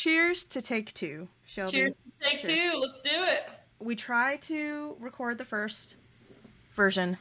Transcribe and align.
cheers 0.00 0.46
to 0.46 0.62
take 0.62 0.94
two, 0.94 1.28
Shelby. 1.44 1.72
Cheers 1.72 2.00
to 2.00 2.30
take 2.30 2.42
Cheers. 2.42 2.72
two. 2.72 2.78
Let's 2.78 3.00
do 3.00 3.24
it. 3.24 3.42
We 3.78 3.94
try 3.94 4.36
to 4.36 4.96
record 4.98 5.38
the 5.38 5.44
first 5.44 5.96
version 6.72 7.18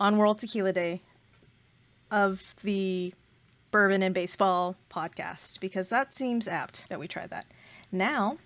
on 0.00 0.16
World 0.16 0.38
Tequila 0.38 0.72
Day 0.72 1.02
of 2.10 2.54
the 2.62 3.14
Bourbon 3.70 4.02
and 4.02 4.14
Baseball 4.14 4.76
podcast 4.90 5.60
because 5.60 5.88
that 5.88 6.14
seems 6.14 6.48
apt 6.48 6.88
that 6.88 6.98
we 6.98 7.06
tried 7.06 7.30
that. 7.30 7.46
Now, 7.92 8.38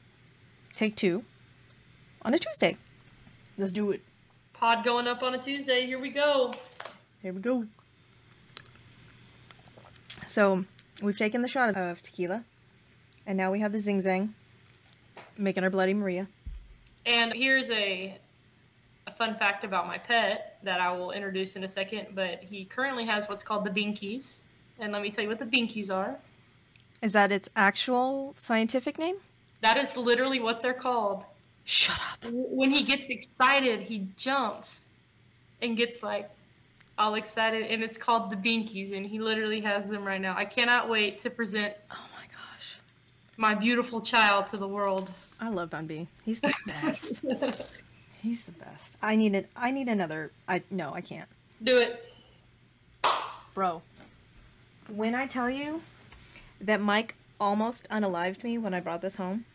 take 0.75 0.97
two 0.97 1.25
on 2.23 2.35
a 2.35 2.39
Tuesday. 2.39 2.77
Let's 3.57 3.73
do 3.73 3.91
it. 3.93 4.03
Pod 4.53 4.85
going 4.85 5.07
up 5.07 5.23
on 5.23 5.35
a 5.35 5.39
Tuesday. 5.39 5.87
Here 5.87 5.99
we 5.99 6.11
go. 6.11 6.55
Here 7.23 7.33
we 7.33 7.41
go. 7.41 7.67
So 10.27 10.65
we've 11.03 11.17
taken 11.17 11.43
the 11.43 11.49
shot 11.49 11.75
of 11.77 12.03
tequila, 12.03 12.45
and 13.31 13.37
now 13.37 13.53
we 13.53 13.61
have 13.61 13.71
the 13.71 13.79
zing 13.79 14.03
zang, 14.03 14.31
making 15.39 15.63
our 15.63 15.71
Bloody 15.71 15.95
Maria. 15.95 16.27
And 17.07 17.33
here's 17.33 17.71
a 17.71 18.19
a 19.07 19.13
fun 19.13 19.37
fact 19.37 19.63
about 19.63 19.87
my 19.87 19.99
pet 19.99 20.59
that 20.65 20.81
I 20.81 20.91
will 20.91 21.13
introduce 21.13 21.55
in 21.55 21.63
a 21.63 21.69
second. 21.69 22.09
But 22.13 22.43
he 22.43 22.65
currently 22.65 23.05
has 23.05 23.29
what's 23.29 23.45
called 23.45 23.65
the 23.65 23.71
binkies. 23.71 24.43
And 24.81 24.93
let 24.93 25.01
me 25.01 25.11
tell 25.11 25.23
you 25.23 25.31
what 25.31 25.39
the 25.39 25.47
binkies 25.47 25.95
are. 25.95 26.19
Is 27.03 27.13
that 27.13 27.31
its 27.31 27.49
actual 27.55 28.35
scientific 28.37 28.99
name? 28.99 29.17
That 29.61 29.77
is 29.77 29.97
literally 29.97 30.41
what 30.41 30.61
they're 30.61 30.75
called. 30.75 31.23
Shut 31.65 32.01
up. 32.13 32.33
When 32.33 32.73
he 32.73 32.83
gets 32.83 33.11
excited, 33.11 33.81
he 33.81 34.09
jumps 34.17 34.91
and 35.63 35.77
gets 35.77 36.03
like 36.03 36.29
all 36.99 37.15
excited, 37.15 37.69
and 37.69 37.81
it's 37.85 37.97
called 37.97 38.29
the 38.29 38.37
binkies. 38.37 38.93
And 38.93 39.07
he 39.07 39.21
literally 39.21 39.61
has 39.61 39.87
them 39.87 40.05
right 40.05 40.21
now. 40.21 40.37
I 40.37 40.47
cannot 40.47 40.89
wait 40.89 41.21
to 41.21 41.31
present 41.31 41.75
Oh. 41.93 42.10
My 43.41 43.55
beautiful 43.55 44.03
child 44.03 44.49
to 44.49 44.59
the 44.59 44.69
world. 44.69 45.09
I 45.41 45.49
love 45.49 45.71
Bun 45.71 45.87
B. 45.87 46.07
He's 46.27 46.41
the 46.41 46.53
best. 46.67 47.23
He's 48.23 48.45
the 48.45 48.53
best. 48.53 48.99
I 49.01 49.17
need 49.17 49.35
it. 49.35 49.49
I 49.57 49.71
need 49.71 49.89
another. 49.89 50.31
I 50.47 50.63
no, 50.71 50.93
I 50.93 51.01
can't, 51.01 51.27
Do 51.63 51.79
it. 51.79 52.05
bro. 53.55 53.81
When 54.89 55.15
I 55.15 55.27
tell 55.27 55.49
you 55.49 55.81
that 56.61 56.83
Mike 56.83 57.15
almost 57.41 57.89
unalived 57.89 58.45
me 58.45 58.59
when 58.59 58.75
I 58.75 58.81
brought 58.81 59.01
this 59.01 59.17
home, 59.17 59.47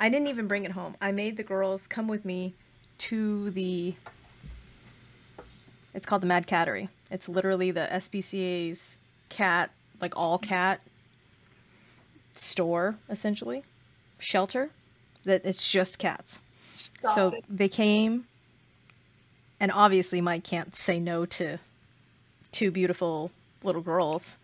I 0.00 0.08
didn't 0.08 0.26
even 0.26 0.48
bring 0.48 0.64
it 0.64 0.72
home. 0.72 0.96
I 1.00 1.12
made 1.12 1.36
the 1.36 1.44
girls 1.44 1.86
come 1.86 2.08
with 2.08 2.24
me 2.24 2.54
to 2.98 3.48
the. 3.50 3.94
It's 5.94 6.04
called 6.04 6.22
the 6.22 6.26
Mad 6.26 6.48
Cattery. 6.48 6.88
It's 7.12 7.28
literally 7.28 7.70
the 7.70 7.86
SPCA's 7.92 8.98
cat, 9.28 9.70
like 10.00 10.16
all 10.16 10.36
cat 10.38 10.80
store, 12.38 12.96
essentially, 13.08 13.64
shelter. 14.18 14.70
That 15.24 15.44
it's 15.44 15.70
just 15.70 15.98
cats. 15.98 16.38
Stop 16.74 17.14
so 17.14 17.28
it. 17.30 17.44
they 17.48 17.68
came, 17.68 18.26
and 19.58 19.72
obviously 19.72 20.20
Mike 20.20 20.44
can't 20.44 20.76
say 20.76 21.00
no 21.00 21.26
to 21.26 21.58
two 22.52 22.70
beautiful 22.70 23.32
little 23.64 23.82
girls 23.82 24.36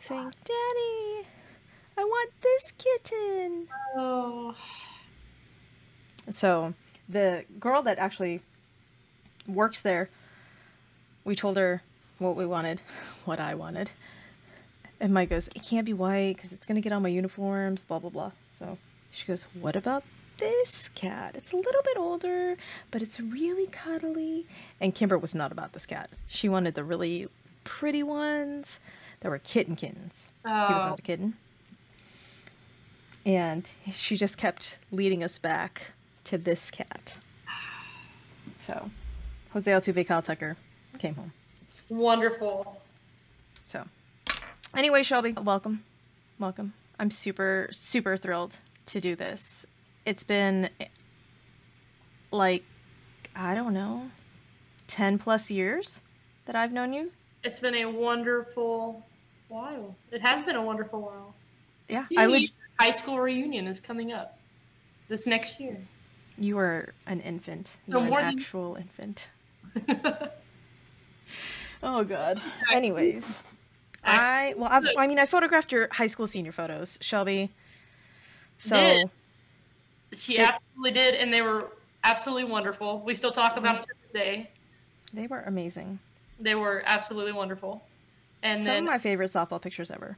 saying, 0.00 0.32
"Daddy, 0.44 1.26
I 1.96 2.04
want 2.04 2.32
this 2.42 2.72
kitten." 2.76 3.68
Oh. 3.96 4.54
So 6.30 6.74
the 7.08 7.44
girl 7.58 7.82
that 7.82 7.98
actually 7.98 8.42
works 9.46 9.80
there, 9.80 10.10
we 11.24 11.34
told 11.34 11.56
her 11.56 11.82
what 12.18 12.36
we 12.36 12.46
wanted, 12.46 12.80
what 13.24 13.40
I 13.40 13.54
wanted, 13.54 13.90
and 15.00 15.12
Mike 15.12 15.30
goes, 15.30 15.48
"It 15.54 15.62
can't 15.62 15.84
be 15.86 15.92
white 15.92 16.36
because 16.36 16.52
it's 16.52 16.66
gonna 16.66 16.80
get 16.80 16.92
on 16.92 17.02
my 17.02 17.08
uniforms." 17.08 17.84
Blah 17.84 17.98
blah 17.98 18.10
blah. 18.10 18.32
So 18.58 18.78
she 19.10 19.26
goes, 19.26 19.44
"What 19.54 19.76
about?" 19.76 20.04
This 20.38 20.90
cat. 20.94 21.34
It's 21.34 21.52
a 21.52 21.56
little 21.56 21.82
bit 21.82 21.96
older, 21.96 22.56
but 22.90 23.00
it's 23.00 23.18
really 23.18 23.66
cuddly. 23.68 24.46
And 24.80 24.94
Kimber 24.94 25.16
was 25.16 25.34
not 25.34 25.50
about 25.50 25.72
this 25.72 25.86
cat. 25.86 26.10
She 26.26 26.48
wanted 26.48 26.74
the 26.74 26.84
really 26.84 27.28
pretty 27.64 28.02
ones 28.02 28.78
that 29.20 29.30
were 29.30 29.38
kitten 29.38 29.76
kittens. 29.76 30.28
He 30.44 30.50
was 30.50 30.82
Oh. 30.82 30.88
not 30.88 30.88
a 30.90 30.92
oh. 30.92 30.96
kitten. 31.02 31.36
And 33.24 33.68
she 33.90 34.16
just 34.16 34.36
kept 34.36 34.78
leading 34.92 35.24
us 35.24 35.38
back 35.38 35.92
to 36.24 36.38
this 36.38 36.70
cat. 36.70 37.16
So, 38.58 38.90
Jose 39.52 39.70
Altuve 39.70 40.06
Kyle 40.06 40.22
Tucker 40.22 40.56
came 40.98 41.14
home. 41.14 41.32
Wonderful. 41.88 42.82
So, 43.66 43.86
anyway, 44.76 45.02
Shelby, 45.02 45.32
welcome. 45.32 45.82
Welcome. 46.38 46.74
I'm 46.98 47.10
super, 47.10 47.68
super 47.72 48.16
thrilled 48.16 48.58
to 48.86 49.00
do 49.00 49.16
this. 49.16 49.66
It's 50.04 50.22
been 50.24 50.68
like, 52.30 52.64
I 53.34 53.54
don't 53.54 53.74
know, 53.74 54.10
10 54.86 55.18
plus 55.18 55.50
years 55.50 56.00
that 56.46 56.54
I've 56.56 56.72
known 56.72 56.92
you. 56.92 57.10
It's 57.42 57.60
been 57.60 57.74
a 57.74 57.86
wonderful 57.86 59.04
while. 59.48 59.94
It 60.10 60.20
has 60.22 60.44
been 60.44 60.56
a 60.56 60.62
wonderful 60.62 61.00
while. 61.02 61.34
Yeah. 61.88 62.06
Yeah, 62.10 62.22
I 62.22 62.26
would. 62.26 62.42
high 62.78 62.90
school 62.90 63.18
reunion 63.20 63.66
is 63.66 63.78
coming 63.80 64.12
up 64.12 64.38
this 65.08 65.26
next 65.26 65.60
year. 65.60 65.78
You 66.38 66.58
are 66.58 66.92
an 67.06 67.20
infant. 67.20 67.70
You 67.86 67.92
So 67.94 67.98
were 68.00 68.04
an 68.04 68.10
more 68.10 68.20
than- 68.20 68.38
actual 68.38 68.76
infant. 68.76 69.28
Oh, 71.82 72.04
God. 72.04 72.40
Anyways. 72.72 73.38
I 74.06 74.54
well, 74.56 74.68
I've, 74.70 74.86
I 74.98 75.06
mean, 75.06 75.18
I 75.18 75.26
photographed 75.26 75.72
your 75.72 75.88
high 75.92 76.06
school 76.06 76.26
senior 76.26 76.52
photos, 76.52 76.98
Shelby. 77.00 77.50
So 78.58 78.76
Did. 78.76 79.10
she 80.14 80.38
absolutely 80.38 80.92
did, 80.92 81.14
and 81.14 81.32
they 81.32 81.42
were 81.42 81.72
absolutely 82.04 82.44
wonderful. 82.44 83.00
We 83.04 83.14
still 83.14 83.32
talk 83.32 83.56
about 83.56 83.76
them 83.76 83.84
to 83.84 83.88
this 84.02 84.22
day. 84.22 84.50
they 85.12 85.26
were 85.26 85.40
amazing. 85.42 85.98
They 86.40 86.54
were 86.54 86.82
absolutely 86.86 87.32
wonderful. 87.32 87.82
And 88.42 88.58
Some 88.58 88.64
then 88.64 88.78
of 88.78 88.84
my 88.84 88.98
favorite 88.98 89.32
softball 89.32 89.60
pictures 89.60 89.90
ever. 89.90 90.16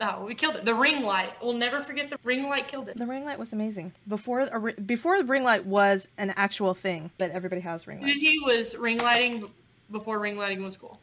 oh, 0.00 0.24
we 0.24 0.34
killed 0.34 0.56
it. 0.56 0.64
The 0.64 0.74
ring 0.74 1.02
light. 1.02 1.32
We'll 1.42 1.54
never 1.54 1.82
forget 1.82 2.10
the 2.10 2.18
ring 2.22 2.48
light 2.48 2.68
killed 2.68 2.88
it. 2.88 2.96
The 2.98 3.06
ring 3.06 3.24
light 3.24 3.38
was 3.38 3.52
amazing. 3.52 3.92
Before 4.06 4.48
ri- 4.52 4.74
before 4.74 5.18
the 5.18 5.24
ring 5.24 5.42
light 5.42 5.66
was 5.66 6.08
an 6.18 6.32
actual 6.36 6.74
thing 6.74 7.10
that 7.18 7.30
everybody 7.32 7.62
has 7.62 7.86
ring 7.86 8.00
lights. 8.02 8.14
Susie 8.14 8.38
was 8.44 8.76
ring 8.76 8.98
lighting 8.98 9.50
before 9.90 10.18
ring 10.18 10.36
lighting 10.36 10.62
was 10.62 10.76
cool. 10.76 10.98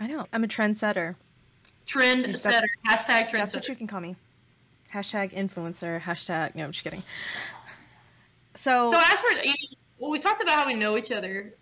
I 0.00 0.06
know. 0.06 0.26
I'm 0.32 0.42
a 0.42 0.48
trendsetter. 0.48 1.14
Trend 1.86 2.24
That's- 2.24 2.42
setter. 2.42 2.66
Hashtag 2.88 3.28
trend 3.28 3.42
That's 3.42 3.54
what 3.54 3.68
you 3.68 3.76
can 3.76 3.86
call 3.86 4.00
me. 4.00 4.16
Hashtag 4.92 5.32
influencer. 5.32 6.00
Hashtag. 6.00 6.54
No, 6.54 6.64
I'm 6.64 6.72
just 6.72 6.82
kidding. 6.82 7.02
So, 8.54 8.90
So 8.90 8.98
as 8.98 9.20
for 9.20 9.30
you 9.32 9.46
know, 9.46 9.54
well, 9.98 10.10
we 10.10 10.18
talked 10.18 10.42
about 10.42 10.54
how 10.56 10.66
we 10.66 10.74
know 10.74 10.96
each 10.96 11.12
other. 11.12 11.54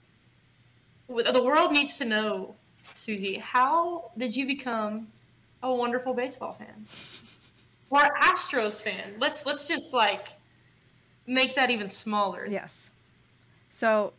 The 1.08 1.42
world 1.42 1.72
needs 1.72 1.96
to 1.98 2.04
know, 2.04 2.54
Susie. 2.92 3.36
How 3.38 4.10
did 4.16 4.34
you 4.36 4.46
become 4.46 5.08
a 5.62 5.72
wonderful 5.74 6.14
baseball 6.14 6.52
fan 6.52 6.86
or 7.90 8.00
Astros 8.22 8.80
fan? 8.80 9.14
Let's 9.18 9.44
let's 9.46 9.66
just 9.66 9.92
like 9.92 10.28
make 11.26 11.56
that 11.56 11.70
even 11.70 11.88
smaller. 11.88 12.46
yes. 12.48 12.90
So, 13.70 14.12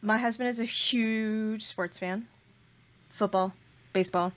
my 0.00 0.18
husband 0.18 0.48
is 0.48 0.58
a 0.60 0.64
huge 0.64 1.62
sports 1.64 1.98
fan. 1.98 2.26
Football, 3.12 3.52
baseball. 3.92 4.32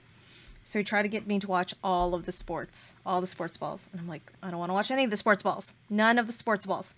So 0.64 0.80
he 0.80 0.84
tried 0.86 1.04
to 1.04 1.08
get 1.08 1.26
me 1.26 1.40
to 1.40 1.48
watch 1.48 1.74
all 1.84 2.14
of 2.14 2.26
the 2.26 2.32
sports, 2.32 2.94
all 3.06 3.22
the 3.22 3.28
sports 3.28 3.56
balls. 3.58 3.88
And 3.92 4.02
I'm 4.02 4.08
like, 4.08 4.34
I 4.44 4.50
don't 4.50 4.60
want 4.60 4.70
to 4.70 4.74
watch 4.74 4.92
any 4.92 5.04
of 5.04 5.12
the 5.12 5.18
sports 5.18 5.42
balls. 5.42 5.74
None 5.90 6.20
of 6.20 6.28
the 6.28 6.34
sports 6.34 6.66
balls. 6.66 6.94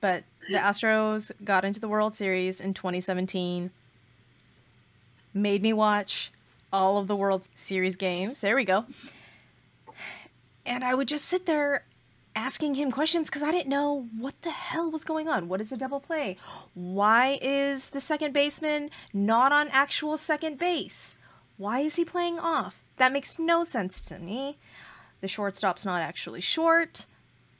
But 0.00 0.24
the 0.48 0.58
Astros 0.58 1.32
got 1.44 1.64
into 1.64 1.80
the 1.80 1.88
World 1.88 2.14
Series 2.14 2.60
in 2.60 2.72
2017. 2.74 3.70
Made 5.34 5.62
me 5.62 5.72
watch 5.72 6.30
all 6.72 6.98
of 6.98 7.08
the 7.08 7.16
World 7.16 7.48
Series 7.56 7.96
games. 7.96 8.40
There 8.40 8.54
we 8.54 8.64
go. 8.64 8.84
And 10.64 10.84
I 10.84 10.94
would 10.94 11.08
just 11.08 11.24
sit 11.24 11.46
there 11.46 11.84
asking 12.36 12.74
him 12.74 12.92
questions 12.92 13.28
because 13.28 13.42
I 13.42 13.50
didn't 13.50 13.70
know 13.70 14.08
what 14.16 14.42
the 14.42 14.50
hell 14.50 14.90
was 14.90 15.02
going 15.02 15.26
on. 15.26 15.48
What 15.48 15.60
is 15.60 15.72
a 15.72 15.76
double 15.76 16.00
play? 16.00 16.36
Why 16.74 17.38
is 17.40 17.88
the 17.88 18.00
second 18.00 18.32
baseman 18.32 18.90
not 19.12 19.50
on 19.50 19.68
actual 19.68 20.16
second 20.16 20.58
base? 20.58 21.16
Why 21.56 21.80
is 21.80 21.96
he 21.96 22.04
playing 22.04 22.38
off? 22.38 22.84
That 22.98 23.12
makes 23.12 23.38
no 23.38 23.64
sense 23.64 24.00
to 24.02 24.18
me. 24.18 24.58
The 25.22 25.28
shortstop's 25.28 25.84
not 25.84 26.02
actually 26.02 26.42
short. 26.42 27.06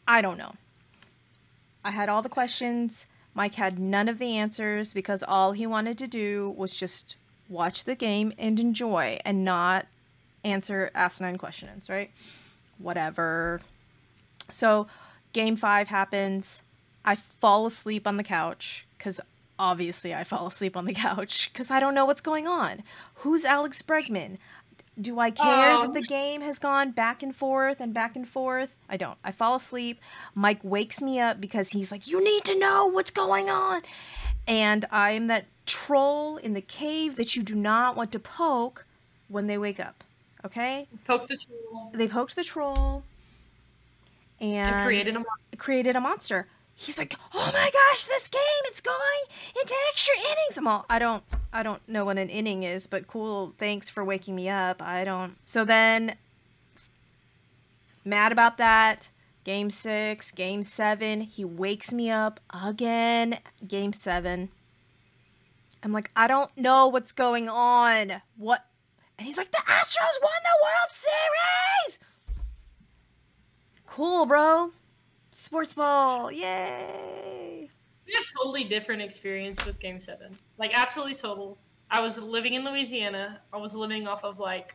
I 0.07 0.21
don't 0.21 0.39
know. 0.39 0.55
I 1.83 1.91
had 1.91 2.09
all 2.09 2.23
the 2.23 2.29
questions. 2.29 3.07
Mike 3.35 3.55
had 3.55 3.79
none 3.79 4.09
of 4.09 4.19
the 4.19 4.37
answers 4.37 4.93
because 4.95 5.23
all 5.23 5.53
he 5.53 5.67
wanted 5.67 5.99
to 5.99 6.07
do 6.07 6.55
was 6.57 6.77
just 6.77 7.17
watch 7.49 7.85
the 7.85 7.95
game 7.95 8.33
and 8.39 8.61
enjoy 8.61 9.19
and 9.25 9.45
not 9.45 9.87
answer 10.45 10.91
asinine 10.95 11.39
questions, 11.39 11.89
right? 11.89 12.11
Whatever. 12.79 13.61
So, 14.51 14.87
game 15.33 15.57
five 15.57 15.89
happens. 15.89 16.63
I 17.05 17.17
fall 17.17 17.67
asleep 17.67 18.07
on 18.07 18.17
the 18.17 18.25
couch 18.25 18.87
because 18.99 19.21
obviously 19.59 20.15
I 20.15 20.25
fall 20.25 20.47
asleep 20.49 20.77
on 20.77 20.85
the 20.87 20.95
couch 20.95 21.51
because 21.53 21.71
I 21.71 21.81
don't 21.81 21.95
know 21.95 22.05
what's 22.05 22.21
going 22.21 22.47
on. 22.49 22.83
Who's 23.17 23.45
Alex 23.45 23.83
Bregman? 23.83 24.39
Do 25.01 25.19
I 25.21 25.31
care 25.31 25.45
Oh. 25.75 25.83
that 25.83 25.93
the 25.93 26.01
um. 26.01 26.07
game 26.09 26.41
has 26.41 26.59
gone 26.59 26.91
back 26.91 27.23
and 27.23 27.35
forth 27.37 27.81
and 27.81 27.93
back 27.93 28.17
and 28.17 28.27
forth? 28.27 28.77
I 28.89 28.97
don't. 28.97 29.19
I 29.23 29.31
fall 29.31 29.57
asleep. 29.57 30.01
Mike 30.35 30.61
wakes 30.63 31.03
me 31.03 31.21
up 31.21 31.41
because 31.41 31.71
he's 31.71 31.93
like, 31.93 32.07
You 32.07 32.23
need 32.25 32.45
to 32.45 32.59
know 32.59 32.87
what's 32.87 33.11
going 33.11 33.51
on. 33.51 33.83
And 34.49 34.85
I'm 34.91 35.27
that 35.27 35.47
troll 35.67 36.37
in 36.39 36.55
the 36.55 36.61
cave 36.63 37.17
that 37.17 37.37
you 37.37 37.43
do 37.43 37.55
not 37.55 37.97
want 37.97 38.11
to 38.13 38.19
poke 38.19 38.87
when 39.29 39.49
they 39.49 39.59
wake 39.59 39.81
up. 39.81 40.03
Okay? 40.45 40.87
Poke 41.05 41.29
the 41.29 41.37
troll 41.37 41.91
They 41.93 42.09
poked 42.09 42.35
the 42.37 42.45
troll 42.45 43.03
and, 44.41 44.69
and 44.69 44.87
created 44.87 45.17
a 45.17 45.19
monster. 45.19 45.57
created 45.57 45.97
a 45.97 46.01
monster. 46.01 46.49
He's 46.75 46.99
like, 46.99 47.17
"Oh 47.33 47.51
my 47.53 47.71
gosh, 47.73 48.05
this 48.05 48.29
game 48.29 48.41
it's 48.65 48.81
going 48.81 48.97
into 49.59 49.75
extra 49.91 50.15
innings." 50.17 50.59
I'm 50.59 50.69
all, 50.69 50.85
"I 50.91 50.99
don't 50.99 51.25
I 51.53 51.63
don't 51.63 51.87
know 51.89 52.05
what 52.05 52.19
an 52.19 52.29
inning 52.29 52.63
is, 52.63 52.87
but 52.87 53.07
cool. 53.07 53.55
Thanks 53.59 53.89
for 53.89 54.05
waking 54.05 54.35
me 54.37 54.49
up. 54.49 54.83
I 54.83 55.05
don't." 55.05 55.37
So 55.47 55.65
then 55.65 56.17
mad 58.05 58.31
about 58.33 58.59
that. 58.59 59.11
Game 59.45 59.71
6, 59.71 60.33
game 60.33 60.65
7, 60.65 61.21
he 61.21 61.45
wakes 61.45 61.93
me 61.93 62.11
up 62.11 62.41
again. 62.51 63.39
Game 63.67 63.93
7. 63.93 64.49
I'm 65.85 65.93
like, 65.93 66.11
"I 66.17 66.27
don't 66.27 66.51
know 66.59 66.89
what's 66.89 67.13
going 67.13 67.49
on." 67.49 68.23
What? 68.37 68.67
And 69.17 69.27
he's 69.27 69.39
like, 69.39 69.53
"The 69.53 69.59
Astros 69.59 70.21
won 70.21 70.33
the 70.43 70.63
World 70.63 70.93
Series!" 70.93 72.01
Cool, 73.97 74.27
bro. 74.27 74.73
Sports 75.33 75.73
ball. 75.73 76.31
Yay. 76.31 77.71
We 78.07 78.13
have 78.13 78.25
totally 78.37 78.63
different 78.63 79.01
experience 79.01 79.65
with 79.65 79.79
Game 79.79 80.03
Seven. 80.03 80.37
Like 80.59 80.79
absolutely 80.79 81.15
total. 81.15 81.57
I 81.91 82.03
was 82.03 82.19
living 82.19 82.53
in 82.53 82.63
Louisiana. 82.63 83.41
I 83.55 83.57
was 83.57 83.75
living 83.75 84.07
off 84.07 84.23
of 84.23 84.39
like 84.39 84.75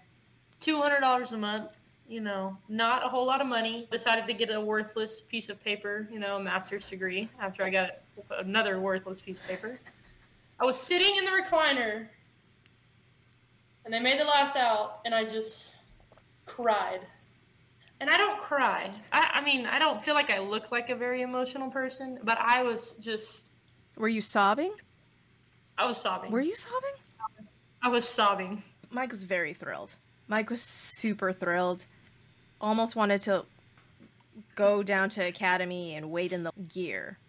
two 0.60 0.82
hundred 0.82 1.02
dollars 1.02 1.34
a 1.34 1.38
month. 1.38 1.70
You 2.08 2.22
know, 2.22 2.58
not 2.68 3.06
a 3.06 3.10
whole 3.10 3.28
lot 3.28 3.42
of 3.42 3.46
money. 3.46 3.88
Decided 3.92 4.26
to 4.26 4.34
get 4.34 4.50
a 4.50 4.60
worthless 4.60 5.22
piece 5.22 5.52
of 5.52 5.64
paper. 5.64 6.10
You 6.12 6.18
know, 6.18 6.38
a 6.38 6.40
master's 6.40 6.90
degree. 6.90 7.30
After 7.40 7.64
I 7.64 7.70
got 7.70 8.00
another 8.40 8.80
worthless 8.80 9.22
piece 9.22 9.38
of 9.38 9.46
paper, 9.46 9.80
I 10.60 10.66
was 10.66 10.82
sitting 10.82 11.16
in 11.18 11.26
the 11.26 11.32
recliner, 11.32 12.08
and 13.86 13.94
they 13.94 14.00
made 14.00 14.20
the 14.20 14.26
last 14.26 14.56
out, 14.56 15.02
and 15.06 15.14
I 15.14 15.26
just 15.26 15.76
cried. 16.48 17.02
And 18.02 18.10
I 18.10 18.18
don't 18.18 18.40
cry. 18.40 18.90
I, 19.14 19.30
I 19.36 19.42
mean, 19.42 19.68
I 19.68 19.78
don't 19.78 20.04
feel 20.04 20.16
like 20.16 20.32
I 20.32 20.40
look 20.40 20.72
like 20.72 20.90
a 20.90 20.96
very 20.96 21.22
emotional 21.22 21.70
person, 21.70 22.18
but 22.24 22.38
I 22.42 22.64
was 22.64 22.94
just, 23.00 23.52
Were 23.96 24.10
you 24.10 24.22
sobbing? 24.22 24.74
I 25.78 25.86
was 25.86 25.98
sobbing. 25.98 26.32
Were 26.32 26.42
you 26.42 26.56
sobbing? 26.56 27.48
I 27.84 27.90
was 27.90 28.08
sobbing. 28.08 28.64
Mike 28.90 29.12
was 29.12 29.24
very 29.24 29.54
thrilled. 29.54 29.92
Mike 30.28 30.50
was 30.50 30.62
super 30.64 31.32
thrilled. 31.32 31.86
Almost 32.60 32.96
wanted 32.96 33.22
to 33.22 33.46
go 34.56 34.82
down 34.82 35.10
to 35.10 35.26
Academy 35.26 35.94
and 35.94 36.10
wait 36.10 36.34
in 36.34 36.44
the 36.44 36.52
gear. 36.74 37.20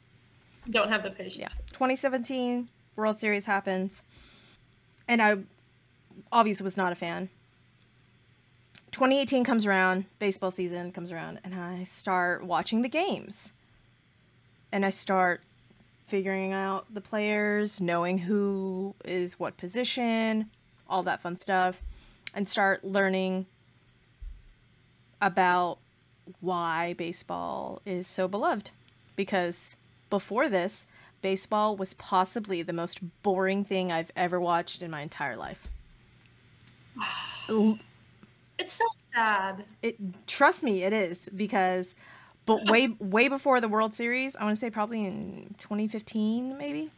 Don't 0.70 0.88
have 0.88 1.02
the 1.02 1.10
patience. 1.10 1.36
Yeah. 1.36 1.48
2017 1.72 2.68
World 2.96 3.18
Series 3.18 3.44
happens. 3.44 4.02
And 5.06 5.20
I 5.20 5.36
obviously 6.30 6.64
was 6.64 6.76
not 6.78 6.92
a 6.92 6.94
fan. 6.94 7.28
2018 8.92 9.42
comes 9.42 9.64
around, 9.64 10.04
baseball 10.18 10.50
season 10.50 10.92
comes 10.92 11.10
around, 11.10 11.40
and 11.42 11.54
I 11.54 11.84
start 11.84 12.44
watching 12.44 12.82
the 12.82 12.88
games. 12.88 13.50
And 14.70 14.84
I 14.84 14.90
start 14.90 15.42
figuring 16.06 16.52
out 16.52 16.92
the 16.92 17.00
players, 17.00 17.80
knowing 17.80 18.18
who 18.18 18.94
is 19.04 19.38
what 19.38 19.56
position, 19.56 20.50
all 20.88 21.02
that 21.04 21.22
fun 21.22 21.38
stuff, 21.38 21.82
and 22.34 22.46
start 22.46 22.84
learning 22.84 23.46
about 25.22 25.78
why 26.40 26.92
baseball 26.92 27.80
is 27.86 28.06
so 28.06 28.28
beloved. 28.28 28.72
Because 29.16 29.74
before 30.10 30.50
this, 30.50 30.86
baseball 31.22 31.76
was 31.76 31.94
possibly 31.94 32.62
the 32.62 32.72
most 32.74 33.00
boring 33.22 33.64
thing 33.64 33.90
I've 33.90 34.10
ever 34.14 34.38
watched 34.38 34.82
in 34.82 34.90
my 34.90 35.00
entire 35.00 35.36
life. 35.36 35.68
It's 38.62 38.72
so 38.72 38.84
sad. 39.14 39.64
It 39.82 39.96
trust 40.26 40.62
me, 40.62 40.82
it 40.84 40.92
is 40.92 41.28
because 41.34 41.94
but 42.46 42.64
way 42.70 42.88
way 42.98 43.28
before 43.28 43.60
the 43.60 43.68
World 43.68 43.94
Series, 43.94 44.34
I 44.36 44.44
want 44.44 44.54
to 44.56 44.60
say 44.60 44.70
probably 44.70 45.04
in 45.04 45.54
2015 45.58 46.56
maybe. 46.58 46.90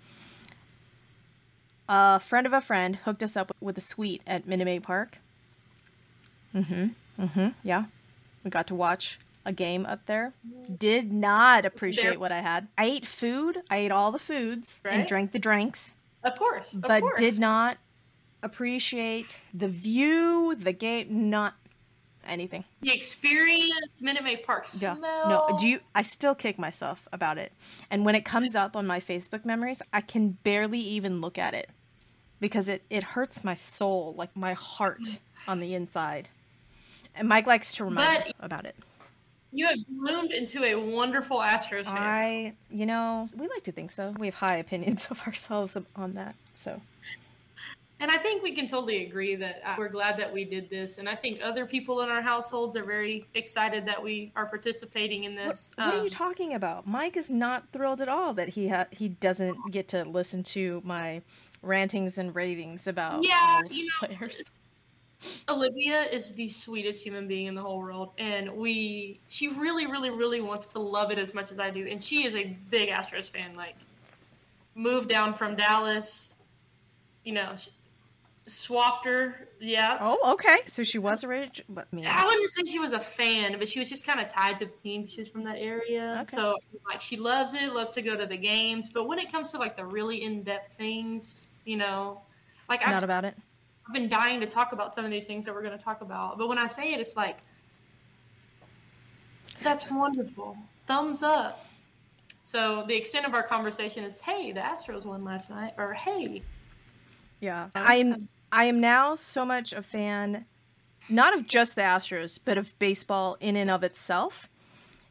A 1.88 2.18
friend 2.18 2.46
of 2.46 2.52
a 2.52 2.60
friend 2.60 2.96
hooked 3.04 3.22
us 3.22 3.36
up 3.36 3.52
with 3.60 3.76
a 3.76 3.80
suite 3.82 4.22
at 4.26 4.46
Minute 4.46 4.64
Maid 4.64 4.82
Park. 4.82 5.18
Mhm. 6.54 6.94
Mhm. 7.18 7.54
Yeah. 7.62 7.84
We 8.42 8.50
got 8.50 8.66
to 8.68 8.74
watch 8.74 9.18
a 9.44 9.52
game 9.52 9.84
up 9.84 10.06
there. 10.06 10.32
Did 10.78 11.12
not 11.12 11.66
appreciate 11.66 12.10
There- 12.10 12.18
what 12.18 12.32
I 12.32 12.40
had. 12.40 12.68
I 12.78 12.86
ate 12.86 13.06
food. 13.06 13.62
I 13.70 13.76
ate 13.78 13.90
all 13.92 14.12
the 14.12 14.18
foods 14.18 14.80
and 14.84 15.06
drank 15.06 15.32
the 15.32 15.38
drinks 15.38 15.92
Of 16.22 16.38
course. 16.38 16.72
Of 16.74 16.80
but 16.82 17.00
course. 17.02 17.20
did 17.20 17.38
not 17.38 17.76
appreciate 18.44 19.40
the 19.52 19.68
view, 19.68 20.54
the 20.58 20.72
game, 20.72 21.30
not 21.30 21.54
anything. 22.26 22.64
The 22.80 22.92
experience, 22.94 24.00
Minute 24.00 24.22
Maid 24.24 24.44
Park 24.44 24.66
Yeah. 24.78 24.96
smell. 24.96 25.28
No, 25.28 25.56
do 25.58 25.68
you 25.68 25.80
I 25.94 26.02
still 26.02 26.34
kick 26.34 26.58
myself 26.58 27.08
about 27.12 27.38
it. 27.38 27.52
And 27.90 28.04
when 28.04 28.14
it 28.14 28.24
comes 28.24 28.54
up 28.54 28.76
on 28.76 28.86
my 28.86 29.00
Facebook 29.00 29.44
memories, 29.44 29.82
I 29.92 30.00
can 30.00 30.30
barely 30.44 30.78
even 30.80 31.20
look 31.20 31.38
at 31.38 31.54
it 31.54 31.70
because 32.40 32.68
it 32.68 32.82
it 32.90 33.02
hurts 33.02 33.42
my 33.44 33.54
soul, 33.54 34.14
like 34.16 34.34
my 34.36 34.52
heart 34.54 35.18
on 35.48 35.60
the 35.60 35.74
inside. 35.74 36.28
And 37.14 37.28
Mike 37.28 37.46
likes 37.46 37.72
to 37.74 37.84
remind 37.84 38.18
But- 38.20 38.26
us 38.26 38.32
about 38.40 38.64
it. 38.66 38.76
You 39.56 39.66
have 39.68 39.78
bloomed 39.88 40.32
into 40.32 40.64
a 40.64 40.74
wonderful 40.74 41.38
Astros 41.38 41.84
fan. 41.84 41.96
I, 41.96 42.54
you 42.70 42.86
know, 42.86 43.28
we 43.36 43.46
like 43.46 43.62
to 43.64 43.70
think 43.72 43.92
so. 43.92 44.10
We 44.18 44.26
have 44.26 44.34
high 44.34 44.56
opinions 44.56 45.06
of 45.12 45.20
ourselves 45.28 45.76
on 45.94 46.14
that. 46.14 46.34
So, 46.56 46.80
And 48.04 48.12
I 48.12 48.18
think 48.18 48.42
we 48.42 48.52
can 48.52 48.66
totally 48.66 49.06
agree 49.06 49.34
that 49.36 49.62
uh, 49.64 49.76
we're 49.78 49.88
glad 49.88 50.18
that 50.18 50.30
we 50.30 50.44
did 50.44 50.68
this. 50.68 50.98
And 50.98 51.08
I 51.08 51.14
think 51.16 51.40
other 51.42 51.64
people 51.64 52.02
in 52.02 52.10
our 52.10 52.20
households 52.20 52.76
are 52.76 52.84
very 52.84 53.26
excited 53.32 53.86
that 53.86 54.02
we 54.02 54.30
are 54.36 54.44
participating 54.44 55.24
in 55.24 55.34
this. 55.34 55.72
what 55.76 55.86
are 55.94 55.98
Um, 56.00 56.04
you 56.04 56.10
talking 56.10 56.52
about? 56.52 56.86
Mike 56.86 57.16
is 57.16 57.30
not 57.30 57.72
thrilled 57.72 58.02
at 58.02 58.08
all 58.10 58.34
that 58.34 58.50
he 58.50 58.68
ha- 58.68 58.88
he 58.90 59.08
doesn't 59.08 59.56
get 59.72 59.88
to 59.88 60.04
listen 60.04 60.42
to 60.42 60.82
my 60.84 61.22
rantings 61.62 62.18
and 62.18 62.34
ravings 62.34 62.86
about 62.86 63.24
Yeah, 63.24 63.62
you 63.70 63.86
know, 63.86 64.06
players. 64.08 64.42
Olivia 65.48 66.02
is 66.02 66.32
the 66.32 66.46
sweetest 66.48 67.02
human 67.02 67.26
being 67.26 67.46
in 67.46 67.54
the 67.54 67.62
whole 67.62 67.78
world, 67.78 68.10
and 68.18 68.52
we 68.52 69.18
she 69.28 69.48
really, 69.48 69.86
really, 69.86 70.10
really 70.10 70.42
wants 70.42 70.66
to 70.66 70.78
love 70.78 71.10
it 71.10 71.18
as 71.18 71.32
much 71.32 71.50
as 71.52 71.58
I 71.58 71.70
do, 71.70 71.86
and 71.90 72.04
she 72.04 72.26
is 72.26 72.36
a 72.36 72.54
big 72.68 72.90
Astros 72.90 73.30
fan. 73.30 73.54
Like, 73.54 73.76
moved 74.74 75.08
down 75.08 75.32
from 75.32 75.56
Dallas, 75.56 76.36
you 77.24 77.32
know, 77.32 77.54
swapped 78.46 79.06
her. 79.06 79.48
Yeah, 79.60 79.98
Oh, 80.00 80.32
okay. 80.34 80.58
So 80.66 80.82
she 80.82 80.98
was 80.98 81.24
a 81.24 81.28
rich, 81.28 81.62
but 81.68 81.90
me. 81.92 82.06
I 82.06 82.24
wouldn't 82.24 82.50
say 82.50 82.62
she 82.64 82.78
was 82.78 82.92
a 82.92 83.00
fan, 83.00 83.58
but 83.58 83.68
she 83.68 83.78
was 83.78 83.88
just 83.88 84.06
kind 84.06 84.20
of 84.20 84.28
tied 84.28 84.58
to 84.60 84.66
the 84.66 84.72
team. 84.72 85.06
She 85.08 85.20
was 85.20 85.28
from 85.28 85.44
that 85.44 85.56
area, 85.58 86.18
Okay. 86.22 86.36
so 86.36 86.56
like 86.86 87.00
she 87.00 87.16
loves 87.16 87.54
it, 87.54 87.72
loves 87.72 87.90
to 87.90 88.02
go 88.02 88.16
to 88.16 88.26
the 88.26 88.36
games. 88.36 88.90
But 88.92 89.04
when 89.08 89.18
it 89.18 89.32
comes 89.32 89.50
to 89.52 89.58
like 89.58 89.76
the 89.76 89.84
really 89.84 90.22
in-depth 90.22 90.76
things, 90.76 91.50
you 91.64 91.76
know, 91.76 92.20
like 92.68 92.82
I've 92.82 92.92
Not 92.92 93.04
about 93.04 93.24
it. 93.24 93.34
I've 93.86 93.92
been 93.94 94.08
dying 94.08 94.40
to 94.40 94.46
talk 94.46 94.72
about 94.72 94.94
some 94.94 95.04
of 95.04 95.10
these 95.10 95.26
things 95.26 95.44
that 95.44 95.54
we're 95.54 95.62
going 95.62 95.76
to 95.76 95.84
talk 95.84 96.00
about. 96.00 96.38
But 96.38 96.48
when 96.48 96.58
I 96.58 96.66
say 96.66 96.94
it, 96.94 97.00
it's 97.00 97.16
like, 97.16 97.38
that's 99.62 99.90
wonderful. 99.90 100.56
Thumbs 100.86 101.22
up. 101.22 101.66
So 102.42 102.84
the 102.86 102.94
extent 102.94 103.26
of 103.26 103.34
our 103.34 103.42
conversation 103.42 104.04
is, 104.04 104.20
hey, 104.20 104.52
the 104.52 104.60
Astros 104.60 105.04
won 105.06 105.24
last 105.24 105.50
night, 105.50 105.74
or 105.78 105.92
hey, 105.94 106.42
Yeah. 107.40 107.68
I'm 107.74 108.28
I 108.52 108.64
am 108.64 108.80
now 108.80 109.14
so 109.14 109.44
much 109.44 109.72
a 109.72 109.82
fan 109.82 110.46
not 111.08 111.36
of 111.36 111.46
just 111.46 111.74
the 111.74 111.82
Astros, 111.82 112.38
but 112.44 112.56
of 112.56 112.78
baseball 112.78 113.36
in 113.40 113.56
and 113.56 113.70
of 113.70 113.82
itself. 113.82 114.48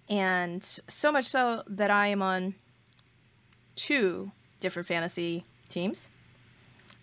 And 0.10 0.64
so 0.64 1.12
much 1.12 1.26
so 1.26 1.64
that 1.68 1.92
I 1.92 2.08
am 2.08 2.22
on 2.22 2.56
two 3.76 4.32
different 4.60 4.88
fantasy 4.88 5.46
teams. 5.70 6.08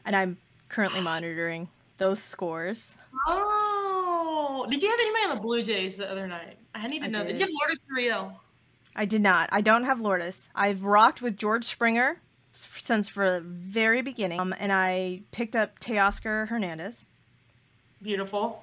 And 0.04 0.16
I'm 0.16 0.38
currently 0.68 1.00
monitoring 1.00 1.68
those 1.96 2.22
scores. 2.22 2.96
oh, 3.28 4.66
did 4.70 4.82
you 4.82 4.88
have 4.88 4.98
anybody 5.00 5.24
on 5.24 5.36
the 5.36 5.42
Blue 5.42 5.62
Jays 5.62 5.96
the 5.96 6.10
other 6.10 6.26
night? 6.26 6.56
I 6.74 6.86
need 6.88 7.00
to 7.00 7.06
I 7.06 7.10
know. 7.10 7.24
Did. 7.24 7.38
did. 7.38 7.40
you 7.40 7.46
have 7.46 7.50
Lourdes 7.50 7.80
Gurriel? 7.90 8.34
I 8.96 9.04
did 9.04 9.22
not. 9.22 9.48
I 9.52 9.60
don't 9.60 9.84
have 9.84 10.00
Lourdes. 10.00 10.48
I've 10.54 10.84
rocked 10.84 11.22
with 11.22 11.36
George 11.36 11.64
Springer 11.64 12.10
f- 12.10 12.20
since 12.54 13.08
for 13.08 13.30
the 13.30 13.40
very 13.40 14.02
beginning. 14.02 14.40
Um, 14.40 14.54
and 14.58 14.72
I 14.72 15.22
picked 15.30 15.56
up 15.56 15.80
Teoscar 15.80 16.48
Hernandez. 16.48 17.04
Beautiful. 18.02 18.62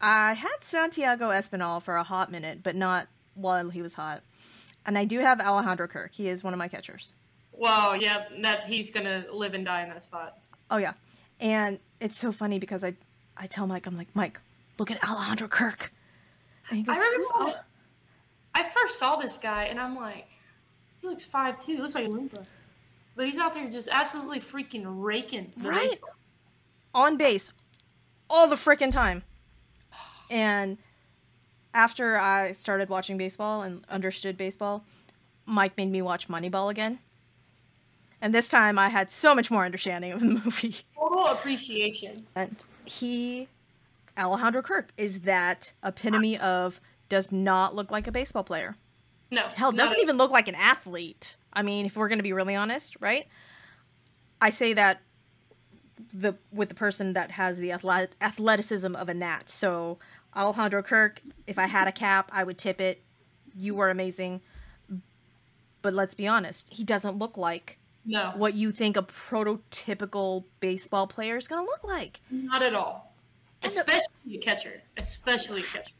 I 0.00 0.34
had 0.34 0.56
Santiago 0.60 1.30
Espinal 1.30 1.82
for 1.82 1.96
a 1.96 2.02
hot 2.02 2.30
minute, 2.30 2.62
but 2.62 2.76
not 2.76 3.08
while 3.34 3.70
he 3.70 3.82
was 3.82 3.94
hot. 3.94 4.22
And 4.86 4.98
I 4.98 5.04
do 5.04 5.20
have 5.20 5.40
Alejandro 5.40 5.88
Kirk. 5.88 6.12
He 6.12 6.28
is 6.28 6.44
one 6.44 6.52
of 6.52 6.58
my 6.58 6.68
catchers. 6.68 7.14
Wow, 7.52 7.94
yeah, 7.94 8.24
that 8.42 8.66
he's 8.66 8.90
gonna 8.90 9.24
live 9.32 9.54
and 9.54 9.64
die 9.64 9.82
in 9.82 9.88
that 9.90 10.02
spot. 10.02 10.38
Oh 10.70 10.76
yeah. 10.76 10.92
And 11.40 11.78
it's 12.00 12.18
so 12.18 12.32
funny 12.32 12.58
because 12.58 12.84
I 12.84 12.94
I 13.36 13.46
tell 13.46 13.66
Mike, 13.66 13.86
I'm 13.86 13.96
like, 13.96 14.08
Mike, 14.14 14.40
look 14.78 14.90
at 14.90 15.02
Alejandro 15.08 15.48
Kirk. 15.48 15.92
And 16.68 16.78
he 16.78 16.84
goes, 16.84 16.96
I 16.96 17.00
remember 17.00 17.26
"Who's 17.32 17.54
I 18.54 18.62
first 18.62 18.98
saw 18.98 19.16
this 19.16 19.36
guy, 19.38 19.64
and 19.64 19.80
I'm 19.80 19.96
like, 19.96 20.26
he 21.00 21.06
looks 21.08 21.24
five 21.24 21.58
two. 21.58 21.76
Looks 21.78 21.94
like 21.94 22.06
a 22.06 22.08
Loompa. 22.08 22.46
But 23.16 23.26
he's 23.28 23.38
out 23.38 23.54
there 23.54 23.68
just 23.70 23.88
absolutely 23.92 24.40
freaking 24.40 24.82
raking. 24.86 25.52
the 25.56 25.68
Right. 25.68 25.90
baseball. 25.90 26.10
on 26.94 27.16
base 27.16 27.50
all 28.30 28.46
the 28.48 28.56
freaking 28.56 28.90
time. 28.90 29.22
And 30.30 30.78
after 31.72 32.16
I 32.18 32.52
started 32.52 32.88
watching 32.88 33.16
baseball 33.18 33.62
and 33.62 33.84
understood 33.88 34.36
baseball, 34.36 34.84
Mike 35.46 35.76
made 35.76 35.90
me 35.90 36.02
watch 36.02 36.28
Moneyball 36.28 36.70
again. 36.70 36.98
And 38.20 38.32
this 38.34 38.48
time 38.48 38.78
I 38.78 38.88
had 38.88 39.10
so 39.10 39.34
much 39.34 39.50
more 39.50 39.64
understanding 39.64 40.12
of 40.12 40.20
the 40.20 40.26
movie. 40.44 40.76
Total 40.96 41.26
appreciation. 41.26 42.26
And 42.34 42.64
he, 42.84 43.48
Alejandro 44.16 44.62
Kirk, 44.62 44.88
is 44.96 45.20
that 45.20 45.72
epitome 45.84 46.38
of 46.38 46.80
does 47.08 47.30
not 47.30 47.74
look 47.74 47.90
like 47.90 48.06
a 48.06 48.12
baseball 48.12 48.44
player. 48.44 48.76
No. 49.30 49.48
Hell, 49.54 49.72
doesn't 49.72 50.00
even 50.00 50.16
look 50.16 50.30
like 50.30 50.48
an 50.48 50.54
athlete. 50.54 51.36
I 51.54 51.62
mean, 51.62 51.86
if 51.86 51.96
we're 51.96 52.08
going 52.08 52.18
to 52.18 52.22
be 52.24 52.32
really 52.32 52.54
honest, 52.54 52.96
right? 53.00 53.26
I 54.40 54.50
say 54.50 54.72
that 54.74 55.00
the 56.12 56.34
with 56.52 56.68
the 56.68 56.74
person 56.74 57.12
that 57.12 57.32
has 57.32 57.58
the 57.58 57.72
athleticism 57.72 58.94
of 58.96 59.08
a 59.08 59.14
gnat. 59.14 59.48
So 59.48 59.98
Alejandro 60.36 60.82
Kirk, 60.82 61.20
if 61.46 61.58
I 61.58 61.66
had 61.66 61.86
a 61.88 61.92
cap, 61.92 62.28
I 62.32 62.44
would 62.44 62.58
tip 62.58 62.80
it. 62.80 63.02
You 63.56 63.74
were 63.76 63.88
amazing, 63.90 64.40
but 65.82 65.92
let's 65.94 66.14
be 66.14 66.26
honest, 66.26 66.68
he 66.72 66.82
doesn't 66.82 67.16
look 67.18 67.36
like 67.38 67.78
No. 68.04 68.32
what 68.34 68.54
you 68.54 68.72
think 68.72 68.96
a 68.96 69.02
prototypical 69.02 70.44
baseball 70.60 71.06
player 71.06 71.36
is 71.36 71.46
going 71.46 71.64
to 71.64 71.70
look 71.70 71.84
like. 71.84 72.20
Not 72.30 72.62
at 72.62 72.74
all. 72.74 73.14
And 73.62 73.72
the- 73.72 73.78
Especially 73.80 74.34
a 74.36 74.38
catcher. 74.38 74.82
Especially 74.96 75.60
a 75.60 75.66
catcher. 75.66 75.94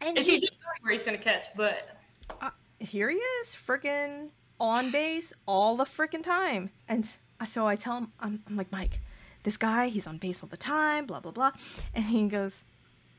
And 0.00 0.16
If 0.16 0.24
he- 0.26 0.38
he's 0.38 0.50
where 0.82 0.92
he's 0.92 1.02
going 1.02 1.18
to 1.18 1.22
catch, 1.22 1.46
but 1.56 1.96
uh, 2.40 2.50
here 2.78 3.10
he 3.10 3.16
is, 3.16 3.48
freaking 3.48 4.30
on 4.60 4.90
base 4.90 5.32
all 5.46 5.76
the 5.76 5.84
freaking 5.84 6.22
time. 6.22 6.70
And 6.88 7.06
so 7.46 7.66
I 7.66 7.76
tell 7.76 7.98
him, 7.98 8.12
I'm, 8.20 8.42
I'm 8.46 8.56
like, 8.56 8.70
Mike, 8.72 9.00
this 9.42 9.56
guy, 9.56 9.88
he's 9.88 10.06
on 10.06 10.18
base 10.18 10.42
all 10.42 10.48
the 10.48 10.56
time, 10.56 11.06
blah, 11.06 11.20
blah, 11.20 11.32
blah. 11.32 11.52
And 11.94 12.04
he 12.06 12.28
goes, 12.28 12.64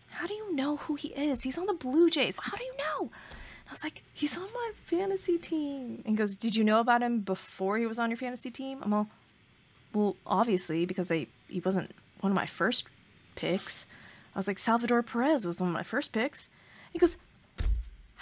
How 0.09 0.27
do 0.27 0.33
you 0.33 0.55
know 0.55 0.77
who 0.77 0.95
he 0.95 1.09
is? 1.09 1.43
He's 1.43 1.57
on 1.57 1.65
the 1.65 1.73
Blue 1.73 2.09
Jays. 2.09 2.37
How 2.41 2.57
do 2.57 2.63
you 2.63 2.73
know? 2.77 3.01
And 3.01 3.69
I 3.69 3.71
was 3.71 3.83
like, 3.83 4.03
He's 4.13 4.37
on 4.37 4.47
my 4.53 4.71
fantasy 4.85 5.37
team. 5.37 6.01
And 6.05 6.13
he 6.13 6.15
goes, 6.15 6.35
Did 6.35 6.55
you 6.55 6.63
know 6.63 6.79
about 6.79 7.01
him 7.01 7.19
before 7.19 7.77
he 7.77 7.85
was 7.85 7.99
on 7.99 8.09
your 8.09 8.17
fantasy 8.17 8.51
team? 8.51 8.79
I'm 8.81 8.93
all, 8.93 9.07
Well, 9.93 10.15
obviously, 10.25 10.85
because 10.85 11.11
I, 11.11 11.27
he 11.47 11.59
wasn't 11.59 11.91
one 12.21 12.31
of 12.31 12.35
my 12.35 12.45
first 12.45 12.87
picks. 13.35 13.85
I 14.35 14.39
was 14.39 14.47
like, 14.47 14.57
Salvador 14.57 15.03
Perez 15.03 15.45
was 15.45 15.59
one 15.59 15.69
of 15.69 15.73
my 15.73 15.83
first 15.83 16.11
picks. 16.11 16.49
He 16.91 16.99
goes, 16.99 17.17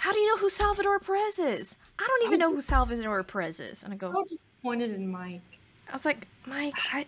how 0.02 0.12
do 0.12 0.18
you 0.18 0.26
know 0.26 0.38
who 0.38 0.50
Salvador 0.50 0.98
Perez 0.98 1.38
is? 1.38 1.76
I 1.98 2.06
don't 2.06 2.26
even 2.26 2.38
know 2.38 2.52
who 2.52 2.60
Salvador 2.60 3.22
Perez 3.22 3.60
is. 3.60 3.82
And 3.82 3.92
I 3.92 3.96
go, 3.96 4.12
so 4.12 4.24
disappointed 4.24 4.90
in 4.92 5.10
Mike. 5.10 5.40
I 5.88 5.92
was 5.92 6.04
like, 6.04 6.26
Mike, 6.46 6.74
I, 6.92 7.06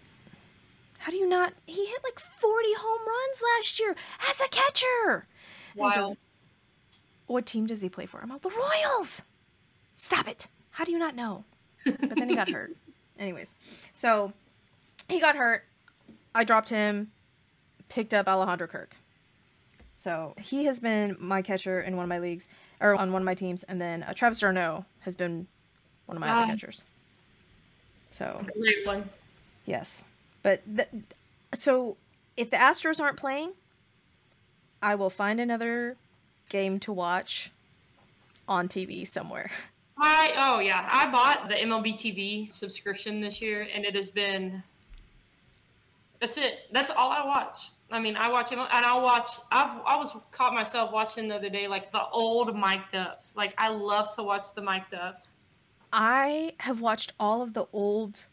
how 0.99 1.11
do 1.11 1.17
you 1.17 1.29
not? 1.29 1.55
He 1.67 1.87
hit 1.87 2.01
like 2.05 2.19
40 2.21 2.69
home 2.79 3.01
runs 3.01 3.43
last 3.57 3.81
year 3.81 3.97
as 4.29 4.41
a 4.41 4.49
catcher. 4.49 4.87
And 5.13 5.75
he 5.75 5.81
Wild. 5.81 6.09
goes, 6.09 6.17
what 7.27 7.47
team 7.47 7.67
does 7.67 7.81
he 7.81 7.89
play 7.89 8.07
for? 8.07 8.21
I'm 8.23 8.29
like, 8.29 8.43
the 8.43 8.51
Royals. 8.51 9.23
Stop 9.97 10.29
it. 10.29 10.49
How 10.71 10.85
do 10.85 10.93
you 10.93 10.99
not 10.99 11.15
know? 11.15 11.45
But 11.85 12.17
then 12.17 12.29
he 12.29 12.35
got 12.35 12.51
hurt. 12.51 12.73
Anyways, 13.19 13.55
so 13.93 14.33
he 15.09 15.21
got 15.21 15.37
hurt. 15.37 15.65
I 16.35 16.45
dropped 16.45 16.69
him, 16.69 17.13
picked 17.89 18.13
up 18.13 18.27
Alejandro 18.27 18.67
Kirk. 18.67 18.97
So 20.03 20.35
he 20.39 20.65
has 20.65 20.81
been 20.81 21.17
my 21.19 21.43
catcher 21.43 21.81
in 21.81 21.97
one 21.97 22.05
of 22.05 22.09
my 22.09 22.19
leagues, 22.19 22.47
or 22.81 22.95
on 22.95 23.13
one 23.13 23.23
of 23.23 23.27
my 23.27 23.35
teams, 23.35 23.63
and 23.65 23.81
then 23.81 24.03
uh, 24.03 24.13
Travis 24.13 24.41
d'Arnaud 24.41 24.85
has 25.01 25.15
been 25.17 25.47
one 26.07 26.17
of 26.17 26.21
my 26.21 26.29
Ah. 26.29 26.43
other 26.43 26.53
catchers. 26.53 26.85
So 28.11 28.45
Great 28.59 28.87
one. 28.87 29.09
yes, 29.67 30.03
but 30.43 30.63
th- 30.77 30.89
so 31.59 31.97
if 32.37 32.51
the 32.51 32.57
Astros 32.57 33.01
aren't 33.01 33.17
playing, 33.17 33.53
I 34.83 34.95
will 34.95 35.11
find 35.11 35.41
another 35.41 35.97
game 36.49 36.79
to 36.81 36.93
watch 36.93 37.51
on 38.47 38.69
TV 38.69 39.07
somewhere. 39.07 39.51
I 39.99 40.33
oh 40.37 40.59
yeah, 40.61 40.89
I 40.91 41.11
bought 41.11 41.49
the 41.49 41.55
MLB 41.55 41.95
TV 41.95 42.55
subscription 42.55 43.21
this 43.21 43.41
year, 43.41 43.67
and 43.73 43.85
it 43.85 43.95
has 43.95 44.11
been. 44.11 44.63
That's 46.21 46.37
it. 46.39 46.61
That's 46.73 46.91
all 46.91 47.11
I 47.11 47.25
watch. 47.25 47.71
I 47.91 48.01
mean, 48.01 48.17
I 48.17 48.29
watch 48.29 48.51
him, 48.51 48.59
and 48.59 48.69
I'll 48.85 49.03
watch. 49.03 49.29
I've, 49.53 49.81
I 49.87 49.97
was 49.97 50.17
caught 50.31 50.53
myself 50.55 50.91
watching 50.93 51.29
the 51.29 51.37
other 51.37 51.51
day, 51.51 51.69
like 51.69 51.93
the 51.93 52.03
old 52.09 52.57
mic'd 52.57 52.95
ups. 52.95 53.35
Like 53.37 53.55
I 53.59 53.69
love 53.69 54.15
to 54.17 54.23
watch 54.23 54.53
the 54.55 54.63
mic'd 54.63 54.95
ups. 54.95 55.37
I 55.93 56.55
have 56.61 56.81
watched 56.81 57.13
all 57.21 57.43
of 57.43 57.53
the 57.53 57.67
old 57.73 58.27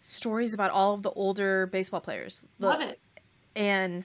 stories 0.00 0.54
about 0.54 0.70
all 0.70 0.94
of 0.94 1.02
the 1.02 1.10
older 1.10 1.66
baseball 1.66 2.00
players. 2.00 2.42
The- 2.60 2.66
Love 2.66 2.80
it. 2.80 3.00
and 3.56 4.04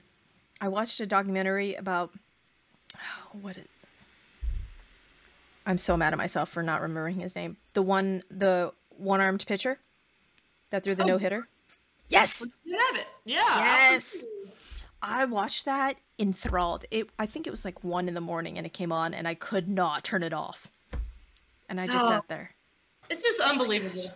I 0.60 0.66
watched 0.68 0.98
a 1.00 1.06
documentary 1.06 1.74
about 1.74 2.10
what 3.40 3.56
it. 3.56 3.68
I'm 5.64 5.78
so 5.78 5.96
mad 5.96 6.12
at 6.12 6.16
myself 6.18 6.48
for 6.48 6.62
not 6.62 6.80
remembering 6.82 7.20
his 7.20 7.36
name. 7.36 7.56
The 7.74 7.82
one, 7.82 8.24
the 8.30 8.72
one-armed 8.96 9.44
pitcher 9.46 9.78
that 10.70 10.82
threw 10.82 10.94
the 10.96 11.04
Oh. 11.04 11.08
no 11.08 11.18
hitter. 11.18 11.46
Yes, 12.08 12.44
You 12.64 12.76
have 12.78 12.96
it. 12.96 13.06
Yeah. 13.24 13.36
Yes. 13.58 13.94
absolutely. 14.16 14.41
I 15.02 15.24
watched 15.24 15.64
that 15.64 15.96
enthralled. 16.18 16.84
It. 16.90 17.08
I 17.18 17.26
think 17.26 17.46
it 17.46 17.50
was 17.50 17.64
like 17.64 17.82
one 17.82 18.06
in 18.08 18.14
the 18.14 18.20
morning, 18.20 18.56
and 18.56 18.64
it 18.66 18.72
came 18.72 18.92
on, 18.92 19.12
and 19.12 19.26
I 19.26 19.34
could 19.34 19.68
not 19.68 20.04
turn 20.04 20.22
it 20.22 20.32
off. 20.32 20.68
And 21.68 21.80
I 21.80 21.86
just 21.86 22.04
Oh. 22.04 22.08
sat 22.08 22.28
there. 22.28 22.54
It's 23.10 23.22
just 23.22 23.40
unbelievable. 23.40 24.12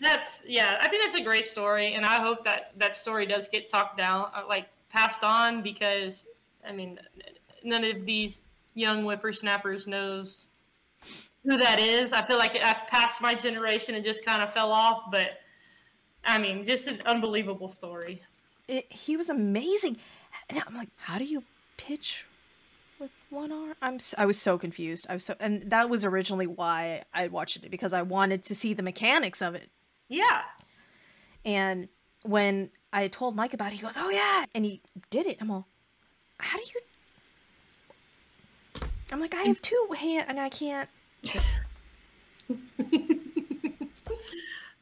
That's 0.00 0.42
yeah. 0.46 0.78
I 0.80 0.88
think 0.88 1.04
that's 1.04 1.16
a 1.20 1.22
great 1.22 1.44
story, 1.46 1.94
and 1.94 2.06
I 2.06 2.16
hope 2.20 2.44
that 2.44 2.72
that 2.78 2.94
story 2.96 3.26
does 3.26 3.48
get 3.48 3.68
talked 3.68 3.98
down, 3.98 4.30
uh, 4.34 4.44
like 4.48 4.68
passed 4.88 5.22
on, 5.22 5.62
because 5.62 6.26
I 6.66 6.72
mean, 6.72 6.98
none 7.62 7.84
of 7.84 8.04
these 8.06 8.40
young 8.74 9.02
whippersnappers 9.02 9.86
knows 9.86 10.44
who 11.44 11.56
that 11.56 11.80
is. 11.80 12.12
I 12.12 12.22
feel 12.22 12.38
like 12.38 12.56
I've 12.56 12.86
passed 12.88 13.20
my 13.20 13.34
generation 13.34 13.94
and 13.94 14.04
just 14.04 14.24
kind 14.24 14.42
of 14.42 14.52
fell 14.52 14.72
off, 14.72 15.10
but 15.10 15.40
I 16.24 16.38
mean, 16.38 16.64
just 16.64 16.88
an 16.88 17.00
unbelievable 17.06 17.68
story. 17.68 18.22
It, 18.68 18.92
he 18.92 19.16
was 19.16 19.28
amazing. 19.30 19.96
And 20.48 20.62
I'm 20.66 20.74
like, 20.74 20.88
how 20.96 21.18
do 21.18 21.24
you 21.24 21.42
pitch 21.76 22.24
with 23.00 23.10
one 23.30 23.50
arm? 23.52 23.74
I'm 23.82 23.94
s- 23.96 24.14
I 24.16 24.26
was 24.26 24.40
so 24.40 24.58
confused. 24.58 25.06
I 25.08 25.14
was 25.14 25.24
so 25.24 25.34
and 25.40 25.62
that 25.70 25.88
was 25.90 26.04
originally 26.04 26.46
why 26.46 27.04
I 27.12 27.28
watched 27.28 27.56
it 27.56 27.70
because 27.70 27.92
I 27.92 28.02
wanted 28.02 28.42
to 28.44 28.54
see 28.54 28.74
the 28.74 28.82
mechanics 28.82 29.42
of 29.42 29.54
it. 29.54 29.70
Yeah. 30.08 30.42
And 31.44 31.88
when 32.22 32.70
I 32.92 33.08
told 33.08 33.36
Mike 33.36 33.54
about 33.54 33.72
it, 33.72 33.76
he 33.76 33.82
goes, 33.82 33.96
"Oh 33.96 34.08
yeah," 34.10 34.44
and 34.54 34.64
he 34.64 34.80
did 35.10 35.26
it. 35.26 35.36
I'm 35.40 35.50
all, 35.50 35.66
how 36.38 36.56
do 36.58 36.64
you? 36.64 36.80
I'm 39.12 39.20
like, 39.20 39.34
I 39.34 39.42
have 39.42 39.60
two 39.62 39.88
hands 39.96 40.24
and 40.28 40.38
I 40.40 40.48
can't 40.48 40.88
just. 41.22 41.60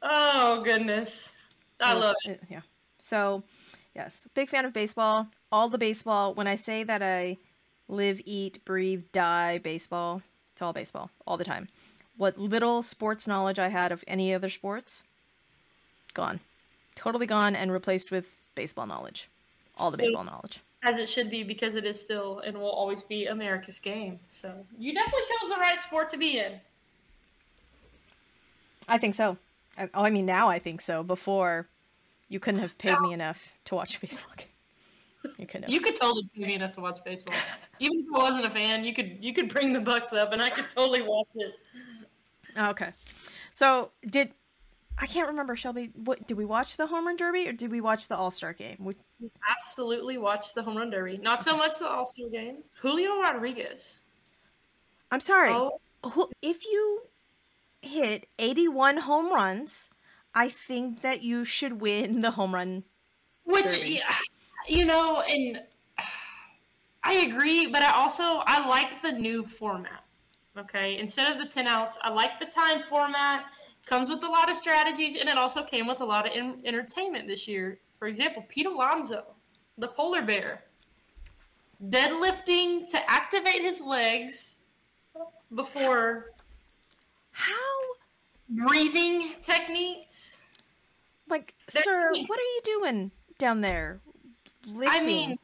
Oh 0.09 0.61
goodness, 0.62 1.35
I 1.81 1.95
Yes, 1.95 2.02
love 2.05 2.14
it. 2.26 2.31
it- 2.31 2.43
Yeah. 2.49 2.61
So, 3.00 3.43
yes, 3.96 4.28
big 4.34 4.50
fan 4.50 4.64
of 4.64 4.72
baseball. 4.72 5.28
All 5.50 5.68
the 5.68 5.78
baseball. 5.78 6.34
When 6.34 6.46
I 6.46 6.54
say 6.54 6.84
that 6.84 7.02
I 7.02 7.38
live, 7.88 8.20
eat, 8.24 8.64
breathe, 8.64 9.04
die 9.12 9.58
baseball, 9.58 10.22
it's 10.52 10.62
all 10.62 10.72
baseball 10.72 11.10
all 11.26 11.36
the 11.36 11.44
time. 11.44 11.68
What 12.16 12.38
little 12.38 12.82
sports 12.82 13.26
knowledge 13.26 13.58
I 13.58 13.68
had 13.68 13.92
of 13.92 14.04
any 14.06 14.32
other 14.32 14.48
sports, 14.48 15.02
gone. 16.14 16.40
Totally 16.94 17.26
gone 17.26 17.56
and 17.56 17.72
replaced 17.72 18.10
with 18.10 18.42
baseball 18.54 18.86
knowledge. 18.86 19.28
All 19.76 19.90
the 19.90 19.98
baseball 19.98 20.24
knowledge. 20.24 20.60
As 20.82 20.98
it 20.98 21.08
should 21.08 21.30
be 21.30 21.42
because 21.42 21.74
it 21.74 21.84
is 21.84 22.00
still 22.00 22.38
and 22.40 22.56
will 22.56 22.70
always 22.70 23.02
be 23.02 23.26
America's 23.26 23.78
game. 23.78 24.18
So 24.30 24.52
you 24.78 24.94
definitely 24.94 25.22
chose 25.40 25.50
the 25.50 25.56
right 25.56 25.78
sport 25.78 26.08
to 26.10 26.16
be 26.16 26.38
in. 26.38 26.52
I 28.88 28.98
think 28.98 29.14
so. 29.14 29.36
Oh, 29.78 30.04
I 30.04 30.10
mean, 30.10 30.24
now 30.24 30.48
I 30.48 30.58
think 30.58 30.80
so. 30.80 31.02
Before, 31.02 31.66
you 32.28 32.40
couldn't 32.40 32.61
have 32.61 32.76
paid 32.78 32.99
me 33.00 33.12
enough 33.12 33.52
to 33.66 33.75
watch 33.75 33.97
a 33.97 34.00
baseball 34.06 34.33
game. 34.37 34.47
You 35.38 35.47
couldn't 35.47 35.64
have. 35.64 35.71
You 35.71 35.80
could 35.80 35.97
totally 35.97 36.28
pay 36.35 36.47
me 36.47 36.54
enough 36.54 36.73
to 36.73 36.80
watch 36.80 37.02
baseball. 37.04 37.37
Even 37.80 38.00
if 38.00 38.06
I 38.14 38.18
wasn't 38.18 38.47
a 38.47 38.50
fan, 38.50 38.85
you 38.85 38.95
could 38.95 39.18
you 39.21 39.33
could 39.33 39.49
bring 39.49 39.73
the 39.73 39.80
Bucks 39.80 40.12
up 40.12 40.33
and 40.33 40.40
I 40.40 40.50
could 40.50 40.68
totally 40.68 41.02
watch 41.02 41.28
it. 41.35 41.54
Oh, 42.56 42.71
okay. 42.71 42.90
So 43.52 43.90
did 44.04 44.33
I 44.99 45.06
can't 45.06 45.28
remember 45.28 45.56
Shelby. 45.56 45.90
What 45.95 46.26
did 46.26 46.37
we 46.37 46.45
watch 46.45 46.76
the 46.76 46.87
home 46.87 47.06
run 47.06 47.16
derby 47.16 47.49
or 47.49 47.52
did 47.52 47.71
we 47.71 47.80
watch 47.80 48.09
the 48.09 48.16
All 48.16 48.30
Star 48.30 48.52
game? 48.52 48.76
We, 48.78 48.95
Absolutely 49.50 50.16
watched 50.16 50.54
the 50.54 50.62
home 50.62 50.76
run 50.76 50.90
derby. 50.90 51.18
Not 51.18 51.42
so 51.42 51.56
much 51.56 51.78
the 51.78 51.88
All 51.88 52.06
Star 52.06 52.28
game. 52.28 52.59
Julio 52.80 53.21
Rodriguez. 53.21 54.00
I'm 55.11 55.21
sorry. 55.21 55.50
Oh, 55.52 55.80
If 56.40 56.64
you 56.64 57.02
hit 57.83 58.26
81 58.38 58.99
home 58.99 59.33
runs, 59.33 59.88
I 60.37 60.50
think 60.50 61.00
that 61.00 61.23
you 61.23 61.47
should 61.47 61.81
win 61.81 62.21
the 62.21 62.33
home 62.33 62.55
run. 62.55 62.85
which 63.45 63.73
Derby. 63.73 64.02
yeah, 64.02 64.14
you 64.69 64.85
know, 64.85 65.23
and 65.23 65.62
I 67.02 67.14
agree, 67.14 67.69
but 67.69 67.83
I 67.83 67.93
also 67.93 68.43
I 68.47 68.69
like 68.69 69.00
the 69.00 69.12
new 69.12 69.47
format. 69.47 70.05
Okay, 70.59 70.99
instead 70.99 71.33
of 71.33 71.38
the 71.38 71.49
ten 71.49 71.66
outs, 71.66 71.99
I 72.02 72.11
like 72.11 72.38
the 72.38 72.47
time 72.47 72.83
format. 72.87 73.47
Comes 73.87 74.11
with 74.11 74.23
a 74.25 74.28
lot 74.28 74.50
of 74.50 74.57
strategies, 74.57 75.16
and 75.16 75.28
it 75.28 75.38
also 75.38 75.62
came 75.62 75.87
with 75.87 76.00
a 76.00 76.05
lot 76.05 76.26
of 76.26 76.33
in- 76.35 76.61
entertainment 76.66 77.26
this 77.26 77.49
year. 77.49 77.78
For 77.99 78.07
example, 78.07 78.45
Pete 78.49 78.66
Alonso, 78.66 79.25
the 79.78 79.88
polar 79.88 80.23
bear, 80.23 80.64
deadlifting 81.88 82.88
to 82.88 83.11
activate 83.11 83.62
his 83.62 83.81
legs 83.81 84.59
before 85.55 86.33
How? 87.31 87.78
Breathing 88.48 89.34
techniques. 89.42 90.38
Like, 91.28 91.54
sir, 91.68 92.10
what 92.12 92.38
are 92.38 92.42
you 92.42 92.60
doing 92.64 93.10
down 93.38 93.60
there? 93.60 94.00
Lifting. 94.66 94.88
I 95.00 95.04
mean, 95.04 95.38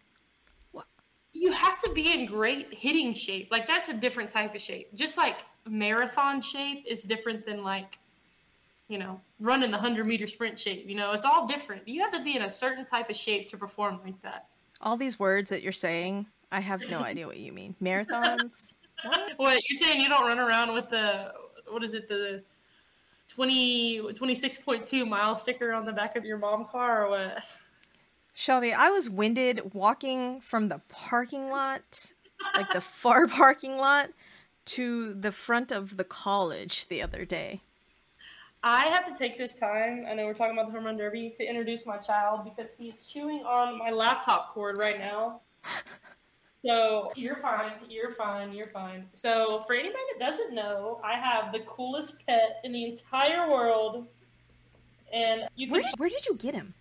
What? 0.70 0.86
you 1.32 1.52
have 1.52 1.78
to 1.78 1.90
be 1.92 2.12
in 2.12 2.26
great 2.26 2.72
hitting 2.72 3.12
shape. 3.12 3.48
Like 3.50 3.66
that's 3.66 3.88
a 3.88 3.94
different 3.94 4.30
type 4.30 4.54
of 4.54 4.60
shape. 4.62 4.94
Just 4.94 5.16
like 5.18 5.40
marathon 5.68 6.40
shape 6.40 6.84
is 6.86 7.02
different 7.02 7.44
than 7.44 7.62
like, 7.64 7.98
you 8.88 8.98
know, 8.98 9.20
running 9.40 9.70
the 9.70 9.78
hundred 9.78 10.06
meter 10.06 10.26
sprint 10.28 10.58
shape. 10.58 10.88
You 10.88 10.94
know, 10.94 11.12
it's 11.12 11.24
all 11.24 11.46
different. 11.46 11.86
You 11.88 12.00
have 12.02 12.12
to 12.12 12.22
be 12.22 12.36
in 12.36 12.42
a 12.42 12.50
certain 12.50 12.84
type 12.84 13.10
of 13.10 13.16
shape 13.16 13.48
to 13.50 13.56
perform 13.56 14.00
like 14.04 14.20
that. 14.22 14.46
all 14.80 14.96
these 14.96 15.18
words 15.18 15.50
that 15.50 15.62
you're 15.62 15.72
saying, 15.72 16.26
I 16.52 16.60
have 16.60 16.88
no 16.90 17.00
idea 17.00 17.26
what 17.26 17.38
you 17.38 17.52
mean. 17.52 17.74
Marathons? 17.82 18.72
What? 19.04 19.32
What 19.36 19.60
you're 19.68 19.78
saying? 19.78 20.00
You 20.00 20.08
don't 20.08 20.26
run 20.26 20.38
around 20.38 20.72
with 20.74 20.88
the 20.90 21.32
what 21.68 21.82
is 21.82 21.94
it 21.94 22.08
the 22.08 22.42
20 23.28 24.00
26.2 24.12 25.08
mile 25.08 25.36
sticker 25.36 25.72
on 25.72 25.84
the 25.84 25.92
back 25.92 26.16
of 26.16 26.24
your 26.24 26.38
mom 26.38 26.66
car 26.66 27.06
or 27.06 27.10
what? 27.10 27.42
Shelby, 28.34 28.72
I 28.72 28.88
was 28.88 29.10
winded 29.10 29.74
walking 29.74 30.40
from 30.40 30.68
the 30.68 30.80
parking 30.88 31.50
lot, 31.50 32.12
like 32.56 32.72
the 32.72 32.80
far 33.02 33.26
parking 33.26 33.76
lot, 33.76 34.10
to 34.64 35.12
the 35.12 35.32
front 35.32 35.70
of 35.70 35.96
the 35.96 36.04
college 36.04 36.88
the 36.88 37.02
other 37.02 37.24
day. 37.24 37.60
I 38.64 38.86
have 38.86 39.06
to 39.06 39.18
take 39.18 39.36
this 39.36 39.54
time. 39.54 40.06
I 40.08 40.14
know 40.14 40.24
we're 40.24 40.34
talking 40.34 40.52
about 40.52 40.66
the 40.66 40.72
home 40.72 40.84
run 40.84 40.96
derby 40.96 41.34
to 41.36 41.44
introduce 41.44 41.84
my 41.84 41.96
child 41.96 42.44
because 42.44 42.72
he's 42.78 43.06
chewing 43.06 43.40
on 43.44 43.76
my 43.76 43.90
laptop 43.90 44.50
cord 44.50 44.78
right 44.78 44.98
now. 44.98 45.40
So 46.64 47.10
you're 47.16 47.36
fine. 47.36 47.72
You're 47.88 48.12
fine. 48.12 48.52
You're 48.52 48.68
fine. 48.68 49.06
So 49.12 49.64
for 49.66 49.74
anybody 49.74 50.02
that 50.18 50.24
doesn't 50.24 50.54
know, 50.54 51.00
I 51.04 51.14
have 51.18 51.52
the 51.52 51.60
coolest 51.60 52.24
pet 52.26 52.60
in 52.64 52.72
the 52.72 52.84
entire 52.84 53.50
world, 53.50 54.06
and 55.12 55.42
you 55.56 55.66
can. 55.66 55.72
Where 55.72 55.82
did, 55.82 55.90
where 55.98 56.08
did 56.08 56.24
you 56.26 56.34
get 56.36 56.54
him? 56.54 56.72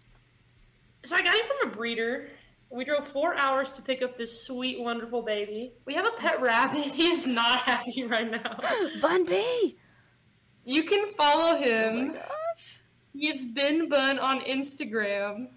So 1.04 1.16
I 1.16 1.22
got 1.24 1.34
him 1.34 1.46
from 1.48 1.72
a 1.72 1.76
breeder. 1.76 2.30
We 2.70 2.86
drove 2.86 3.06
four 3.08 3.36
hours 3.38 3.72
to 3.74 3.82
pick 3.82 4.02
up 4.02 4.18
this 4.18 4.44
sweet, 4.44 4.80
wonderful 4.80 5.24
baby. 5.24 5.74
We 5.86 5.94
have 5.96 6.06
a 6.06 6.12
pet 6.12 6.40
rabbit. 6.42 6.86
He 6.94 7.10
is 7.10 7.26
not 7.26 7.62
happy 7.62 8.04
right 8.04 8.30
now. 8.30 8.60
Bun 9.02 9.26
B! 9.26 9.78
You 10.64 10.84
can 10.84 11.12
follow 11.14 11.58
Oh 11.58 11.60
my 11.60 11.66
him. 11.66 12.14
gosh. 12.14 12.80
He 13.14 13.30
is 13.30 13.44
Ben 13.44 13.90
Bun 13.90 14.20
on 14.20 14.42
Instagram, 14.42 15.48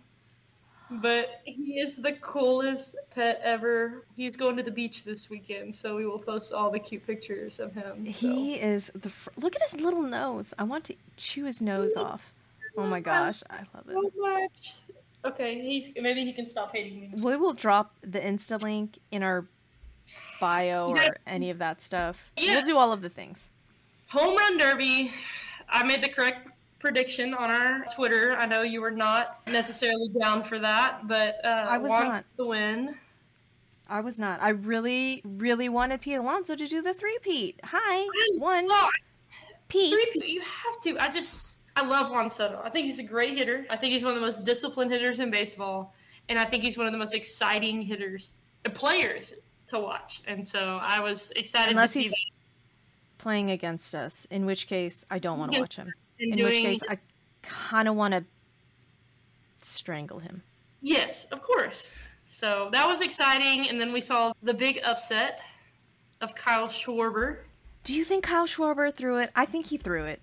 but 0.91 1.41
he 1.45 1.79
is 1.81 1.97
the 1.97 2.13
coolest 2.15 2.97
pet 3.15 3.41
ever. 3.43 4.05
He's 4.17 4.37
going 4.37 4.57
to 4.57 4.63
the 4.63 4.71
beach 4.71 5.05
this 5.05 5.31
weekend, 5.31 5.75
so 5.75 5.97
we 5.97 6.07
will 6.07 6.19
post 6.19 6.53
all 6.53 6.71
the 6.71 6.79
cute 6.79 7.07
pictures 7.07 7.59
of 7.59 7.73
him. 7.75 8.05
so. 8.07 8.11
He 8.13 8.55
is 8.55 8.91
the. 8.95 9.09
Fr- 9.11 9.31
Look 9.37 9.55
at 9.57 9.63
his 9.63 9.81
little 9.81 10.03
nose. 10.03 10.53
I 10.59 10.65
want 10.65 10.85
to 10.85 10.97
chew 11.17 11.45
his 11.45 11.61
nose 11.61 11.97
off. 11.97 12.33
Oh 12.77 12.87
my 12.87 13.01
gosh, 13.01 13.43
I 13.51 13.59
love 13.75 13.85
so 13.87 14.07
it. 14.07 14.13
much. 14.19 14.75
Okay, 15.25 15.61
he's 15.61 15.91
maybe 16.01 16.25
he 16.25 16.33
can 16.33 16.47
stop 16.47 16.75
hating 16.75 17.01
me. 17.01 17.11
We 17.23 17.37
will 17.37 17.55
drop 17.55 17.95
the 18.03 18.21
Insta 18.21 18.61
link 18.61 18.99
in 19.11 19.23
our 19.23 19.47
bio 20.41 20.95
Yeah. 20.95 21.09
or 21.09 21.17
any 21.27 21.51
of 21.51 21.59
that 21.59 21.81
stuff. 21.81 22.31
Yeah. 22.37 22.57
We'll 22.57 22.65
do 22.67 22.77
all 22.77 22.93
of 22.93 23.01
the 23.01 23.09
things. 23.09 23.49
Home 24.09 24.37
run 24.37 24.59
derby. 24.59 25.13
I 25.69 25.83
made 25.85 26.03
the 26.05 26.09
correct 26.11 26.49
prediction 26.85 27.33
on 27.33 27.51
our 27.51 27.87
Twitter. 27.95 28.37
I 28.39 28.45
know 28.45 28.61
you 28.61 28.83
were 28.83 28.91
not 28.91 29.41
necessarily 29.47 30.11
down 30.21 30.43
for 30.43 30.59
that, 30.59 31.09
but 31.09 31.43
uh, 31.43 31.49
I 31.49 31.79
was 31.79 31.89
wants 31.89 32.19
not. 32.19 32.25
the 32.37 32.45
win. 32.45 32.95
I 33.89 34.01
was 34.01 34.19
not. 34.19 34.43
I 34.43 34.51
really, 34.51 35.23
really 35.25 35.71
wanted 35.71 36.03
Pete 36.03 36.17
Alonso 36.17 36.55
to 36.55 36.67
do 36.67 36.83
the 36.83 36.93
three 36.93 37.17
Pete. 37.23 37.59
Hi, 37.65 38.07
one 38.37 38.67
Oh, 38.69 38.91
Pete. 39.69 39.95
Three, 40.13 40.33
you 40.33 40.43
have 40.43 40.79
to. 40.83 40.99
I 41.03 41.09
just, 41.09 41.57
I 41.75 41.87
love 41.87 42.11
Juan 42.11 42.29
Soto. 42.29 42.61
I 42.63 42.69
think 42.69 42.85
he's 42.85 42.99
a 42.99 43.03
great 43.03 43.35
hitter. 43.39 43.65
I 43.71 43.79
think 43.79 43.95
he's 43.95 44.05
one 44.05 44.13
of 44.13 44.21
the 44.21 44.27
most 44.27 44.45
disciplined 44.45 44.91
hitters 44.91 45.21
in 45.21 45.31
baseball, 45.31 45.95
and 46.29 46.39
I 46.39 46.45
think 46.45 46.63
he's 46.63 46.77
one 46.77 46.87
of 46.87 46.93
the 46.93 46.99
most 46.99 47.15
exciting 47.15 47.81
hitters, 47.81 48.35
uh, 48.67 48.69
players 48.69 49.33
to 49.69 49.81
watch. 49.81 50.21
And 50.27 50.47
so 50.47 50.79
I 50.83 51.01
was 51.01 51.31
excited 51.35 51.71
Unless 51.71 51.95
to 51.95 52.03
see 52.03 52.09
that. 52.09 52.17
playing 53.17 53.51
against 53.53 53.95
us, 53.95 54.27
in 54.31 54.45
which 54.45 54.67
case 54.67 55.03
I 55.11 55.19
don't 55.19 55.39
want 55.39 55.53
to 55.53 55.61
watch 55.61 55.77
him. 55.77 55.91
And 56.21 56.33
In 56.33 56.39
doing, 56.39 56.65
which 56.65 56.81
case 56.81 56.89
I 56.89 56.99
kind 57.43 57.89
of 57.89 57.95
want 57.97 58.15
to 58.15 58.25
strangle 59.61 60.19
him. 60.19 60.43
yes, 60.81 61.25
of 61.27 61.43
course. 61.43 61.95
So 62.25 62.69
that 62.73 62.87
was 62.89 63.01
exciting, 63.01 63.69
and 63.69 63.81
then 63.81 63.93
we 63.93 64.01
saw 64.01 64.33
the 64.43 64.55
big 64.55 64.81
upset 64.85 65.41
of 66.21 66.35
Kyle 66.35 66.69
Schwarber. 66.69 67.39
Do 67.85 67.93
you 67.93 68.03
think 68.05 68.25
Kyle 68.25 68.47
Schwarber 68.47 68.93
threw 68.95 69.19
it? 69.19 69.31
I 69.37 69.45
think 69.45 69.67
he 69.67 69.77
threw 69.77 70.05
it. 70.05 70.21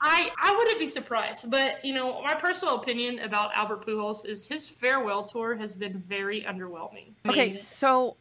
I, 0.00 0.30
I 0.40 0.54
wouldn't 0.56 0.78
be 0.78 0.86
surprised, 0.86 1.50
but 1.50 1.84
you 1.84 1.92
know 1.92 2.22
my 2.22 2.34
personal 2.34 2.76
opinion 2.76 3.18
about 3.18 3.54
Albert 3.54 3.84
Pujols 3.84 4.24
is 4.24 4.46
his 4.46 4.66
farewell 4.68 5.24
tour 5.24 5.54
has 5.56 5.74
been 5.74 5.98
very 5.98 6.42
underwhelming. 6.42 7.12
I 7.24 7.30
Okay, 7.30 7.44
mean, 7.46 7.54
so 7.54 8.16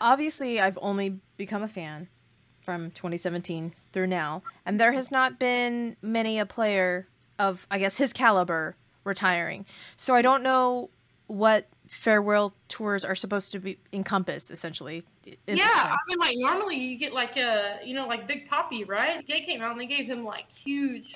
obviously 0.00 0.58
I've 0.58 0.78
only 0.82 1.20
become 1.36 1.62
a 1.62 1.68
fan 1.68 2.08
from 2.62 2.90
2017 2.92 3.74
through 3.94 4.08
now, 4.08 4.42
and 4.66 4.78
there 4.78 4.92
has 4.92 5.10
not 5.10 5.38
been 5.38 5.96
many 6.02 6.38
a 6.38 6.44
player 6.44 7.08
of 7.38 7.66
I 7.70 7.78
guess 7.78 7.96
his 7.96 8.12
caliber 8.12 8.76
retiring. 9.04 9.64
So 9.96 10.14
I 10.14 10.20
don't 10.20 10.42
know 10.42 10.90
what 11.26 11.68
farewell 11.88 12.54
tours 12.68 13.04
are 13.04 13.14
supposed 13.14 13.52
to 13.52 13.58
be 13.58 13.78
encompass 13.92 14.50
essentially. 14.50 15.04
Yeah. 15.46 15.64
I 15.64 15.96
mean, 16.08 16.18
like 16.18 16.36
normally 16.36 16.76
you 16.76 16.98
get 16.98 17.14
like 17.14 17.36
a, 17.36 17.78
you 17.84 17.94
know, 17.94 18.06
like 18.06 18.26
Big 18.26 18.48
Poppy, 18.48 18.84
right? 18.84 19.26
They 19.26 19.40
came 19.40 19.62
out 19.62 19.72
and 19.72 19.80
they 19.80 19.86
gave 19.86 20.06
him 20.06 20.24
like 20.24 20.50
huge, 20.50 21.14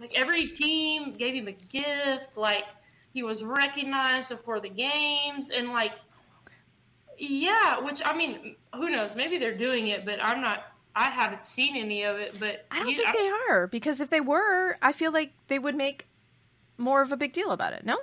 like 0.00 0.18
every 0.18 0.48
team 0.48 1.12
gave 1.12 1.34
him 1.34 1.48
a 1.48 1.52
gift. 1.52 2.36
Like 2.36 2.64
he 3.12 3.22
was 3.22 3.44
recognized 3.44 4.30
before 4.30 4.60
the 4.60 4.68
games, 4.68 5.50
and 5.50 5.70
like, 5.70 5.94
yeah, 7.16 7.80
which 7.80 8.02
I 8.04 8.16
mean, 8.16 8.56
who 8.74 8.90
knows? 8.90 9.14
Maybe 9.14 9.38
they're 9.38 9.56
doing 9.56 9.88
it, 9.88 10.04
but 10.04 10.22
I'm 10.22 10.40
not. 10.40 10.73
I 10.96 11.10
haven't 11.10 11.44
seen 11.44 11.76
any 11.76 12.02
of 12.04 12.16
it, 12.18 12.38
but 12.38 12.66
I 12.70 12.78
don't 12.80 12.88
you- 12.88 12.96
think 13.04 13.16
they 13.16 13.30
are 13.50 13.66
because 13.66 14.00
if 14.00 14.10
they 14.10 14.20
were, 14.20 14.76
I 14.80 14.92
feel 14.92 15.12
like 15.12 15.32
they 15.48 15.58
would 15.58 15.74
make 15.74 16.06
more 16.78 17.02
of 17.02 17.12
a 17.12 17.16
big 17.16 17.32
deal 17.32 17.50
about 17.50 17.72
it. 17.72 17.84
No? 17.84 17.98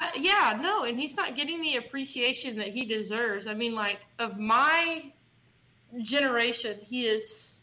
Uh, 0.00 0.10
yeah, 0.16 0.58
no, 0.60 0.84
and 0.84 0.98
he's 0.98 1.14
not 1.16 1.34
getting 1.36 1.60
the 1.60 1.76
appreciation 1.76 2.56
that 2.56 2.68
he 2.68 2.84
deserves. 2.84 3.46
I 3.46 3.54
mean, 3.54 3.74
like 3.74 4.00
of 4.18 4.38
my 4.38 5.12
generation, 6.00 6.78
he 6.82 7.06
is, 7.06 7.60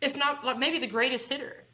if 0.00 0.16
not 0.16 0.44
like 0.44 0.58
maybe 0.58 0.78
the 0.78 0.86
greatest 0.86 1.28
hitter, 1.28 1.64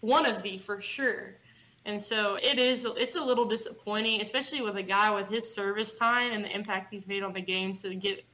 one 0.00 0.26
of 0.26 0.42
the 0.42 0.58
for 0.58 0.80
sure. 0.80 1.36
And 1.84 2.02
so 2.02 2.36
it 2.42 2.58
is. 2.58 2.84
It's 2.96 3.14
a 3.14 3.20
little 3.22 3.44
disappointing, 3.44 4.20
especially 4.20 4.60
with 4.60 4.76
a 4.76 4.82
guy 4.82 5.08
with 5.14 5.28
his 5.28 5.52
service 5.52 5.94
time 5.94 6.32
and 6.32 6.44
the 6.44 6.52
impact 6.52 6.92
he's 6.92 7.06
made 7.06 7.22
on 7.22 7.32
the 7.32 7.40
game 7.40 7.76
to 7.76 7.94
get 7.94 8.24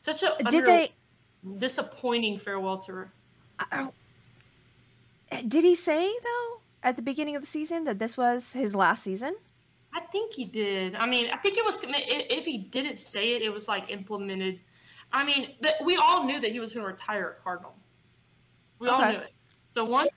such 0.00 0.22
a 0.22 0.34
Did 0.38 0.46
under- 0.46 0.62
they 0.66 0.92
disappointing 1.58 2.38
farewell 2.38 2.78
tour. 2.78 3.12
I- 3.58 3.88
I- 5.30 5.42
Did 5.42 5.64
he 5.64 5.74
say 5.74 6.12
though 6.22 6.60
at 6.82 6.96
the 6.96 7.02
beginning 7.02 7.36
of 7.36 7.42
the 7.42 7.48
season 7.48 7.84
that 7.84 7.98
this 7.98 8.16
was 8.16 8.52
his 8.52 8.74
last 8.74 9.02
season? 9.02 9.36
I 9.94 10.00
think 10.00 10.32
he 10.32 10.44
did. 10.44 10.94
I 10.94 11.06
mean, 11.06 11.28
I 11.32 11.36
think 11.36 11.56
it 11.58 11.64
was 11.64 11.78
if 11.82 12.44
he 12.44 12.58
didn't 12.58 12.96
say 12.96 13.34
it, 13.34 13.42
it 13.42 13.52
was 13.52 13.68
like 13.68 13.90
implemented. 13.90 14.60
I 15.12 15.24
mean, 15.24 15.54
that 15.60 15.74
we 15.84 15.96
all 15.96 16.24
knew 16.24 16.40
that 16.40 16.50
he 16.52 16.60
was 16.60 16.72
going 16.74 16.84
to 16.86 16.90
retire 16.90 17.34
at 17.36 17.42
Cardinal. 17.44 17.74
We 18.78 18.88
all 18.88 19.00
knew 19.12 19.18
it. 19.18 19.32
So 19.68 19.84
once, 19.84 20.10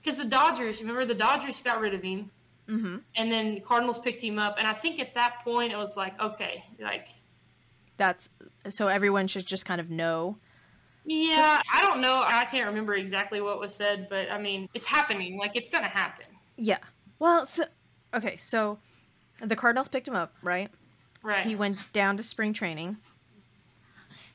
because 0.00 0.18
the 0.18 0.24
Dodgers, 0.24 0.80
remember 0.80 1.04
the 1.04 1.14
Dodgers 1.14 1.60
got 1.62 1.80
rid 1.80 1.94
of 1.94 2.02
him, 2.02 2.30
Mm-hmm. 2.68 2.96
and 3.16 3.30
then 3.32 3.60
Cardinals 3.60 3.98
picked 3.98 4.22
him 4.22 4.38
up, 4.38 4.56
and 4.58 4.66
I 4.66 4.72
think 4.72 5.00
at 5.00 5.14
that 5.14 5.40
point 5.44 5.72
it 5.72 5.76
was 5.76 5.96
like, 5.96 6.18
okay, 6.20 6.64
like, 6.80 7.08
That's 7.96 8.30
so 8.70 8.86
everyone 8.88 9.26
should 9.26 9.46
just 9.46 9.64
kind 9.66 9.80
of 9.80 9.90
know. 9.90 10.38
Yeah, 11.04 11.60
I 11.72 11.82
don't 11.82 12.00
know, 12.00 12.22
I 12.24 12.44
can't 12.44 12.66
remember 12.66 12.94
exactly 12.94 13.40
what 13.40 13.58
was 13.60 13.74
said, 13.74 14.08
but 14.08 14.30
I 14.30 14.38
mean, 14.38 14.68
it's 14.74 14.86
happening, 14.86 15.38
like 15.38 15.52
it's 15.56 15.68
going 15.68 15.84
to 15.84 15.90
happen, 15.90 16.26
Yeah. 16.56 16.78
Well, 17.18 17.46
so 17.46 17.64
okay, 18.14 18.36
so 18.36 18.78
the 19.40 19.56
Cardinals 19.56 19.88
picked 19.88 20.06
him 20.08 20.14
up, 20.16 20.34
right? 20.42 20.70
right? 21.22 21.44
He 21.46 21.54
went 21.54 21.78
down 21.92 22.16
to 22.16 22.22
spring 22.22 22.52
training, 22.52 22.96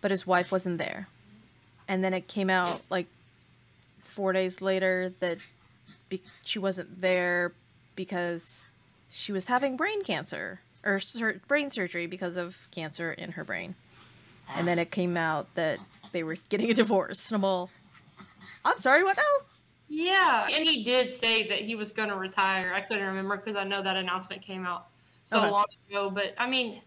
but 0.01 0.12
his 0.12 0.25
wife 0.27 0.51
wasn't 0.51 0.77
there. 0.77 1.08
And 1.88 2.03
then 2.03 2.13
it 2.13 2.27
came 2.27 2.49
out 2.49 2.82
like 2.89 3.08
four 4.03 4.34
days 4.34 4.62
later 4.62 5.13
that 5.19 5.38
be- 6.10 6.21
she 6.43 6.60
wasn't 6.60 7.01
there 7.01 7.53
because 7.95 8.63
she 9.10 9.32
was 9.32 9.47
having 9.47 9.77
brain 9.77 10.03
cancer. 10.03 10.60
or 10.84 10.99
sur- 10.99 11.41
brain 11.47 11.69
surgery 11.69 12.08
because 12.08 12.38
of 12.38 12.67
cancer 12.71 13.12
in 13.12 13.34
her 13.34 13.43
brain. 13.43 13.75
And 14.56 14.65
then 14.67 14.80
it 14.80 14.91
came 14.91 15.17
out 15.17 15.53
that 15.56 15.80
they 16.17 16.23
were 16.23 16.38
getting 16.49 16.71
a 16.71 16.73
divorce. 16.73 17.30
And 17.30 17.36
I'm 17.36 17.45
all, 17.45 17.69
I'm 18.65 18.80
sorry, 18.80 19.03
what 19.03 19.17
now? 19.17 19.23
Yeah, 19.88 20.47
and 20.51 20.67
he 20.67 20.84
did 20.84 21.13
say 21.13 21.47
that 21.47 21.62
he 21.62 21.75
was 21.75 21.91
going 21.91 22.10
to 22.10 22.15
retire. 22.15 22.73
I 22.73 22.82
couldn't 22.82 23.06
remember 23.06 23.38
because 23.38 23.56
I 23.56 23.63
know 23.63 23.84
that 23.84 23.95
announcement 23.95 24.41
came 24.41 24.65
out 24.65 24.88
so 25.23 25.38
Okay. 25.38 25.51
long 25.51 25.65
ago. 25.89 26.10
But 26.10 26.34
I 26.39 26.49
mean, 26.49 26.82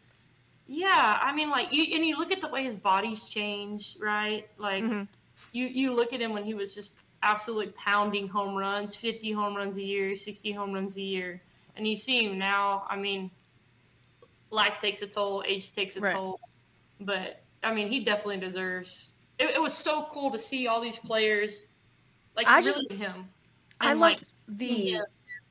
yeah, 0.66 1.18
I 1.22 1.32
mean, 1.32 1.48
like 1.48 1.72
you 1.72 1.94
and 1.94 2.04
you 2.04 2.16
look 2.18 2.32
at 2.32 2.40
the 2.40 2.48
way 2.48 2.64
his 2.64 2.76
body's 2.76 3.28
changed, 3.28 3.98
right? 4.02 4.48
Like 4.58 4.82
Mhm. 4.82 5.08
you 5.52 5.66
you 5.66 5.94
look 5.94 6.12
at 6.12 6.20
him 6.20 6.32
when 6.32 6.44
he 6.44 6.54
was 6.54 6.74
just 6.74 6.92
absolutely 7.22 7.72
pounding 7.72 8.26
home 8.28 8.54
runs, 8.56 8.96
fifty 8.96 9.30
home 9.30 9.54
runs 9.56 9.76
a 9.76 9.82
year, 9.82 10.16
sixty 10.16 10.50
home 10.52 10.72
runs 10.72 10.96
a 10.96 11.02
year, 11.02 11.40
and 11.76 11.86
you 11.86 11.96
see 11.96 12.26
him 12.26 12.36
now. 12.36 12.84
I 12.90 12.96
mean, 12.96 13.30
life 14.50 14.78
takes 14.78 15.00
a 15.02 15.06
toll, 15.06 15.42
age 15.46 15.72
takes 15.72 15.96
a 15.96 16.00
Right. 16.00 16.14
toll, 16.14 16.40
but 17.00 17.44
I 17.62 17.72
mean, 17.72 17.88
he 17.88 18.00
definitely 18.00 18.38
deserves. 18.38 19.12
It, 19.40 19.56
it 19.56 19.60
was 19.62 19.72
so 19.76 20.06
cool 20.12 20.30
to 20.30 20.38
see 20.38 20.66
all 20.68 20.80
these 20.80 20.98
players, 20.98 21.64
like 22.36 22.46
I 22.46 22.60
just- 22.60 22.90
him. 22.92 23.28
I 23.80 23.92
And, 23.92 24.00
loved 24.00 24.20
like, 24.48 24.58
the 24.58 24.66
yeah. 24.66 25.00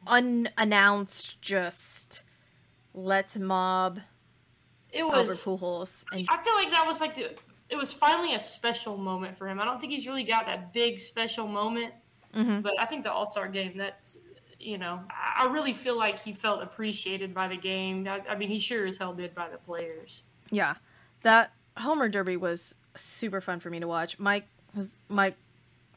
unannounced, 0.05 1.41
just 1.41 2.23
let's 2.93 3.37
mob 3.37 3.99
it 4.91 5.01
Albert 5.03 5.27
was. 5.27 5.43
Pujols. 5.45 6.05
And 6.11 6.27
I 6.29 6.41
feel 6.43 6.53
like 6.55 6.71
that 6.71 6.85
was 6.85 7.01
like 7.01 7.15
the. 7.15 7.31
It 7.69 7.75
was 7.77 7.93
finally 7.93 8.33
a 8.33 8.39
special 8.39 8.97
moment 8.97 9.37
for 9.37 9.47
him. 9.47 9.59
I 9.59 9.65
don't 9.65 9.79
think 9.79 9.91
he's 9.91 10.07
really 10.07 10.23
got 10.23 10.47
that 10.47 10.73
big 10.73 10.97
special 10.99 11.47
moment, 11.47 11.93
Mhm. 12.35 12.63
but 12.63 12.73
I 12.79 12.85
think 12.85 13.03
the 13.03 13.11
All 13.11 13.27
Star 13.27 13.47
game. 13.47 13.77
That's 13.77 14.17
you 14.59 14.77
know, 14.77 14.99
I 15.09 15.45
I 15.45 15.51
really 15.51 15.73
feel 15.73 15.97
like 15.97 16.19
he 16.19 16.33
felt 16.33 16.61
appreciated 16.63 17.33
by 17.33 17.47
the 17.47 17.57
game. 17.57 18.07
I, 18.07 18.21
I 18.29 18.35
mean, 18.35 18.49
he 18.49 18.59
sure 18.59 18.85
as 18.87 18.97
hell 18.97 19.13
did 19.13 19.33
by 19.35 19.49
the 19.49 19.57
players. 19.57 20.23
yeah, 20.51 20.75
that 21.21 21.53
Homer 21.77 22.09
Derby 22.09 22.37
was 22.37 22.73
super 22.99 23.41
fun 23.41 23.59
for 23.59 23.69
me 23.69 23.79
to 23.79 23.87
watch. 23.87 24.19
Mike 24.19 24.47
Mike 25.07 25.35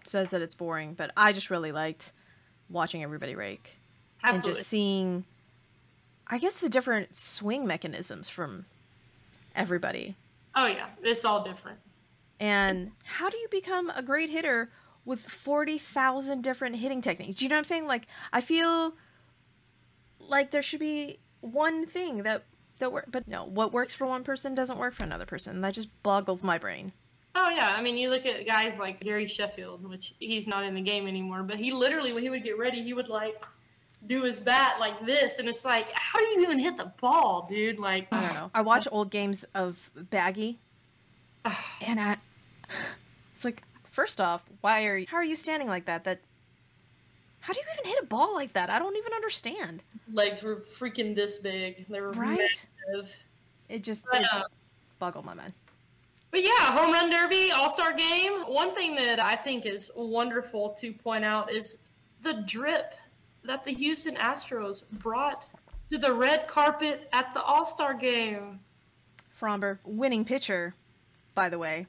says 0.05 0.29
that 0.31 0.43
it's 0.43 0.55
boring, 0.55 0.95
but 0.95 1.11
I 1.17 1.33
just 1.33 1.51
really 1.51 1.73
liked 1.73 2.13
watching 2.69 3.03
everybody 3.03 3.35
rake. 3.35 3.77
and 4.25 4.43
just 4.43 4.65
seeing 4.65 5.25
i 6.29 6.39
guess 6.39 6.61
the 6.61 6.69
different 6.69 7.15
swing 7.17 7.67
mechanisms 7.67 8.29
from 8.29 8.65
everybody 9.55 10.17
oh 10.55 10.67
yeah, 10.67 10.87
it's 11.03 11.25
all 11.25 11.43
different. 11.45 11.79
and 12.41 12.93
how 13.05 13.29
do 13.29 13.37
you 13.37 13.49
become 13.51 13.91
a 13.91 14.01
great 14.01 14.31
hitter 14.31 14.71
with 15.05 15.21
40,000 15.21 16.41
different 16.43 16.77
hitting 16.77 17.01
techniques 17.03 17.39
Do 17.39 17.45
you 17.45 17.49
know 17.49 17.57
what 17.57 17.59
i'm 17.59 17.65
saying 17.65 17.87
like 17.87 18.07
i 18.33 18.41
feel 18.41 18.95
like 20.21 20.53
there 20.53 20.63
should 20.63 20.81
be 20.81 21.19
one 21.41 21.85
thing 21.85 22.23
that 22.23 22.45
that 22.79 22.93
work 22.93 23.07
but 23.11 23.29
no 23.29 23.45
what 23.45 23.73
works 23.73 23.95
for 23.95 24.07
one 24.07 24.25
person 24.25 24.55
doesn't 24.55 24.79
work 24.79 24.95
for 24.95 25.05
another 25.05 25.27
person. 25.27 25.61
That 25.61 25.75
just 25.75 25.89
boggles 26.03 26.43
my 26.43 26.59
brain. 26.59 26.93
Oh 27.35 27.49
yeah, 27.49 27.73
I 27.75 27.81
mean, 27.81 27.97
you 27.97 28.11
look 28.11 28.27
at 28.27 28.47
guys 28.47 28.79
like 28.79 29.01
Gary 29.01 29.27
Sheffield, 29.27 29.89
which 29.89 30.15
he's 30.19 30.47
not 30.47 30.65
in 30.65 30.75
the 30.75 30.83
game 30.83 31.07
anymore, 31.07 31.43
but 31.43 31.57
he 31.57 31.73
literally, 31.73 32.13
when 32.13 32.23
he 32.23 32.29
would 32.29 32.45
get 32.45 32.59
ready, 32.59 32.83
he 32.83 32.93
would 32.93 33.09
like 33.09 33.47
do 34.07 34.23
his 34.25 34.39
bat 34.39 34.75
like 34.81 35.05
this, 35.07 35.39
and 35.39 35.49
it's 35.49 35.65
like, 35.65 35.87
how 35.95 36.19
do 36.19 36.25
you 36.27 36.43
even 36.43 36.59
hit 36.59 36.77
the 36.77 36.93
ball, 37.01 37.47
dude? 37.49 37.79
Like, 37.79 38.09
i 38.13 38.21
don't 38.21 38.35
know. 38.35 38.51
I 38.53 38.61
watch 38.61 38.87
old 38.93 39.11
games 39.11 39.45
of 39.55 39.91
baggy 39.95 40.59
and 41.81 42.01
i 42.01 42.17
it's 43.35 43.45
like 43.45 43.63
first 43.85 44.21
off 44.21 44.45
why 44.61 44.87
are 44.87 44.97
you 44.97 45.07
how 45.09 45.17
are 45.17 45.25
you 45.25 45.37
standing 45.37 45.69
like 45.69 45.87
that? 45.87 46.05
That 46.05 46.21
how 47.43 47.53
do 47.53 47.59
you 47.61 47.67
even 47.75 47.91
hit 47.91 48.03
a 48.03 48.07
ball 48.07 48.35
like 48.35 48.53
that 48.55 48.71
i 48.71 48.79
don't 48.79 48.97
even 48.97 49.13
understand 49.13 49.83
legs 50.13 50.43
were 50.43 50.57
freaking 50.57 51.15
this 51.15 51.37
big. 51.39 51.87
They 51.89 52.01
were 52.01 52.13
Right? 52.13 52.39
massive. 52.87 53.17
it 53.69 53.83
just 53.83 54.07
But, 54.11 54.25
uh, 54.33 54.43
boggled 54.99 55.25
my 55.25 55.35
mind 55.35 55.53
But 56.31 56.43
yeah, 56.43 56.73
home 56.77 56.93
run 56.93 57.11
derby, 57.11 57.51
all 57.53 57.69
star 57.71 57.93
game. 57.93 58.33
One 58.47 58.75
thing 58.75 58.95
that 58.97 59.23
I 59.23 59.37
think 59.37 59.67
is 59.67 59.91
wonderful 59.95 60.71
to 60.81 60.93
point 60.93 61.25
out 61.25 61.51
is 61.53 61.79
the 62.23 62.43
drip 62.47 62.95
that 63.45 63.65
the 63.65 63.73
Houston 63.73 64.15
Astros 64.17 64.89
brought 64.93 65.49
to 65.91 65.99
the 65.99 66.13
red 66.13 66.47
carpet 66.49 67.09
at 67.13 67.35
the 67.35 67.43
all 67.43 67.65
star 67.67 67.93
game. 67.95 68.61
Framber 69.39 69.79
winning 69.85 70.25
pitcher 70.25 70.75
by 71.35 71.49
the 71.49 71.59
way 71.59 71.87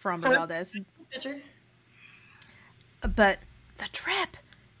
Framber 0.00 0.34
valdez 0.34 0.74
Pitcher, 1.10 1.40
but 3.14 3.38
the 3.78 3.88
drip 3.92 4.36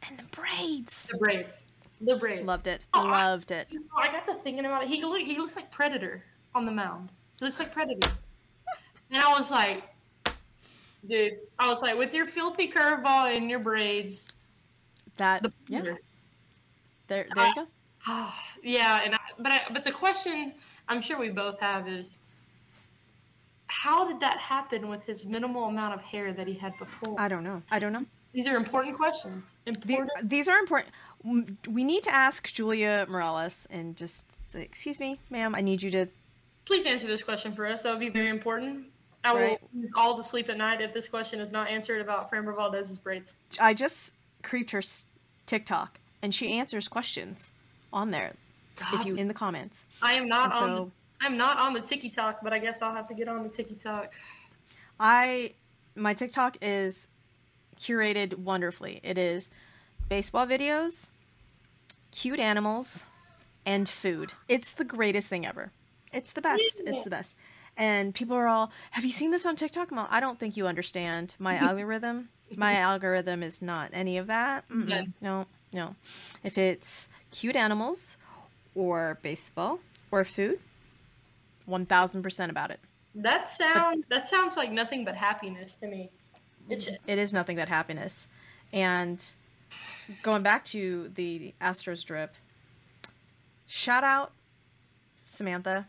and 0.08 0.18
the 0.18 0.24
braids 0.24 1.08
the 1.10 1.18
braids, 1.18 1.68
the 2.00 2.16
braids. 2.16 2.44
loved 2.44 2.66
it 2.66 2.84
Oh, 2.94 3.02
loved 3.04 3.50
it 3.50 3.68
You 3.72 3.80
know, 3.80 3.86
I 3.98 4.06
got 4.06 4.24
to 4.26 4.34
thinking 4.34 4.64
about 4.64 4.84
it. 4.84 4.88
He 4.88 5.02
look, 5.04 5.20
he 5.20 5.38
looks 5.38 5.56
like 5.56 5.70
Predator 5.70 6.24
on 6.54 6.64
the 6.64 6.72
mound. 6.72 7.10
He 7.38 7.44
looks 7.44 7.58
like 7.58 7.72
Predator. 7.72 8.10
and 9.10 9.22
I 9.22 9.30
was 9.30 9.50
like, 9.50 9.82
dude, 11.08 11.34
I 11.58 11.66
was 11.66 11.82
like, 11.82 11.96
with 11.96 12.14
your 12.14 12.26
filthy 12.26 12.68
curveball 12.70 13.36
and 13.36 13.48
your 13.50 13.60
braids, 13.60 14.26
that 15.16 15.42
the 15.42 15.52
yeah 15.68 15.82
there 15.82 15.98
there 17.08 17.26
you 17.46 17.54
go 17.54 17.66
ah, 18.06 18.48
yeah, 18.62 19.00
and 19.04 19.14
I, 19.14 19.18
but 19.38 19.52
I, 19.52 19.60
but 19.72 19.84
the 19.84 19.90
question 19.92 20.54
I'm 20.88 21.00
sure 21.00 21.18
we 21.18 21.30
both 21.30 21.58
have 21.60 21.88
is, 21.88 22.20
how 23.66 24.06
did 24.06 24.20
that 24.20 24.38
happen 24.38 24.88
with 24.88 25.02
his 25.04 25.24
minimal 25.24 25.64
amount 25.64 25.94
of 25.94 26.00
hair 26.00 26.32
that 26.32 26.46
he 26.46 26.54
had 26.54 26.76
before? 26.78 27.14
i 27.20 27.28
don't 27.28 27.44
know 27.44 27.62
i 27.70 27.78
don't 27.78 27.92
know 27.92 28.04
These 28.32 28.46
are 28.46 28.56
important 28.56 28.96
questions. 28.96 29.56
Important. 29.66 30.10
these 30.22 30.48
are 30.48 30.58
important. 30.58 30.94
We 31.68 31.84
need 31.84 32.02
to 32.04 32.14
ask 32.14 32.52
Julia 32.52 33.06
Morales 33.08 33.66
and 33.70 33.96
just 33.96 34.26
say, 34.52 34.62
excuse 34.62 35.00
me, 35.00 35.18
ma'am, 35.30 35.54
I 35.54 35.60
need 35.60 35.82
you 35.82 35.90
to. 35.92 36.06
Please 36.66 36.84
answer 36.86 37.06
this 37.06 37.22
question 37.22 37.54
for 37.54 37.66
us. 37.66 37.82
That 37.82 37.90
would 37.90 38.00
be 38.00 38.10
very 38.10 38.28
important. 38.28 38.86
I 39.24 39.32
will 39.32 39.40
Right. 39.40 39.60
lose 39.74 39.90
all 39.96 40.16
the 40.16 40.22
sleep 40.22 40.48
at 40.48 40.56
night 40.58 40.80
if 40.80 40.92
this 40.94 41.08
question 41.08 41.40
is 41.40 41.50
not 41.50 41.68
answered 41.68 42.00
about 42.00 42.30
Framber 42.30 42.54
Valdez's 42.54 42.98
braids. 42.98 43.34
I 43.58 43.74
just 43.74 44.14
creeped 44.42 44.70
her 44.70 44.82
TikTok 45.46 45.98
and 46.22 46.34
she 46.34 46.52
answers 46.52 46.86
questions 46.88 47.50
on 47.92 48.10
there 48.10 48.34
if 48.92 49.04
you 49.06 49.16
in 49.16 49.26
the 49.26 49.34
comments. 49.34 49.86
I 50.02 50.12
am 50.12 50.28
not 50.28 50.54
And 50.54 50.54
on. 50.54 50.60
so- 50.76 50.84
the, 50.84 51.26
I'm 51.26 51.36
not 51.36 51.58
on 51.58 51.72
the 51.72 51.80
Tiki 51.80 52.10
Talk, 52.10 52.40
but 52.44 52.52
I 52.52 52.58
guess 52.60 52.80
I'll 52.80 52.94
have 52.94 53.08
to 53.08 53.14
get 53.14 53.26
on 53.26 53.42
the 53.42 53.48
Tiki 53.48 53.74
Talk. 53.74 54.12
I 55.00 55.54
my 55.96 56.14
TikTok 56.14 56.58
is 56.62 57.08
curated 57.78 58.34
wonderfully. 58.38 59.00
It 59.02 59.18
is 59.18 59.48
baseball 60.08 60.46
videos, 60.46 61.06
cute 62.10 62.38
animals, 62.40 63.02
and 63.64 63.88
food. 63.88 64.32
It's 64.48 64.72
the 64.72 64.84
greatest 64.84 65.28
thing 65.28 65.46
ever. 65.46 65.72
It's 66.12 66.32
the 66.32 66.40
best. 66.40 66.80
It's 66.84 67.04
the 67.04 67.10
best. 67.10 67.36
And 67.76 68.14
people 68.14 68.36
are 68.36 68.48
all, 68.48 68.72
"Have 68.92 69.04
you 69.04 69.12
seen 69.12 69.30
this 69.30 69.46
on 69.46 69.56
TikTok?" 69.56 69.90
Well, 69.90 70.08
I 70.10 70.20
don't 70.20 70.38
think 70.40 70.56
you 70.56 70.66
understand 70.66 71.34
my 71.38 71.56
algorithm. 71.68 72.30
My 72.56 72.74
algorithm 72.76 73.42
is 73.42 73.60
not 73.60 73.90
any 73.92 74.16
of 74.16 74.26
that. 74.26 74.64
Yeah. 74.86 75.04
No, 75.20 75.46
no. 75.72 75.96
If 76.42 76.56
it's 76.56 77.08
cute 77.30 77.56
animals 77.56 78.16
or 78.74 79.18
baseball 79.22 79.80
or 80.10 80.24
food, 80.24 80.58
1000% 81.68 82.48
about 82.50 82.70
it. 82.70 82.80
That 83.14 83.50
sound 83.50 84.04
that 84.08 84.28
sounds 84.28 84.56
like 84.56 84.70
nothing 84.72 85.04
but 85.04 85.14
happiness 85.14 85.74
to 85.76 85.86
me. 85.86 86.10
It's 86.68 86.86
mm-hmm. 86.86 87.10
it 87.10 87.18
is 87.18 87.32
nothing 87.32 87.56
but 87.56 87.68
happiness. 87.68 88.26
And 88.72 89.22
going 90.22 90.42
back 90.42 90.64
to 90.66 91.10
the 91.14 91.54
Astros 91.60 92.04
drip, 92.04 92.34
shout 93.66 94.04
out 94.04 94.32
Samantha, 95.24 95.86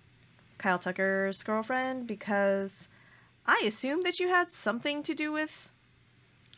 Kyle 0.58 0.80
Tucker's 0.80 1.44
girlfriend, 1.44 2.08
because 2.08 2.88
I 3.46 3.64
assume 3.66 4.04
that 4.04 4.20
you 4.20 4.30
had 4.30 4.52
something 4.52 5.04
to 5.04 5.14
do 5.14 5.32
with 5.32 5.72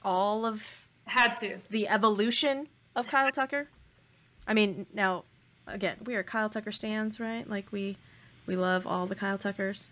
all 0.04 0.46
of 0.46 0.88
had 1.06 1.36
to. 1.38 1.58
the 1.70 1.88
evolution 1.88 2.68
of 2.96 3.08
Kyle 3.08 3.32
Tucker. 3.32 3.70
I 4.48 4.54
mean, 4.54 4.86
now 4.94 5.24
again, 5.68 5.98
we 6.06 6.16
are 6.16 6.24
Kyle 6.24 6.50
Tucker 6.50 6.72
stands, 6.72 7.20
right? 7.20 7.50
Like 7.50 7.72
we 7.72 7.98
we 8.46 8.56
love 8.56 8.86
all 8.86 9.08
the 9.08 9.16
Kyle 9.16 9.38
Tuckers 9.38 9.90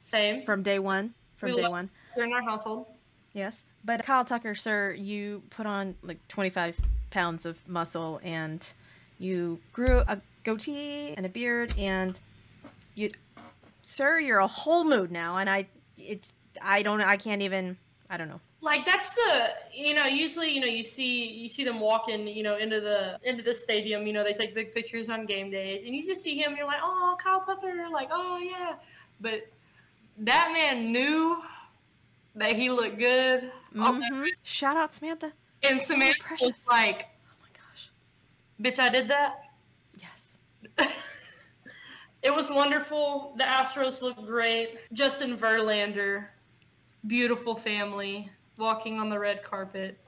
Same. 0.00 0.44
from 0.44 0.62
day 0.62 0.78
one. 0.78 1.14
From 1.36 1.50
We 1.50 1.62
day 1.62 1.68
one. 1.68 1.90
They're 2.14 2.24
in 2.24 2.32
our 2.32 2.42
household. 2.42 2.86
Yes. 3.32 3.62
But 3.84 4.04
Kyle 4.04 4.24
Tucker, 4.24 4.54
sir, 4.54 4.92
you 4.92 5.42
put 5.50 5.66
on 5.66 5.96
like 6.02 6.26
25 6.28 6.80
pounds 7.10 7.44
of 7.44 7.66
muscle 7.68 8.20
and 8.22 8.72
you 9.18 9.58
grew 9.72 10.02
a 10.06 10.20
goatee 10.44 11.14
and 11.16 11.26
a 11.26 11.28
beard 11.28 11.74
and 11.76 12.18
you, 12.94 13.10
sir, 13.82 14.20
you're 14.20 14.38
a 14.38 14.46
whole 14.46 14.84
mood 14.84 15.10
now. 15.10 15.38
And 15.38 15.50
I, 15.50 15.66
it's, 15.98 16.32
I 16.60 16.82
don't, 16.82 17.00
I 17.00 17.16
can't 17.16 17.42
even, 17.42 17.76
I 18.08 18.16
don't 18.16 18.28
know. 18.28 18.40
Like 18.64 18.86
that's 18.86 19.12
the 19.12 19.48
you 19.72 19.92
know 19.92 20.06
usually 20.06 20.52
you 20.52 20.60
know 20.60 20.68
you 20.68 20.84
see 20.84 21.32
you 21.32 21.48
see 21.48 21.64
them 21.64 21.80
walking 21.80 22.28
you 22.28 22.44
know 22.44 22.58
into 22.58 22.80
the 22.80 23.18
into 23.24 23.42
the 23.42 23.52
stadium 23.52 24.06
you 24.06 24.12
know 24.12 24.22
they 24.22 24.34
take 24.34 24.54
big 24.54 24.72
pictures 24.72 25.08
on 25.08 25.26
game 25.26 25.50
days 25.50 25.82
and 25.82 25.92
you 25.92 26.06
just 26.06 26.22
see 26.22 26.38
him 26.38 26.54
you're 26.56 26.66
like 26.66 26.78
oh 26.80 27.16
Kyle 27.18 27.40
Tucker 27.40 27.86
like 27.92 28.10
oh 28.12 28.38
yeah 28.38 28.74
but 29.20 29.48
that 30.18 30.52
man 30.52 30.92
knew 30.92 31.42
that 32.36 32.54
he 32.54 32.70
looked 32.70 32.98
good 32.98 33.50
Mhm. 33.74 34.28
Shout 34.42 34.76
out 34.76 34.92
Samantha. 34.94 35.32
and 35.62 35.80
Samantha 35.82 36.18
precious. 36.20 36.46
was 36.48 36.66
like 36.66 37.08
Oh 37.26 37.34
my 37.40 37.48
gosh. 37.54 37.90
bitch 38.60 38.78
I 38.78 38.88
did 38.88 39.08
that 39.08 39.42
Yes. 39.96 40.32
It 42.22 42.32
was 42.32 42.50
wonderful. 42.52 43.34
The 43.36 43.42
Astros 43.42 44.00
looked 44.00 44.24
great. 44.24 44.78
Justin 44.92 45.36
Verlander, 45.36 46.26
beautiful 47.08 47.56
family, 47.56 48.30
walking 48.56 49.00
on 49.00 49.08
the 49.10 49.18
red 49.18 49.42
carpet. 49.42 49.98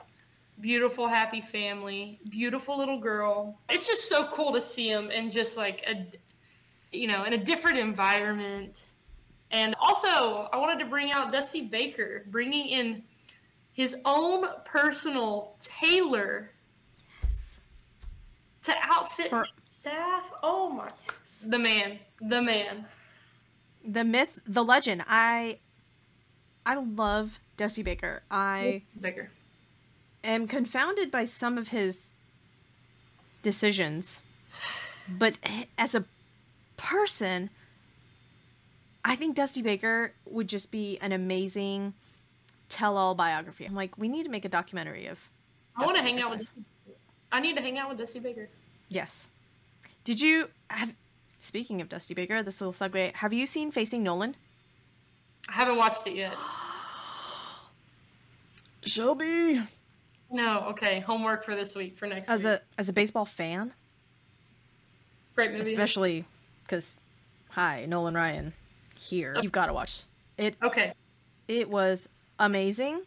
Beautiful, 0.60 1.08
happy 1.08 1.40
family. 1.40 2.20
Beautiful 2.28 2.78
little 2.78 3.00
girl. 3.00 3.58
It's 3.68 3.88
just 3.88 4.08
so 4.08 4.28
cool 4.28 4.52
to 4.52 4.60
see 4.60 4.88
him 4.88 5.10
in 5.10 5.28
just 5.28 5.56
like 5.56 5.82
a, 5.88 6.06
you 6.96 7.08
know, 7.08 7.24
in 7.24 7.32
a 7.32 7.36
different 7.36 7.78
environment. 7.78 8.80
And 9.50 9.74
also, 9.80 10.48
I 10.52 10.56
wanted 10.56 10.78
to 10.84 10.86
bring 10.88 11.10
out 11.10 11.32
Dusty 11.32 11.62
Baker, 11.66 12.26
bringing 12.28 12.68
in 12.68 13.02
his 13.74 13.96
own 14.06 14.46
personal 14.64 15.56
tailor 15.60 16.50
to 18.62 18.74
outfit 18.82 19.28
For- 19.28 19.46
staff. 19.66 20.32
Oh 20.42 20.70
my, 20.70 20.90
the 21.44 21.58
man, 21.58 21.98
the 22.20 22.40
man. 22.40 22.86
The 23.86 24.04
myth, 24.04 24.38
the 24.46 24.64
legend. 24.64 25.04
I 25.06 25.58
I 26.64 26.76
love 26.76 27.38
Dusty 27.58 27.82
Baker. 27.82 28.22
I 28.30 28.82
Baker. 28.98 29.30
am 30.22 30.48
confounded 30.48 31.10
by 31.10 31.26
some 31.26 31.58
of 31.58 31.68
his 31.68 32.06
decisions. 33.42 34.22
But 35.06 35.34
as 35.76 35.94
a 35.94 36.04
person, 36.78 37.50
I 39.04 39.16
think 39.16 39.36
Dusty 39.36 39.60
Baker 39.60 40.14
would 40.24 40.48
just 40.48 40.70
be 40.70 40.96
an 41.02 41.12
amazing 41.12 41.92
tell 42.68 42.96
all 42.96 43.14
biography. 43.14 43.64
I'm 43.64 43.74
like, 43.74 43.96
we 43.98 44.08
need 44.08 44.24
to 44.24 44.30
make 44.30 44.44
a 44.44 44.48
documentary 44.48 45.06
of 45.06 45.30
I 45.76 45.84
want 45.84 45.96
to 45.96 46.02
hang 46.02 46.20
out 46.20 46.32
Baker's 46.32 46.46
with. 46.56 46.64
I 47.32 47.40
need 47.40 47.56
to 47.56 47.62
hang 47.62 47.78
out 47.78 47.88
with 47.88 47.98
Dusty 47.98 48.20
Baker. 48.20 48.48
Yes. 48.88 49.26
Did 50.04 50.20
you 50.20 50.50
have 50.68 50.94
speaking 51.38 51.80
of 51.80 51.88
Dusty 51.88 52.14
Baker, 52.14 52.42
this 52.42 52.60
little 52.60 52.72
segue, 52.72 53.14
have 53.16 53.32
you 53.32 53.46
seen 53.46 53.72
Facing 53.72 54.02
Nolan? 54.02 54.36
I 55.48 55.52
haven't 55.52 55.76
watched 55.76 56.06
it 56.06 56.14
yet. 56.14 56.34
Shelby. 58.84 59.62
No, 60.30 60.66
okay. 60.70 61.00
Homework 61.00 61.44
for 61.44 61.54
this 61.54 61.74
week 61.74 61.96
for 61.96 62.06
next 62.06 62.28
As 62.28 62.40
week. 62.40 62.46
a 62.48 62.60
as 62.78 62.88
a 62.88 62.92
baseball 62.92 63.24
fan, 63.24 63.72
Great 65.34 65.52
movie. 65.52 65.70
especially 65.72 66.24
because 66.64 66.96
hi 67.50 67.84
Nolan 67.86 68.14
Ryan 68.14 68.52
here, 68.96 69.36
you've 69.42 69.52
got 69.52 69.66
to 69.66 69.72
watch 69.72 70.02
it. 70.38 70.56
Okay. 70.62 70.92
It 71.46 71.68
was 71.70 72.08
amazing, 72.38 73.02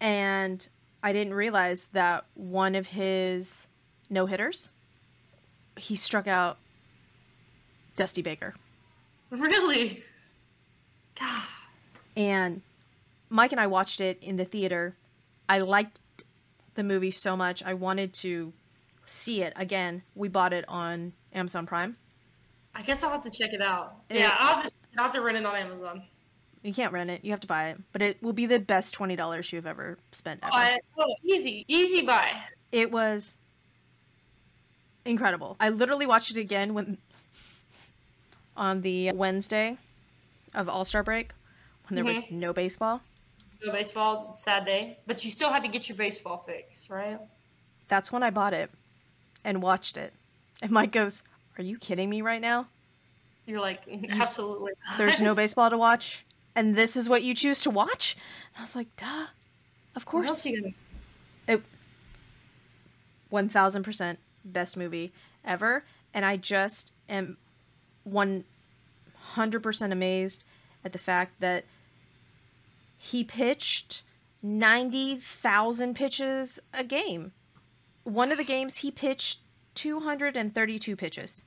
and 0.00 0.66
I 1.02 1.12
didn't 1.12 1.34
realize 1.34 1.88
that 1.92 2.24
one 2.34 2.74
of 2.74 2.88
his 2.88 3.66
no 4.10 4.26
hitters, 4.26 4.68
he 5.76 5.96
struck 5.96 6.26
out 6.26 6.58
Dusty 7.96 8.22
Baker, 8.22 8.54
Really? 9.30 10.04
God. 11.18 11.42
and 12.16 12.62
Mike 13.30 13.52
and 13.52 13.60
I 13.60 13.66
watched 13.66 14.00
it 14.00 14.18
in 14.20 14.36
the 14.36 14.44
theater. 14.44 14.96
I 15.48 15.58
liked 15.58 16.00
the 16.74 16.82
movie 16.84 17.10
so 17.10 17.36
much. 17.36 17.62
I 17.62 17.74
wanted 17.74 18.12
to 18.14 18.52
see 19.06 19.42
it 19.42 19.52
again. 19.56 20.02
We 20.14 20.28
bought 20.28 20.52
it 20.52 20.64
on 20.68 21.12
Amazon 21.32 21.66
Prime. 21.66 21.96
I 22.74 22.80
guess 22.80 23.02
I'll 23.04 23.10
have 23.10 23.22
to 23.22 23.30
check 23.30 23.52
it 23.52 23.62
out. 23.62 23.96
It- 24.08 24.20
yeah, 24.20 24.34
I'll 24.38 24.56
have, 24.62 24.68
to, 24.68 24.74
I'll 24.98 25.04
have 25.04 25.12
to 25.12 25.20
rent 25.20 25.36
it 25.38 25.46
on 25.46 25.54
Amazon. 25.56 26.02
You 26.64 26.72
can't 26.72 26.92
rent 26.92 27.10
it. 27.10 27.22
You 27.22 27.30
have 27.30 27.40
to 27.40 27.46
buy 27.46 27.68
it. 27.68 27.80
But 27.92 28.00
it 28.00 28.22
will 28.22 28.32
be 28.32 28.46
the 28.46 28.58
best 28.58 28.94
twenty 28.94 29.16
dollars 29.16 29.52
you've 29.52 29.66
ever 29.66 29.98
spent 30.12 30.40
ever. 30.42 30.78
Oh, 30.98 31.14
easy, 31.22 31.64
easy 31.68 32.02
buy. 32.02 32.32
It 32.72 32.90
was 32.90 33.34
incredible. 35.04 35.56
I 35.60 35.68
literally 35.68 36.06
watched 36.06 36.30
it 36.30 36.38
again 36.38 36.72
when 36.72 36.96
on 38.56 38.80
the 38.80 39.12
Wednesday 39.12 39.76
of 40.54 40.68
All 40.68 40.86
Star 40.86 41.02
break 41.02 41.32
when 41.88 41.96
there 41.96 42.04
was 42.04 42.24
mm-hmm. 42.24 42.40
no 42.40 42.52
baseball. 42.54 43.02
No 43.62 43.70
baseball, 43.70 44.32
sad 44.32 44.64
day. 44.64 44.98
But 45.06 45.22
you 45.22 45.30
still 45.30 45.50
had 45.50 45.62
to 45.64 45.68
get 45.68 45.88
your 45.88 45.96
baseball 45.96 46.44
fix, 46.46 46.88
right? 46.88 47.18
That's 47.88 48.10
when 48.10 48.22
I 48.22 48.30
bought 48.30 48.54
it 48.54 48.70
and 49.44 49.62
watched 49.62 49.98
it. 49.98 50.14
And 50.62 50.70
Mike 50.70 50.92
goes, 50.92 51.22
"Are 51.58 51.62
you 51.62 51.76
kidding 51.76 52.08
me 52.08 52.22
right 52.22 52.40
now? 52.40 52.68
You're 53.46 53.60
like, 53.60 53.82
absolutely. 54.10 54.72
There's 54.96 55.20
no 55.20 55.34
baseball 55.42 55.68
to 55.68 55.76
watch, 55.76 56.24
and 56.54 56.76
this 56.76 56.96
is 56.96 57.08
what 57.08 57.22
you 57.22 57.34
choose 57.34 57.60
to 57.62 57.70
watch?" 57.70 58.16
And 58.54 58.60
I 58.60 58.62
was 58.62 58.76
like, 58.76 58.94
"Duh, 58.96 59.26
of 59.94 60.04
course." 60.06 60.46
It 61.46 61.62
one 63.28 63.48
thousand 63.48 63.82
percent 63.82 64.18
best 64.44 64.76
movie 64.76 65.12
ever, 65.44 65.84
and 66.12 66.24
I 66.24 66.36
just 66.36 66.92
am 67.08 67.36
one 68.04 68.44
hundred 69.16 69.62
percent 69.62 69.92
amazed 69.92 70.44
at 70.84 70.92
the 70.92 70.98
fact 70.98 71.40
that 71.40 71.64
he 72.96 73.24
pitched 73.24 74.02
ninety 74.42 75.16
thousand 75.16 75.94
pitches 75.94 76.58
a 76.72 76.84
game. 76.84 77.32
One 78.04 78.30
of 78.30 78.38
the 78.38 78.44
games 78.44 78.78
he 78.78 78.90
pitched 78.90 79.40
two 79.74 80.00
hundred 80.00 80.36
and 80.36 80.54
thirty-two 80.54 80.96
pitches 80.96 81.44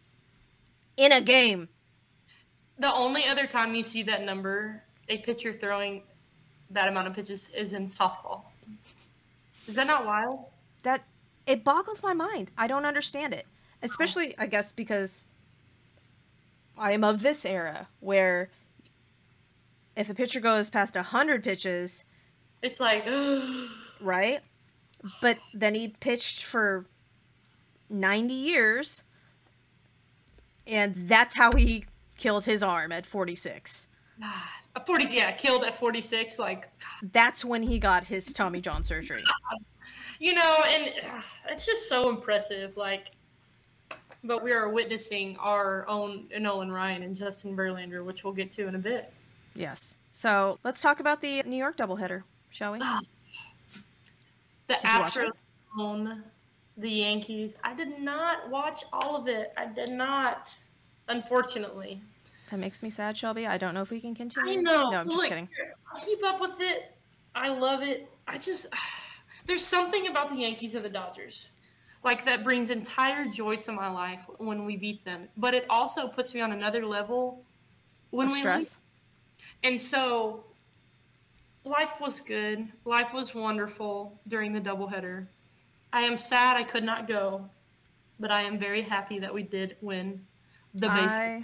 in 0.97 1.11
a 1.11 1.21
game. 1.21 1.69
The 2.79 2.93
only 2.93 3.25
other 3.25 3.47
time 3.47 3.73
you 3.73 3.83
see 3.83 4.03
that 4.03 4.23
number, 4.23 4.83
a 5.09 5.17
pitcher 5.19 5.53
throwing 5.53 6.03
that 6.71 6.87
amount 6.87 7.07
of 7.07 7.13
pitches, 7.13 7.49
is 7.55 7.73
in 7.73 7.87
softball. 7.87 8.41
Is 9.67 9.75
that 9.75 9.87
not 9.87 10.05
wild? 10.05 10.39
that 10.83 11.03
it 11.45 11.63
boggles 11.63 12.01
my 12.01 12.13
mind. 12.13 12.51
I 12.57 12.67
don't 12.67 12.85
understand 12.85 13.33
it. 13.33 13.45
Especially 13.81 14.35
I 14.37 14.47
guess 14.47 14.71
because 14.71 15.25
I 16.77 16.93
am 16.93 17.03
of 17.03 17.21
this 17.21 17.45
era 17.45 17.87
where 17.99 18.49
if 19.95 20.09
a 20.09 20.13
pitcher 20.13 20.39
goes 20.39 20.69
past 20.69 20.95
100 20.95 21.43
pitches, 21.43 22.05
It's 22.61 22.79
like, 22.79 23.07
right? 24.01 24.39
But 25.21 25.37
then 25.53 25.75
he 25.75 25.89
pitched 25.89 26.43
for 26.43 26.85
90 27.89 28.33
years 28.33 29.03
and 30.65 30.95
that's 30.95 31.35
how 31.35 31.51
he 31.53 31.85
killed 32.17 32.45
his 32.45 32.63
arm 32.63 32.91
at 32.91 33.05
46. 33.05 33.86
God. 34.19 34.33
A 34.75 34.85
40, 34.85 35.07
yeah, 35.11 35.31
killed 35.31 35.63
at 35.63 35.77
46. 35.77 36.39
Like, 36.39 36.69
That's 37.11 37.43
when 37.43 37.63
he 37.63 37.79
got 37.79 38.03
his 38.03 38.31
Tommy 38.33 38.61
John 38.61 38.83
surgery. 38.83 39.23
you 40.19 40.33
know, 40.33 40.63
and 40.69 40.89
uh, 41.03 41.21
it's 41.49 41.65
just 41.65 41.89
so 41.89 42.09
impressive. 42.09 42.77
Like, 42.77 43.11
but 44.23 44.43
we 44.43 44.51
are 44.51 44.69
witnessing 44.69 45.37
our 45.37 45.87
own 45.87 46.27
Nolan 46.37 46.71
Ryan 46.71 47.03
and 47.03 47.15
Justin 47.15 47.55
Verlander, 47.55 48.03
which 48.05 48.23
we'll 48.23 48.33
get 48.33 48.51
to 48.51 48.67
in 48.67 48.75
a 48.75 48.79
bit. 48.79 49.13
Yes. 49.55 49.95
So, 50.13 50.57
let's 50.63 50.81
talk 50.81 50.99
about 50.99 51.21
the 51.21 51.43
New 51.43 51.57
York 51.57 51.77
doubleheader, 51.77 52.23
shall 52.49 52.73
we? 52.73 52.79
The? 54.67 54.73
Astros 54.83 55.45
own 55.79 56.23
the 56.75 56.89
Yankees. 56.89 57.55
I 57.63 57.73
did 57.73 57.99
not 57.99 58.49
watch 58.49 58.83
all 58.91 59.15
of 59.15 59.27
it. 59.27 59.53
I 59.57 59.65
did 59.65 59.89
not, 59.89 60.53
unfortunately. 61.07 62.01
That 62.49 62.57
makes 62.57 62.81
me 62.81 62.89
sad, 62.89 63.17
Shelby. 63.17 63.45
I 63.45 63.57
don't 63.57 63.73
know 63.73 63.81
if 63.81 63.91
we 63.91 63.99
can 63.99 64.15
continue. 64.15 64.59
I 64.59 64.61
know. 64.61 64.89
No, 64.89 64.97
I'm 64.97 65.07
just 65.07 65.17
Look, 65.17 65.27
kidding. 65.29 65.49
I 65.93 65.99
keep 65.99 66.23
up 66.23 66.39
with 66.39 66.59
it. 66.59 66.93
I 67.35 67.49
love 67.49 67.81
it. 67.81 68.09
I 68.27 68.37
just 68.37 68.67
there's 69.45 69.65
something 69.65 70.07
about 70.07 70.29
the 70.29 70.35
Yankees 70.35 70.75
and 70.75 70.83
the 70.83 70.89
Dodgers. 70.89 71.49
Like 72.03 72.25
that 72.25 72.43
brings 72.43 72.69
entire 72.69 73.25
joy 73.25 73.57
to 73.57 73.71
my 73.71 73.89
life 73.89 74.25
when 74.37 74.65
we 74.65 74.77
beat 74.77 75.03
them. 75.03 75.27
But 75.35 75.53
it 75.53 75.65
also 75.69 76.07
puts 76.07 76.33
me 76.33 76.41
on 76.41 76.51
another 76.51 76.85
level 76.85 77.43
when 78.11 78.27
Of 78.27 78.33
we 78.33 78.39
stress. 78.39 78.61
lose. 78.61 78.77
And 79.63 79.81
so 79.81 80.43
life 81.65 81.99
was 81.99 82.21
good. 82.21 82.67
Life 82.85 83.13
was 83.13 83.35
wonderful 83.35 84.17
during 84.27 84.53
the 84.53 84.61
doubleheader. 84.61 85.25
I 85.91 86.01
am 86.01 86.17
sad 86.17 86.55
I 86.57 86.63
could 86.63 86.83
not 86.83 87.07
go, 87.07 87.49
but 88.19 88.31
I 88.31 88.43
am 88.43 88.57
very 88.57 88.81
happy 88.81 89.19
that 89.19 89.33
we 89.33 89.43
did 89.43 89.75
win 89.81 90.25
the 90.75 90.87
base. 90.87 91.11
I, 91.11 91.43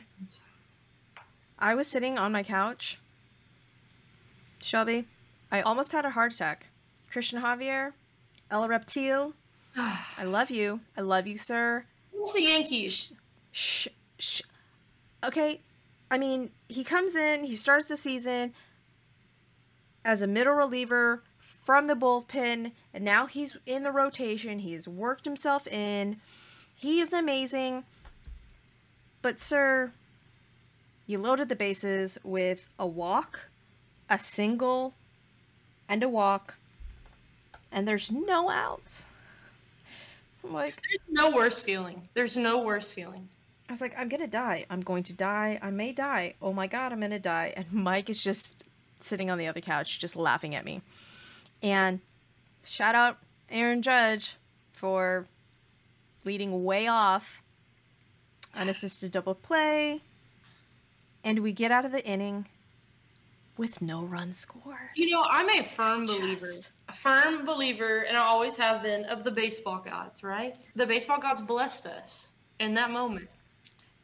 I 1.64 1.76
was 1.76 1.88
sitting 1.88 2.18
on 2.18 2.34
my 2.34 2.44
couch. 2.44 3.00
Shelby, 4.62 5.08
I 5.50 5.62
almost 5.62 5.94
had 5.94 6.04
a 6.04 6.10
heart 6.10 6.34
attack. 6.34 6.68
Christian 7.10 7.42
Javier, 7.42 7.94
El 8.52 8.68
Reptil, 8.68 9.32
I 9.78 10.26
love 10.26 10.52
you. 10.52 10.82
I 10.98 11.02
love 11.02 11.26
you, 11.26 11.38
sir. 11.38 11.86
It's 12.14 12.34
the 12.34 12.42
Yankees. 12.42 13.14
Shh, 13.54 13.88
shh. 14.20 14.42
Okay, 15.24 15.62
I 16.12 16.18
mean, 16.18 16.50
he 16.68 16.84
comes 16.84 17.16
in, 17.16 17.46
he 17.46 17.56
starts 17.56 17.88
the 17.88 17.96
season 17.96 18.54
as 20.04 20.22
a 20.22 20.28
middle 20.28 20.56
reliever 20.56 21.24
from 21.40 21.88
the 21.88 21.96
bullpen, 21.96 22.74
and 22.94 23.06
now 23.06 23.26
he's 23.26 23.56
in 23.66 23.84
the 23.84 23.92
rotation. 23.92 24.60
He 24.60 24.74
has 24.74 24.86
worked 24.86 25.24
himself 25.24 25.66
in. 25.68 26.18
He 26.76 27.00
is 27.00 27.14
amazing. 27.14 27.86
But, 29.22 29.40
sir, 29.40 29.94
you 31.06 31.18
loaded 31.18 31.50
the 31.50 31.56
bases 31.56 32.18
with 32.24 32.68
a 32.80 32.88
walk, 32.88 33.50
a 34.10 34.18
single, 34.18 34.94
and 35.90 36.04
a 36.04 36.10
walk, 36.10 36.56
and 37.72 37.88
there's 37.88 38.12
no 38.12 38.50
outs. 38.50 39.04
I'm 40.44 40.54
like, 40.54 40.76
There's 40.90 41.00
no 41.10 41.32
worse 41.32 41.62
feeling. 41.62 42.02
There's 42.14 42.38
no 42.38 42.60
worse 42.60 42.92
feeling. 42.92 43.30
I 43.70 43.72
was 43.72 43.82
like, 43.82 43.98
I'm 43.98 44.10
gonna 44.10 44.28
die. 44.28 44.66
I'm 44.70 44.82
going 44.82 45.04
to 45.04 45.14
die. 45.14 45.58
I 45.62 45.72
may 45.72 45.94
die. 45.94 46.36
Oh 46.42 46.54
my 46.54 46.68
god, 46.68 46.92
I'm 46.92 47.00
gonna 47.00 47.20
die. 47.20 47.54
And 47.56 47.72
Mike 47.72 48.10
is 48.10 48.24
just 48.24 48.64
sitting 49.00 49.30
on 49.30 49.38
the 49.38 49.48
other 49.48 49.62
couch, 49.62 50.00
just 50.00 50.16
laughing 50.16 50.54
at 50.54 50.66
me. 50.66 50.82
And 51.62 52.02
shout 52.64 52.94
out 52.96 53.18
Aaron 53.50 53.82
Judge 53.82 54.36
for 54.74 55.28
leading 56.26 56.64
way 56.64 56.88
off, 56.88 57.42
unassisted 58.56 59.12
double 59.12 59.36
play, 59.36 60.02
and 61.24 61.40
we 61.40 61.52
get 61.52 61.72
out 61.72 61.86
of 61.86 61.92
the 61.92 62.06
inning 62.06 62.48
with 63.58 63.82
no 63.82 64.02
run 64.02 64.34
score. 64.34 64.92
You 64.96 65.12
know, 65.12 65.26
I'm 65.30 65.50
a 65.50 65.64
firm 65.64 66.06
believer, 66.06 66.52
Just- 66.52 66.70
a 66.90 66.94
firm 66.94 67.46
believer, 67.46 68.00
and 68.02 68.18
I 68.18 68.22
always 68.22 68.56
have 68.56 68.82
been 68.82 69.06
of 69.06 69.24
the 69.24 69.32
baseball 69.32 69.78
gods. 69.80 70.24
Right? 70.24 70.58
The 70.76 70.86
baseball 70.88 71.20
gods 71.20 71.42
blessed 71.42 71.86
us 71.88 72.34
in 72.60 72.74
that 72.76 72.92
moment, 72.92 73.30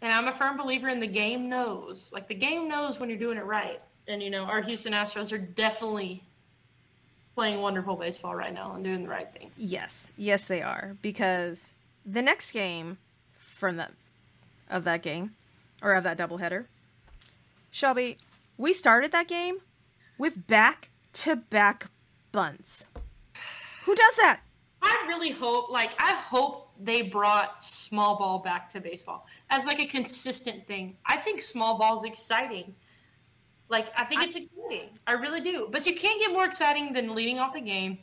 and 0.01 0.11
I'm 0.13 0.27
a 0.27 0.33
firm 0.33 0.57
believer 0.57 0.89
in 0.89 0.99
the 0.99 1.07
game 1.07 1.49
knows. 1.49 2.09
Like 2.13 2.27
the 2.27 2.35
game 2.35 2.67
knows 2.67 2.99
when 2.99 3.09
you're 3.09 3.17
doing 3.19 3.37
it 3.37 3.45
right, 3.45 3.79
and 4.07 4.21
you 4.21 4.29
know, 4.29 4.43
our 4.43 4.61
Houston 4.61 4.93
Astros 4.93 5.31
are 5.31 5.37
definitely 5.37 6.23
playing 7.35 7.61
wonderful 7.61 7.95
baseball 7.95 8.35
right 8.35 8.53
now 8.53 8.73
and 8.73 8.83
doing 8.83 9.01
the 9.03 9.09
right 9.09 9.31
thing. 9.33 9.49
Yes, 9.57 10.09
yes, 10.17 10.43
they 10.45 10.61
are 10.61 10.97
because 11.01 11.73
the 12.05 12.21
next 12.21 12.51
game 12.51 12.97
from 13.37 13.77
that 13.77 13.91
of 14.69 14.83
that 14.83 15.01
game 15.01 15.31
or 15.81 15.93
of 15.93 16.03
that 16.03 16.17
doubleheader, 16.17 16.65
Shelby, 17.71 18.17
we 18.57 18.73
started 18.73 19.11
that 19.11 19.27
game 19.27 19.57
with 20.17 20.47
back 20.47 20.89
to 21.13 21.35
back 21.35 21.87
bunts. 22.31 22.87
Who 23.83 23.95
does 23.95 24.15
that? 24.15 24.41
I 24.81 25.05
really 25.07 25.31
hope, 25.31 25.69
like, 25.69 25.93
I 26.01 26.13
hope 26.13 26.71
they 26.81 27.01
brought 27.01 27.63
small 27.63 28.17
ball 28.17 28.39
back 28.39 28.69
to 28.69 28.79
baseball 28.79 29.27
as 29.49 29.65
like 29.65 29.79
a 29.79 29.85
consistent 29.85 30.65
thing. 30.67 30.95
I 31.05 31.17
think 31.17 31.41
small 31.41 31.77
ball 31.77 31.97
is 31.97 32.05
exciting. 32.05 32.73
Like, 33.67 33.89
I 33.99 34.05
think 34.05 34.21
I- 34.21 34.25
it's 34.25 34.35
exciting. 34.35 34.97
I 35.05 35.13
really 35.13 35.41
do. 35.41 35.67
But 35.71 35.85
you 35.85 35.93
can't 35.95 36.19
get 36.19 36.31
more 36.31 36.45
exciting 36.45 36.93
than 36.93 37.13
leading 37.13 37.39
off 37.39 37.53
the 37.53 37.61
game 37.61 37.99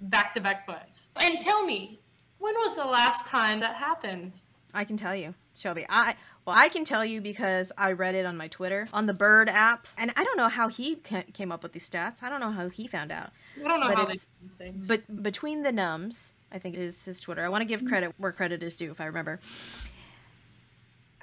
back 0.00 0.32
to 0.34 0.40
back 0.40 0.66
bunts. 0.66 1.08
And 1.16 1.40
tell 1.40 1.64
me, 1.64 2.00
when 2.38 2.54
was 2.54 2.76
the 2.76 2.84
last 2.84 3.26
time 3.26 3.60
that 3.60 3.74
happened? 3.76 4.32
I 4.72 4.84
can 4.84 4.96
tell 4.96 5.14
you, 5.14 5.34
Shelby. 5.54 5.86
I 5.88 6.16
well, 6.46 6.56
I 6.56 6.68
can 6.68 6.84
tell 6.84 7.04
you 7.04 7.20
because 7.20 7.72
I 7.78 7.92
read 7.92 8.14
it 8.14 8.26
on 8.26 8.36
my 8.36 8.48
Twitter 8.48 8.88
on 8.92 9.06
the 9.06 9.14
Bird 9.14 9.48
app, 9.48 9.86
and 9.96 10.12
I 10.14 10.24
don't 10.24 10.36
know 10.36 10.48
how 10.48 10.68
he 10.68 10.96
ca- 10.96 11.24
came 11.32 11.50
up 11.50 11.62
with 11.62 11.72
these 11.72 11.88
stats. 11.88 12.22
I 12.22 12.28
don't 12.28 12.40
know 12.40 12.50
how 12.50 12.68
he 12.68 12.86
found 12.86 13.10
out. 13.10 13.30
I 13.64 13.68
don't 13.68 13.80
know 13.80 13.88
But 13.88 13.96
how 13.96 14.04
they 14.04 14.12
it's- 14.12 14.26
do 14.42 14.48
these 14.48 14.56
things. 14.56 14.86
But 14.86 15.22
between 15.22 15.62
the 15.62 15.70
nums, 15.70 16.32
I 16.52 16.58
think 16.58 16.76
is 16.76 17.04
his 17.04 17.20
Twitter. 17.20 17.44
I 17.44 17.48
want 17.48 17.62
to 17.62 17.66
give 17.66 17.80
mm-hmm. 17.80 17.88
credit 17.88 18.14
where 18.18 18.32
credit 18.32 18.62
is 18.62 18.76
due, 18.76 18.90
if 18.90 19.00
I 19.00 19.06
remember. 19.06 19.40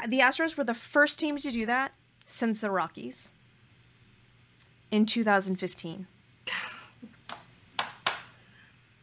The 0.08 0.20
Astros 0.20 0.58
were 0.58 0.64
the 0.64 0.74
first 0.74 1.20
team 1.20 1.38
to 1.38 1.52
do 1.52 1.66
that 1.68 1.94
since 2.26 2.60
the 2.60 2.72
Rockies 2.72 3.30
in 4.90 5.06
2015. 5.06 6.08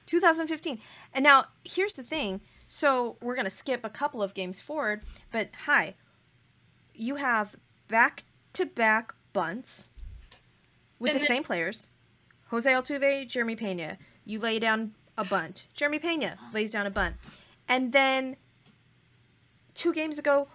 2015. 0.07 0.81
And 1.15 1.23
now 1.23 1.45
here's 1.65 1.95
the 1.95 2.03
thing. 2.03 2.41
So 2.67 3.17
we're 3.23 3.35
going 3.35 3.45
to 3.45 3.51
skip 3.51 3.85
a 3.85 3.89
couple 3.89 4.23
of 4.23 4.35
games 4.35 4.61
forward, 4.61 5.03
but 5.31 5.49
hi. 5.67 5.95
You 6.99 7.15
have 7.15 7.55
back 7.87 8.25
to 8.55 8.67
back 8.67 9.15
bunts 9.33 9.89
with 10.99 11.13
And 11.13 11.21
the 11.21 11.25
same 11.25 11.45
players. 11.45 11.91
Jose 12.49 12.69
Altuve, 12.69 13.27
Jeremy 13.29 13.55
Pena. 13.55 13.99
You 14.25 14.41
lay 14.41 14.59
down 14.59 14.95
a 15.17 15.25
bunt. 15.25 15.67
Jeremy 15.75 16.01
Pena 16.01 16.37
lays 16.53 16.73
down 16.73 16.87
a 16.87 16.91
bunt. 16.91 17.15
And 17.69 17.93
then 17.93 18.37
two 19.75 19.93
games 19.93 20.19
ago, 20.19 20.49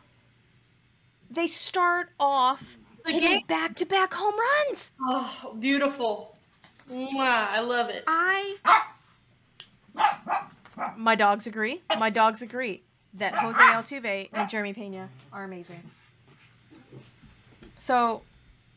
they 1.31 1.47
start 1.47 2.09
off 2.19 2.77
The 3.05 3.13
hitting 3.13 3.45
back 3.47 3.75
to 3.77 3.85
back 3.85 4.13
home 4.13 4.35
runs. 4.67 4.91
oh, 5.01 5.55
beautiful. 5.57 6.35
Mwah, 6.91 7.15
I 7.15 7.61
love 7.61 7.89
it. 7.89 8.03
I. 8.05 8.57
My 10.97 11.15
dogs 11.15 11.47
agree. 11.47 11.83
My 11.97 12.09
dogs 12.09 12.41
agree 12.41 12.81
that 13.13 13.35
Jose 13.35 13.59
Altuve 13.59 14.29
and 14.33 14.49
Jeremy 14.49 14.73
Pena 14.73 15.07
are 15.31 15.45
amazing. 15.45 15.83
So, 17.83 18.21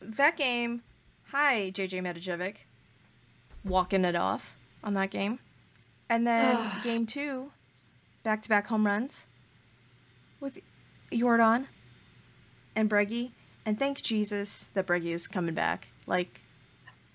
that 0.01 0.35
game, 0.35 0.81
hi 1.29 1.71
JJ 1.73 2.01
Matijevic, 2.01 2.55
walking 3.63 4.03
it 4.03 4.17
off 4.17 4.53
on 4.83 4.95
that 4.95 5.11
game, 5.11 5.39
and 6.09 6.27
then 6.27 6.59
game 6.83 7.05
two, 7.05 7.51
back 8.23 8.41
to 8.41 8.49
back 8.49 8.67
home 8.67 8.85
runs 8.85 9.25
with 10.41 10.59
Jordan 11.13 11.69
and 12.75 12.89
Breggy, 12.89 13.31
and 13.65 13.79
thank 13.79 14.01
Jesus 14.01 14.65
that 14.73 14.85
Breggy 14.85 15.13
is 15.13 15.25
coming 15.25 15.55
back. 15.55 15.87
Like 16.05 16.41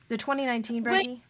the 0.08 0.16
2019 0.16 0.84
Wait. 0.84 1.20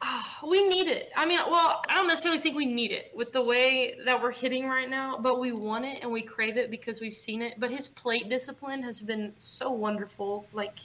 Ah, 0.00 0.40
we 0.48 0.62
need 0.62 0.86
it. 0.88 1.10
I 1.16 1.26
mean, 1.26 1.38
well, 1.50 1.82
I 1.88 1.94
don't 1.94 2.06
necessarily 2.06 2.40
think 2.40 2.56
we 2.56 2.66
need 2.66 2.92
it 2.92 3.10
with 3.14 3.32
the 3.32 3.42
way 3.42 3.96
that 4.04 4.22
we're 4.22 4.32
hitting 4.32 4.66
right 4.66 4.88
now, 4.88 5.18
but 5.18 5.40
we 5.40 5.52
want 5.52 5.84
it 5.84 5.98
and 6.02 6.12
we 6.12 6.22
crave 6.22 6.56
it 6.56 6.70
because 6.70 7.00
we've 7.00 7.14
seen 7.14 7.42
it. 7.42 7.54
But 7.58 7.70
his 7.70 7.88
plate 7.88 8.28
discipline 8.28 8.82
has 8.82 9.00
been 9.00 9.32
so 9.38 9.70
wonderful. 9.70 10.46
Like, 10.52 10.78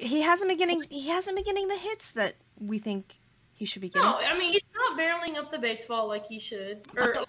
He 0.00 0.22
hasn't 0.22 0.48
been 0.48 0.58
getting 0.58 0.82
he 0.90 1.08
hasn't 1.08 1.36
been 1.36 1.44
getting 1.44 1.68
the 1.68 1.76
hits 1.76 2.10
that 2.12 2.34
we 2.60 2.78
think 2.78 3.16
he 3.54 3.64
should 3.64 3.82
be 3.82 3.88
getting. 3.88 4.08
no, 4.08 4.16
I 4.18 4.36
mean, 4.38 4.52
he's 4.52 4.64
not 4.74 4.98
barreling 4.98 5.36
up 5.36 5.50
the 5.50 5.58
baseball 5.58 6.08
like 6.08 6.26
he 6.26 6.38
should, 6.38 6.86
But 6.94 7.16
or, 7.16 7.24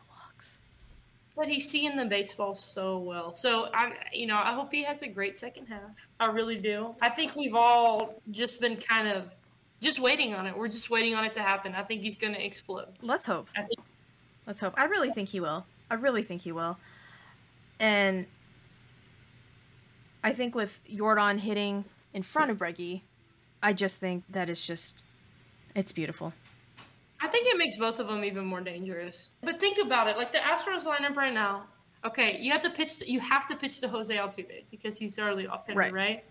but 1.36 1.48
he's 1.48 1.70
seeing 1.70 1.96
the 1.98 2.06
baseball 2.06 2.54
so 2.56 2.98
well. 3.00 3.34
So 3.36 3.70
I, 3.74 3.94
you 4.14 4.28
know, 4.28 4.38
I 4.38 4.54
hope 4.54 4.72
he 4.72 4.84
has 4.84 5.02
a 5.02 5.08
great 5.08 5.38
second 5.38 5.66
half. 5.68 5.92
I 6.20 6.28
really 6.28 6.58
do. 6.58 6.96
I 7.02 7.10
think 7.10 7.36
we've 7.36 7.56
all 7.56 8.22
just 8.32 8.60
been 8.62 8.78
kind 8.78 9.08
of 9.08 9.32
just 9.82 10.00
waiting 10.00 10.34
on 10.34 10.46
it. 10.48 10.58
We're 10.58 10.68
just 10.68 10.90
waiting 10.90 11.16
on 11.16 11.24
it 11.26 11.34
to 11.34 11.42
happen. 11.42 11.74
I 11.76 11.84
think 11.84 12.02
he's 12.02 12.16
going 12.18 12.34
to 12.34 12.46
explode. 12.46 12.88
Let's 13.02 13.26
hope. 13.26 13.50
I 13.56 13.64
think 13.64 13.80
Let's 14.48 14.60
hope. 14.60 14.74
I 14.78 14.86
really 14.86 15.12
think 15.12 15.30
he 15.30 15.40
will. 15.40 15.66
I 15.90 15.94
really 15.96 16.24
think 16.24 16.42
he 16.42 16.52
will. 16.52 16.78
And 17.80 18.26
I 20.24 20.34
think 20.34 20.56
with 20.56 20.80
Jordan 20.94 21.40
hitting 21.40 21.86
in 22.14 22.24
front 22.24 22.52
of 22.52 22.58
Breggy, 22.58 23.02
I 23.64 23.74
just 23.74 23.98
think 23.98 24.24
that 24.30 24.50
is 24.50 24.66
just 24.66 25.04
it's 25.76 25.92
beautiful. 25.92 26.34
I 27.22 27.28
think 27.28 27.48
it 27.48 27.58
makes 27.58 27.76
both 27.76 28.00
of 28.00 28.08
them 28.08 28.24
even 28.24 28.46
more 28.46 28.62
dangerous. 28.62 29.30
But 29.44 29.60
think 29.60 29.78
about 29.78 30.08
it, 30.08 30.18
like 30.18 30.32
the 30.32 30.40
Astros 30.40 30.86
lineup 30.86 31.16
right 31.16 31.34
now. 31.34 31.64
Okay, 32.04 32.40
you 32.40 32.52
have 32.52 32.64
to 32.64 32.70
pitch. 32.72 33.02
You 33.06 33.20
have 33.20 33.48
to 33.48 33.56
pitch 33.56 33.80
to 33.82 33.88
Jose 33.88 34.14
Altuve 34.16 34.64
because 34.72 34.98
he's 34.98 35.20
our 35.20 35.30
leadoff 35.34 35.66
hitter, 35.68 35.78
Right. 35.80 35.94
right. 35.94 36.24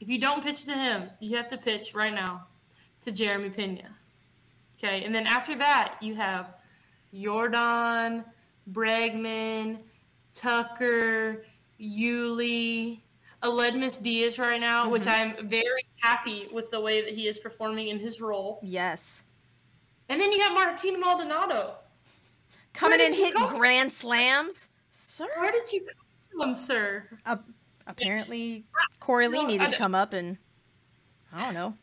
If 0.00 0.08
you 0.08 0.18
don't 0.18 0.42
pitch 0.42 0.64
to 0.64 0.74
him, 0.74 1.10
you 1.20 1.36
have 1.36 1.48
to 1.48 1.56
pitch 1.56 1.94
right 1.94 2.14
now 2.14 2.46
to 3.02 3.12
Jeremy 3.12 3.50
Pena. 3.50 3.94
Okay, 4.76 5.04
and 5.04 5.14
then 5.14 5.26
after 5.26 5.56
that, 5.56 5.96
you 6.02 6.14
have 6.14 6.54
Jordan, 7.14 8.24
Bregman, 8.72 9.78
Tucker, 10.34 11.46
Yuli, 11.80 13.00
Aledmys 13.42 14.02
Diaz 14.02 14.38
right 14.38 14.60
now, 14.60 14.88
which 14.88 15.04
Mhm. 15.04 15.38
I'm 15.38 15.48
very 15.48 15.86
happy 15.98 16.48
with 16.52 16.70
the 16.70 16.80
way 16.80 17.00
that 17.00 17.14
he 17.14 17.26
is 17.26 17.38
performing 17.38 17.88
in 17.88 17.98
his 17.98 18.20
role. 18.20 18.60
Yes. 18.62 19.22
And 20.08 20.20
then 20.20 20.32
you 20.32 20.40
have 20.40 20.52
Martin 20.52 21.00
Maldonado. 21.00 21.78
Coming 22.74 23.00
in 23.00 23.12
hitting 23.12 23.46
grand 23.46 23.92
slams. 23.92 24.68
Sir. 24.90 25.28
Where 25.38 25.52
did 25.52 25.72
you 25.72 25.86
come 25.86 26.40
from, 26.40 26.54
sir? 26.54 27.08
Uh, 27.24 27.36
apparently 27.86 28.64
Korey 29.00 29.30
Lee 29.30 29.42
No, 29.42 29.46
needed 29.46 29.70
to 29.70 29.76
come 29.76 29.94
up 29.94 30.12
and 30.12 30.36
I 31.32 31.44
don't 31.44 31.54
know. 31.54 31.74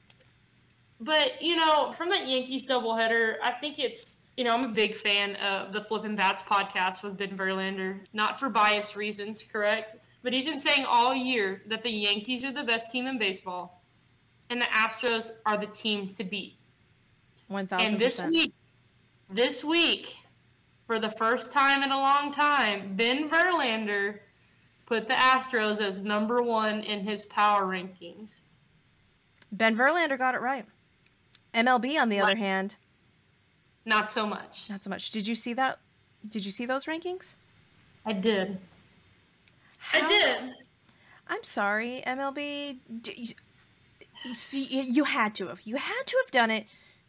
But 1.00 1.42
you 1.42 1.56
know, 1.56 1.94
from 1.98 2.10
that 2.10 2.28
Yankees 2.28 2.66
doubleheader, 2.66 3.36
I 3.44 3.52
think 3.52 3.80
it's 3.80 4.18
you 4.38 4.44
know 4.44 4.54
I'm 4.54 4.64
a 4.64 4.74
big 4.74 4.96
fan 4.96 5.36
of 5.38 5.74
the 5.74 5.82
Flippin' 5.82 6.16
Bats 6.16 6.42
podcast 6.42 7.04
with 7.04 7.18
Ben 7.18 7.38
Verlander. 7.38 8.00
Not 8.14 8.40
for 8.40 8.50
biased 8.50 8.96
reasons, 8.96 9.44
correct? 9.44 9.98
But 10.24 10.32
he's 10.32 10.46
been 10.46 10.60
saying 10.60 10.86
all 10.86 11.14
year 11.14 11.62
that 11.68 11.82
the 11.82 11.92
Yankees 11.92 12.46
are 12.46 12.52
the 12.54 12.64
best 12.64 12.92
team 12.92 13.08
in 13.08 13.20
baseball, 13.20 13.84
and 14.50 14.62
the 14.62 14.66
Astros 14.68 15.32
are 15.46 15.58
the 15.58 15.66
team 15.68 16.10
to 16.14 16.24
beat. 16.24 16.58
One 17.48 17.68
thousand 17.68 17.94
And 17.94 18.02
this 18.02 18.24
week, 18.24 18.54
this 19.30 19.64
week, 19.64 20.16
for 20.88 21.00
the 21.00 21.10
first 21.10 21.52
time 21.52 21.84
in 21.84 21.92
a 21.92 21.98
long 21.98 22.32
time, 22.32 22.96
Ben 22.96 23.30
Verlander 23.30 24.20
put 24.86 25.08
the 25.08 25.14
Astros 25.14 25.82
as 25.82 26.02
number 26.02 26.42
one 26.44 26.82
in 26.82 27.02
his 27.02 27.24
power 27.24 27.64
rankings. 27.66 28.42
Ben 29.52 29.76
Verlander 29.76 30.18
got 30.18 30.36
it 30.36 30.42
right. 30.42 30.66
MLB, 31.54 32.00
on 32.00 32.10
the 32.10 32.18
What? 32.18 32.26
other 32.32 32.36
hand, 32.38 32.76
Not 33.86 34.10
so 34.10 34.26
much. 34.26 34.70
not 34.70 34.84
so 34.84 34.90
much. 34.90 35.12
Did 35.12 35.28
you 35.28 35.36
see 35.36 35.54
that? 35.54 35.80
Did 36.28 36.46
you 36.46 36.52
see 36.52 36.66
those 36.66 36.86
rankings? 36.86 37.34
I 38.06 38.14
did. 38.14 38.58
How- 39.78 40.06
I 40.06 40.10
did. 40.10 40.54
I'm 41.28 41.44
sorry, 41.44 42.02
MLB. 42.06 42.80
You, 44.26 44.36
see, 44.36 44.82
you 44.82 45.04
had 45.06 45.36
to 45.36 45.48
have. 45.48 45.62
You 45.64 45.76
had 45.78 46.04
to 46.08 46.18
have 46.24 46.32
done 46.32 46.50
it 46.52 46.66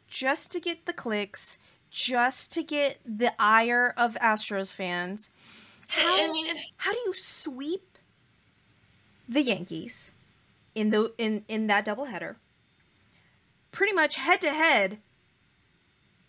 just 0.08 0.50
to 0.52 0.60
get 0.60 0.84
the 0.86 0.92
clicks, 0.92 1.58
just 1.90 2.52
to 2.52 2.62
get 2.62 2.98
the 3.04 3.32
ire 3.40 3.94
of 3.96 4.14
Astros 4.16 4.72
fans. 4.74 5.30
How, 5.88 6.24
I 6.24 6.30
mean, 6.30 6.46
how 6.76 6.92
do 6.92 6.98
you 7.06 7.12
sweep 7.12 7.98
the 9.28 9.42
Yankees 9.42 10.10
in 10.74 10.90
the 10.90 11.12
in 11.18 11.44
in 11.48 11.66
that 11.68 11.86
doubleheader? 11.86 12.36
Pretty 13.70 13.92
much 13.92 14.16
head 14.16 14.40
to 14.42 14.52
head, 14.52 14.98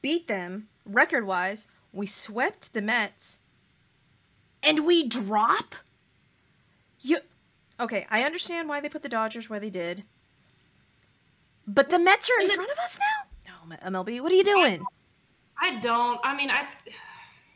beat 0.01 0.28
them 0.28 0.68
record 0.86 1.26
wise. 1.26 1.68
We 1.93 2.08
swept 2.08 2.74
the 2.74 2.82
Mets, 2.82 3.39
and 4.64 4.86
we 4.86 5.08
drop. 5.08 5.76
You 6.99 7.20
okay? 7.80 8.06
I 8.10 8.24
understand 8.24 8.68
why 8.68 8.80
they 8.80 8.89
put 8.89 9.03
the 9.03 9.10
Dodgers 9.10 9.49
where 9.49 9.60
they 9.60 9.70
did, 9.70 10.03
but 11.68 11.89
the 11.89 11.99
Mets 11.99 12.30
are 12.30 12.41
in 12.41 12.49
front 12.49 12.72
of 12.72 12.80
us 12.80 12.99
now. 12.99 13.51
No, 13.70 13.76
MLB, 13.78 14.22
what 14.22 14.32
are 14.32 14.36
you 14.36 14.43
doing? 14.43 14.84
I 15.62 15.80
don't. 15.80 16.20
I 16.24 16.36
mean, 16.36 16.49
I. 16.49 16.68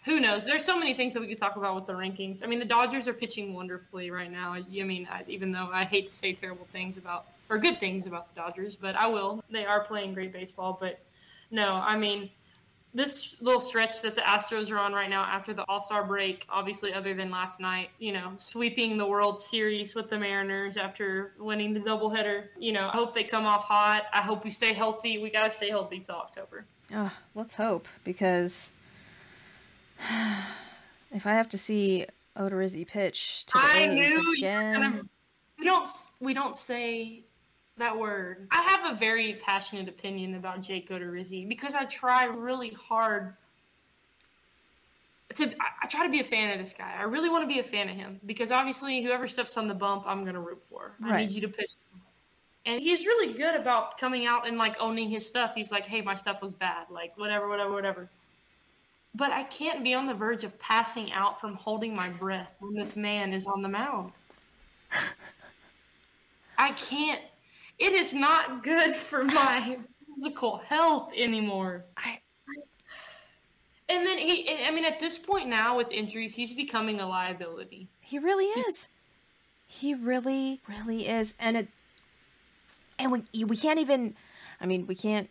Who 0.05 0.19
knows? 0.19 0.45
There's 0.45 0.63
so 0.63 0.77
many 0.77 0.93
things 0.93 1.13
that 1.13 1.19
we 1.19 1.27
could 1.27 1.39
talk 1.39 1.55
about 1.55 1.75
with 1.75 1.85
the 1.85 1.93
rankings. 1.93 2.43
I 2.43 2.47
mean, 2.47 2.59
the 2.59 2.65
Dodgers 2.65 3.07
are 3.07 3.13
pitching 3.13 3.53
wonderfully 3.53 4.11
right 4.11 4.31
now. 4.31 4.53
I 4.53 4.83
mean, 4.83 5.07
I, 5.11 5.23
even 5.27 5.51
though 5.51 5.69
I 5.71 5.83
hate 5.83 6.07
to 6.07 6.13
say 6.15 6.33
terrible 6.33 6.67
things 6.71 6.97
about 6.97 7.25
or 7.49 7.57
good 7.57 7.79
things 7.79 8.05
about 8.05 8.33
the 8.33 8.41
Dodgers, 8.41 8.75
but 8.75 8.95
I 8.95 9.07
will. 9.07 9.43
They 9.49 9.65
are 9.65 9.83
playing 9.83 10.13
great 10.13 10.31
baseball. 10.31 10.77
But 10.79 10.99
no, 11.51 11.73
I 11.73 11.97
mean, 11.97 12.29
this 12.93 13.35
little 13.41 13.61
stretch 13.61 14.01
that 14.01 14.15
the 14.15 14.21
Astros 14.21 14.71
are 14.71 14.79
on 14.79 14.93
right 14.93 15.09
now 15.09 15.23
after 15.23 15.53
the 15.53 15.63
All 15.67 15.81
Star 15.81 16.03
break, 16.03 16.45
obviously, 16.49 16.93
other 16.93 17.13
than 17.13 17.29
last 17.29 17.59
night, 17.59 17.89
you 17.99 18.13
know, 18.13 18.33
sweeping 18.37 18.97
the 18.97 19.05
World 19.05 19.39
Series 19.39 19.95
with 19.95 20.09
the 20.09 20.17
Mariners 20.17 20.77
after 20.77 21.33
winning 21.39 21.73
the 21.73 21.79
doubleheader. 21.79 22.45
You 22.57 22.71
know, 22.71 22.87
I 22.87 22.95
hope 22.95 23.13
they 23.13 23.23
come 23.23 23.45
off 23.45 23.65
hot. 23.65 24.05
I 24.13 24.21
hope 24.21 24.43
we 24.43 24.51
stay 24.51 24.73
healthy. 24.73 25.17
We 25.17 25.29
got 25.29 25.45
to 25.45 25.51
stay 25.51 25.69
healthy 25.69 25.99
till 25.99 26.15
October. 26.15 26.65
Oh, 26.93 27.11
let's 27.35 27.55
hope 27.55 27.87
because 28.03 28.71
if 31.11 31.25
I 31.25 31.31
have 31.31 31.49
to 31.49 31.57
see 31.57 32.05
Odorizzi 32.37 32.87
pitch 32.87 33.45
to 33.47 33.53
the 33.57 33.63
I 33.63 33.85
knew 33.87 34.03
you 34.03 34.33
again, 34.37 34.73
gonna. 34.73 35.01
We 35.57 35.65
don't. 35.65 35.87
We 36.19 36.33
don't 36.33 36.55
say 36.55 37.23
that 37.77 37.97
word. 37.97 38.47
I 38.51 38.61
have 38.63 38.93
a 38.93 38.97
very 38.97 39.33
passionate 39.33 39.89
opinion 39.89 40.35
about 40.35 40.61
Jake 40.61 40.89
Odorizzi 40.89 41.47
because 41.47 41.75
I 41.75 41.85
try 41.85 42.25
really 42.25 42.71
hard 42.71 43.35
to. 45.35 45.47
I, 45.47 45.83
I 45.83 45.87
try 45.87 46.05
to 46.05 46.11
be 46.11 46.21
a 46.21 46.23
fan 46.23 46.51
of 46.51 46.59
this 46.59 46.73
guy. 46.73 46.95
I 46.97 47.03
really 47.03 47.29
want 47.29 47.43
to 47.43 47.47
be 47.47 47.59
a 47.59 47.63
fan 47.63 47.89
of 47.89 47.95
him 47.95 48.19
because 48.25 48.51
obviously, 48.51 49.03
whoever 49.03 49.27
steps 49.27 49.57
on 49.57 49.67
the 49.67 49.73
bump, 49.73 50.03
I'm 50.07 50.23
gonna 50.23 50.39
root 50.41 50.63
for. 50.69 50.95
I 51.03 51.09
Right. 51.09 51.27
need 51.27 51.31
you 51.31 51.41
to 51.41 51.49
pitch. 51.49 51.71
And 52.65 52.81
he's 52.81 53.05
really 53.05 53.33
good 53.33 53.55
about 53.55 53.97
coming 53.97 54.27
out 54.27 54.47
and 54.47 54.57
like 54.57 54.75
owning 54.79 55.09
his 55.09 55.27
stuff. 55.27 55.53
He's 55.55 55.71
like, 55.71 55.85
"Hey, 55.85 56.01
my 56.01 56.15
stuff 56.15 56.41
was 56.41 56.53
bad. 56.53 56.85
Like 56.89 57.17
whatever, 57.17 57.49
whatever, 57.49 57.71
whatever." 57.71 58.09
But 59.15 59.31
I 59.31 59.43
can't 59.43 59.83
be 59.83 59.93
on 59.93 60.05
the 60.05 60.13
verge 60.13 60.43
of 60.43 60.57
passing 60.59 61.11
out 61.13 61.41
from 61.41 61.55
holding 61.55 61.95
my 61.95 62.09
breath 62.09 62.49
when 62.59 62.73
this 62.75 62.95
man 62.95 63.33
is 63.33 63.47
on 63.47 63.61
the 63.61 63.69
mound. 63.69 64.11
I 66.57 66.71
can't. 66.73 67.21
It 67.79 67.93
is 67.93 68.13
not 68.13 68.63
good 68.63 68.95
for 68.95 69.23
my 69.23 69.77
physical 70.15 70.57
health 70.57 71.11
anymore. 71.15 71.85
I 71.97 72.19
And 73.87 74.05
then 74.05 74.17
he, 74.17 74.63
I 74.65 74.71
mean, 74.71 74.85
at 74.85 74.99
this 74.99 75.17
point 75.17 75.47
now 75.47 75.77
with 75.77 75.89
injuries, 75.91 76.35
he's 76.35 76.53
becoming 76.53 76.99
a 76.99 77.07
liability. 77.07 77.87
he 78.01 78.19
really 78.19 78.45
is. 78.45 78.87
He 79.65 79.93
really, 79.93 80.61
really 80.67 81.07
is, 81.07 81.35
and 81.39 81.55
it, 81.55 81.67
and 82.97 83.11
we 83.11 83.43
we 83.45 83.55
can't 83.55 83.79
even. 83.79 84.15
I 84.59 84.65
mean, 84.65 84.87
we 84.87 84.95
can't. 84.95 85.29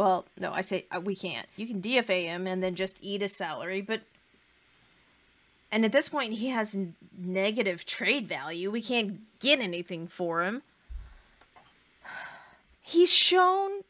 Well, 0.00 0.24
no, 0.38 0.50
I 0.50 0.62
say 0.62 0.86
uh, 0.90 0.98
we 0.98 1.14
can't. 1.14 1.46
You 1.56 1.66
can 1.66 1.82
DFA 1.82 2.24
him 2.24 2.46
and 2.46 2.62
then 2.62 2.74
just 2.74 2.96
eat 3.02 3.20
his 3.20 3.36
salary, 3.36 3.82
but. 3.82 4.00
And 5.70 5.84
at 5.84 5.92
this 5.92 6.08
point, 6.08 6.32
he 6.32 6.48
has 6.48 6.74
n- 6.74 6.94
negative 7.18 7.84
trade 7.84 8.26
value. 8.26 8.70
We 8.70 8.80
can't 8.80 9.20
get 9.40 9.60
anything 9.60 10.08
for 10.08 10.42
him. 10.42 10.62
He's 12.80 13.12
shown 13.12 13.82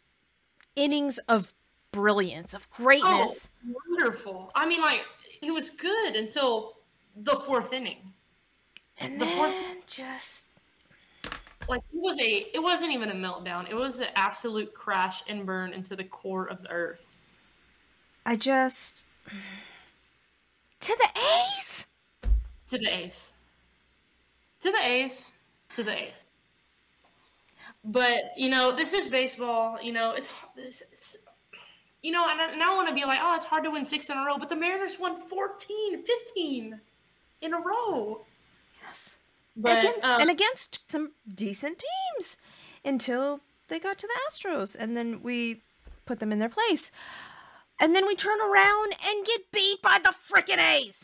innings 0.75 1.19
of 1.29 1.55
brilliance, 1.93 2.55
of 2.55 2.69
greatness. 2.71 3.49
Oh, 3.69 3.75
wonderful. 3.89 4.51
I 4.57 4.67
mean, 4.67 4.81
like, 4.81 5.03
he 5.41 5.53
was 5.53 5.71
good 5.71 6.17
until 6.17 6.75
the 7.15 7.37
fourth 7.37 7.73
inning. 7.73 7.99
and 8.99 9.21
the 9.21 9.27
fourth- 9.27 9.53
then 9.53 9.77
just 9.87 10.47
Like, 11.71 11.83
it 11.95 12.01
was 12.01 12.19
a, 12.19 12.47
it 12.53 12.63
wasn't 12.63 12.93
even 12.93 13.11
a 13.11 13.15
meltdown. 13.15 13.71
It 13.71 13.77
was 13.77 14.01
an 14.01 14.09
absolute 14.17 14.75
crash 14.75 15.23
and 15.29 15.47
burn 15.47 15.73
into 15.73 15.95
the 15.95 16.05
core 16.05 16.47
of 16.47 16.63
the 16.63 16.71
earth. 16.71 17.17
I 18.27 18.37
just 18.37 19.05
to 20.81 20.97
the 20.99 21.21
A's. 21.21 21.87
To 22.69 22.79
the 22.79 22.95
A's. 22.95 23.33
To 24.61 24.71
the 24.73 24.83
A's. 24.83 25.33
To 25.75 25.83
the 25.83 25.93
A's. 25.93 26.33
But 27.85 28.33
you 28.37 28.49
know, 28.49 28.73
this 28.73 28.93
is 28.93 29.07
baseball. 29.07 29.79
You 29.83 29.93
know, 29.93 30.13
it's 30.13 30.29
this. 30.57 30.83
Is, 30.93 31.19
you 32.03 32.13
know, 32.13 32.29
and 32.29 32.41
I, 32.41 32.53
and 32.53 32.63
I 32.63 32.75
want 32.75 32.89
to 32.89 32.95
be 32.95 33.05
like, 33.05 33.21
oh, 33.23 33.35
it's 33.37 33.45
hard 33.45 33.65
to 33.65 33.71
win 33.71 33.85
six 33.85 34.09
in 34.09 34.17
a 34.17 34.25
row, 34.25 34.39
but 34.39 34.49
the 34.49 34.57
Mariners 34.57 34.99
won 34.99 35.21
14, 35.21 36.03
15 36.03 36.81
in 37.43 37.55
a 37.55 37.59
row. 37.59 38.25
Yes, 39.63 39.63
But 39.63 39.79
against, 39.79 40.05
um, 40.05 40.21
and 40.21 40.31
against 40.31 40.91
some 40.91 41.13
decent 41.33 41.83
teams 42.19 42.37
until 42.85 43.41
they 43.69 43.79
got 43.79 43.99
to 43.99 44.07
the 44.07 44.15
Astros, 44.29 44.77
and 44.79 44.97
then 44.97 45.23
we 45.23 45.63
put 46.07 46.19
them 46.19 46.33
in 46.33 46.39
their 46.39 46.49
place, 46.49 46.91
and 47.79 47.95
then 47.95 48.07
we 48.07 48.15
turn 48.15 48.41
around 48.41 48.95
and 49.07 49.25
get 49.25 49.53
beat 49.53 49.83
by 49.83 49.99
the 50.03 50.13
frickin' 50.13 50.59
A's. 50.59 51.03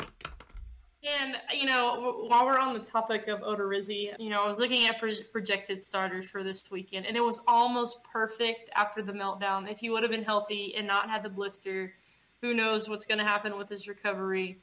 And 1.20 1.36
you 1.54 1.66
know, 1.66 2.26
while 2.28 2.44
we're 2.44 2.58
on 2.58 2.74
the 2.74 2.80
topic 2.80 3.28
of 3.28 3.40
Odorizzi, 3.40 4.12
you 4.18 4.28
know, 4.28 4.42
I 4.42 4.48
was 4.48 4.58
looking 4.58 4.86
at 4.86 4.98
pro- 4.98 5.22
projected 5.30 5.84
starters 5.84 6.26
for 6.26 6.42
this 6.42 6.68
weekend, 6.70 7.06
and 7.06 7.16
it 7.16 7.22
was 7.22 7.40
almost 7.46 8.02
perfect 8.02 8.70
after 8.74 9.02
the 9.02 9.12
meltdown. 9.12 9.70
If 9.70 9.78
he 9.78 9.90
would 9.90 10.02
have 10.02 10.10
been 10.10 10.24
healthy 10.24 10.74
and 10.74 10.86
not 10.86 11.08
had 11.08 11.22
the 11.22 11.28
blister, 11.28 11.94
who 12.40 12.54
knows 12.54 12.88
what's 12.88 13.04
going 13.04 13.18
to 13.18 13.24
happen 13.24 13.56
with 13.56 13.68
his 13.68 13.86
recovery? 13.86 14.58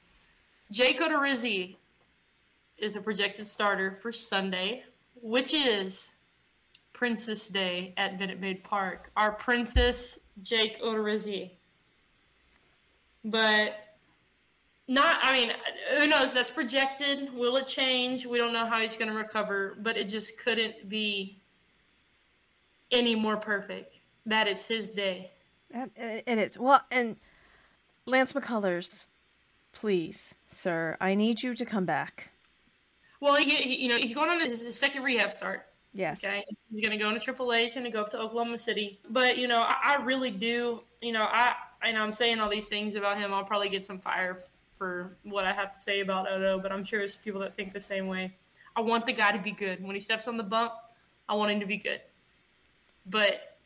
Jake 0.69 0.99
Odorizzi 0.99 1.77
is 2.83 2.95
a 2.97 3.01
projected 3.01 3.47
starter 3.47 3.97
for 4.01 4.11
Sunday, 4.11 4.83
which 5.21 5.53
is 5.53 6.09
Princess 6.91 7.47
Day 7.47 7.93
at 7.97 8.19
Minute 8.19 8.39
Maid 8.39 8.63
Park. 8.63 9.09
Our 9.15 9.31
princess, 9.31 10.19
Jake 10.41 10.81
Odorizzi. 10.81 11.51
But 13.23 13.95
not, 14.89 15.17
I 15.21 15.31
mean, 15.31 15.51
who 15.97 16.07
knows? 16.07 16.33
That's 16.33 16.51
projected. 16.51 17.33
Will 17.33 17.55
it 17.55 17.67
change? 17.67 18.25
We 18.25 18.37
don't 18.37 18.51
know 18.51 18.65
how 18.65 18.81
he's 18.81 18.97
going 18.97 19.09
to 19.09 19.17
recover, 19.17 19.77
but 19.81 19.95
it 19.95 20.09
just 20.09 20.37
couldn't 20.37 20.89
be 20.89 21.39
any 22.91 23.15
more 23.15 23.37
perfect. 23.37 23.99
That 24.25 24.47
is 24.47 24.65
his 24.65 24.89
day. 24.89 25.31
It 25.95 26.37
is 26.37 26.59
well, 26.59 26.81
and 26.91 27.15
Lance 28.05 28.33
McCullers, 28.33 29.07
please, 29.71 30.35
sir, 30.51 30.97
I 31.01 31.15
need 31.15 31.41
you 31.41 31.55
to 31.55 31.65
come 31.65 31.85
back. 31.85 32.29
Well, 33.23 33.35
he, 33.35 33.55
he, 33.55 33.83
you 33.83 33.87
know, 33.87 33.95
he's 33.95 34.13
going 34.13 34.29
on 34.29 34.41
his, 34.41 34.59
his 34.59 34.77
second 34.77 35.01
rehab 35.01 35.31
start. 35.31 35.67
Yes. 35.93 36.21
Okay, 36.21 36.43
he's 36.69 36.81
going 36.81 36.91
to 36.91 36.97
go 36.97 37.09
into 37.09 37.21
AAA. 37.21 37.63
He's 37.63 37.73
going 37.73 37.85
to 37.85 37.89
go 37.89 38.01
up 38.01 38.11
to 38.11 38.19
Oklahoma 38.19 38.57
City. 38.57 38.99
But 39.09 39.37
you 39.37 39.47
know, 39.47 39.61
I, 39.61 39.75
I 39.81 40.03
really 40.03 40.29
do. 40.29 40.81
You 41.01 41.13
know, 41.13 41.23
I 41.23 41.53
and 41.83 41.97
I'm 41.97 42.11
saying 42.11 42.41
all 42.41 42.49
these 42.49 42.67
things 42.67 42.95
about 42.95 43.17
him. 43.17 43.33
I'll 43.33 43.45
probably 43.45 43.69
get 43.69 43.81
some 43.81 43.97
fire 43.97 44.39
for 44.77 45.15
what 45.23 45.45
I 45.45 45.53
have 45.53 45.71
to 45.71 45.77
say 45.77 46.01
about 46.01 46.29
Odo. 46.29 46.59
But 46.59 46.73
I'm 46.73 46.83
sure 46.83 46.99
there's 46.99 47.15
people 47.15 47.39
that 47.39 47.55
think 47.55 47.71
the 47.71 47.79
same 47.79 48.07
way. 48.07 48.35
I 48.75 48.81
want 48.81 49.05
the 49.05 49.13
guy 49.13 49.31
to 49.31 49.41
be 49.41 49.51
good. 49.51 49.81
When 49.81 49.95
he 49.95 50.01
steps 50.01 50.27
on 50.27 50.35
the 50.35 50.43
bump, 50.43 50.73
I 51.29 51.35
want 51.35 51.49
him 51.49 51.61
to 51.61 51.65
be 51.65 51.77
good. 51.77 52.01
But 53.05 53.57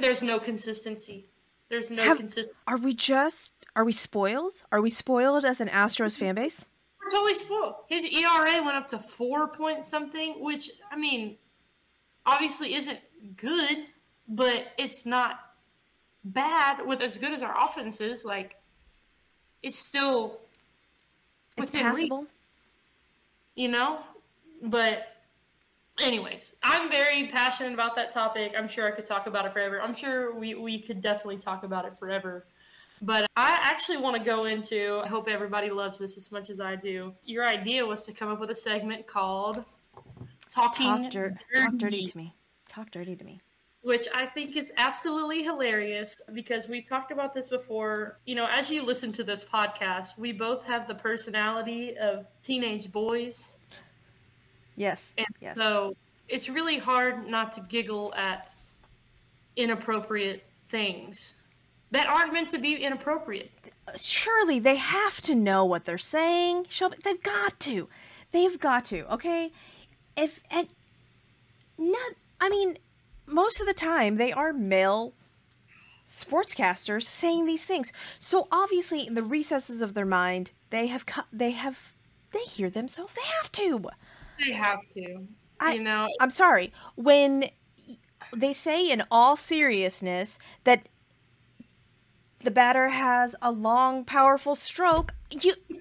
there's 0.00 0.22
no 0.22 0.38
consistency. 0.38 1.26
There's 1.68 1.90
no 1.90 2.04
Have- 2.04 2.16
consistency. 2.16 2.58
Are 2.66 2.78
we 2.78 2.94
just 2.94 3.52
are 3.76 3.84
we 3.84 3.92
spoiled? 3.92 4.62
Are 4.72 4.80
we 4.80 4.88
spoiled 4.88 5.44
as 5.44 5.60
an 5.60 5.68
Astros 5.68 6.16
fan 6.16 6.36
base? 6.36 6.64
Totally 7.10 7.34
spoiled. 7.34 7.74
His 7.88 8.04
ERA 8.06 8.62
went 8.62 8.76
up 8.76 8.88
to 8.88 8.98
four 8.98 9.48
point 9.48 9.84
something, 9.84 10.34
which 10.42 10.70
I 10.90 10.96
mean, 10.96 11.36
obviously 12.26 12.74
isn't 12.74 12.98
good, 13.36 13.86
but 14.28 14.68
it's 14.78 15.04
not 15.04 15.40
bad. 16.24 16.84
With 16.86 17.00
as 17.02 17.18
good 17.18 17.32
as 17.32 17.42
our 17.42 17.54
offense 17.62 18.00
is, 18.00 18.24
like, 18.24 18.56
it's 19.62 19.78
still 19.78 20.40
It's 21.56 21.72
within 21.72 21.86
reach, 21.88 21.96
passable. 21.96 22.26
you 23.54 23.68
know. 23.68 24.00
But, 24.62 25.08
anyways, 26.00 26.56
I'm 26.62 26.90
very 26.90 27.26
passionate 27.26 27.74
about 27.74 27.94
that 27.96 28.12
topic. 28.12 28.54
I'm 28.56 28.68
sure 28.68 28.86
I 28.86 28.92
could 28.92 29.04
talk 29.06 29.26
about 29.26 29.44
it 29.44 29.52
forever. 29.52 29.82
I'm 29.82 29.94
sure 29.94 30.34
we 30.34 30.54
we 30.54 30.78
could 30.78 31.02
definitely 31.02 31.36
talk 31.38 31.64
about 31.64 31.84
it 31.84 31.98
forever. 31.98 32.46
But 33.02 33.26
I 33.36 33.58
actually 33.60 33.98
want 33.98 34.16
to 34.16 34.22
go 34.22 34.44
into, 34.44 35.00
I 35.04 35.08
hope 35.08 35.28
everybody 35.28 35.70
loves 35.70 35.98
this 35.98 36.16
as 36.16 36.32
much 36.32 36.48
as 36.48 36.60
I 36.60 36.76
do. 36.76 37.12
Your 37.24 37.46
idea 37.46 37.84
was 37.84 38.02
to 38.04 38.12
come 38.12 38.30
up 38.30 38.40
with 38.40 38.50
a 38.50 38.54
segment 38.54 39.06
called 39.06 39.64
Talking 40.50 41.02
Talk, 41.02 41.10
dir- 41.10 41.38
talk 41.54 41.74
dirty 41.76 42.04
to 42.04 42.16
me. 42.16 42.34
Talk 42.68 42.90
dirty 42.90 43.14
to 43.16 43.24
me. 43.24 43.40
which 43.84 44.08
I 44.14 44.24
think 44.24 44.56
is 44.56 44.72
absolutely 44.78 45.42
hilarious 45.42 46.22
because 46.32 46.68
we've 46.68 46.86
talked 46.86 47.12
about 47.12 47.34
this 47.34 47.48
before. 47.48 48.18
You 48.24 48.34
know, 48.34 48.48
as 48.50 48.70
you 48.70 48.82
listen 48.82 49.12
to 49.12 49.22
this 49.24 49.44
podcast, 49.44 50.16
we 50.16 50.32
both 50.32 50.64
have 50.64 50.88
the 50.88 50.94
personality 50.94 51.94
of 51.98 52.26
teenage 52.42 52.90
boys. 52.90 53.58
Yes. 54.76 55.12
And 55.18 55.26
yes. 55.40 55.56
so 55.56 55.94
it's 56.28 56.48
really 56.48 56.78
hard 56.78 57.28
not 57.28 57.52
to 57.54 57.60
giggle 57.60 58.14
at 58.16 58.52
inappropriate 59.56 60.44
things 60.68 61.36
that 61.94 62.06
aren't 62.08 62.32
meant 62.32 62.50
to 62.50 62.58
be 62.58 62.74
inappropriate. 62.76 63.50
Surely 63.96 64.58
they 64.58 64.76
have 64.76 65.20
to 65.22 65.34
know 65.34 65.64
what 65.64 65.84
they're 65.84 65.98
saying. 65.98 66.66
Shelby, 66.68 66.96
they've 67.04 67.22
got 67.22 67.60
to. 67.60 67.88
They've 68.32 68.58
got 68.58 68.84
to. 68.86 69.12
Okay. 69.12 69.52
If 70.16 70.42
and 70.50 70.68
not. 71.78 72.12
I 72.40 72.48
mean, 72.48 72.78
most 73.26 73.60
of 73.60 73.66
the 73.66 73.74
time 73.74 74.16
they 74.16 74.32
are 74.32 74.52
male 74.52 75.12
sportscasters 76.08 77.02
saying 77.04 77.44
these 77.46 77.64
things. 77.64 77.92
So 78.18 78.48
obviously, 78.50 79.06
in 79.06 79.14
the 79.14 79.22
recesses 79.22 79.80
of 79.80 79.94
their 79.94 80.06
mind, 80.06 80.50
they 80.70 80.88
have 80.88 81.06
cut. 81.06 81.26
They 81.32 81.52
have. 81.52 81.94
They 82.32 82.42
hear 82.42 82.68
themselves. 82.70 83.14
They 83.14 83.22
have 83.40 83.52
to. 83.52 83.90
They 84.44 84.52
have 84.52 84.80
to. 84.94 85.28
I- 85.60 85.74
you 85.74 85.82
know, 85.82 86.08
I'm 86.20 86.30
sorry. 86.30 86.72
When 86.96 87.50
they 88.34 88.52
say 88.52 88.90
in 88.90 89.04
all 89.10 89.36
seriousness 89.36 90.38
that 90.64 90.88
the 92.44 92.50
batter 92.50 92.88
has 92.90 93.34
a 93.42 93.50
long, 93.50 94.04
powerful 94.04 94.54
stroke, 94.54 95.12
you 95.30 95.54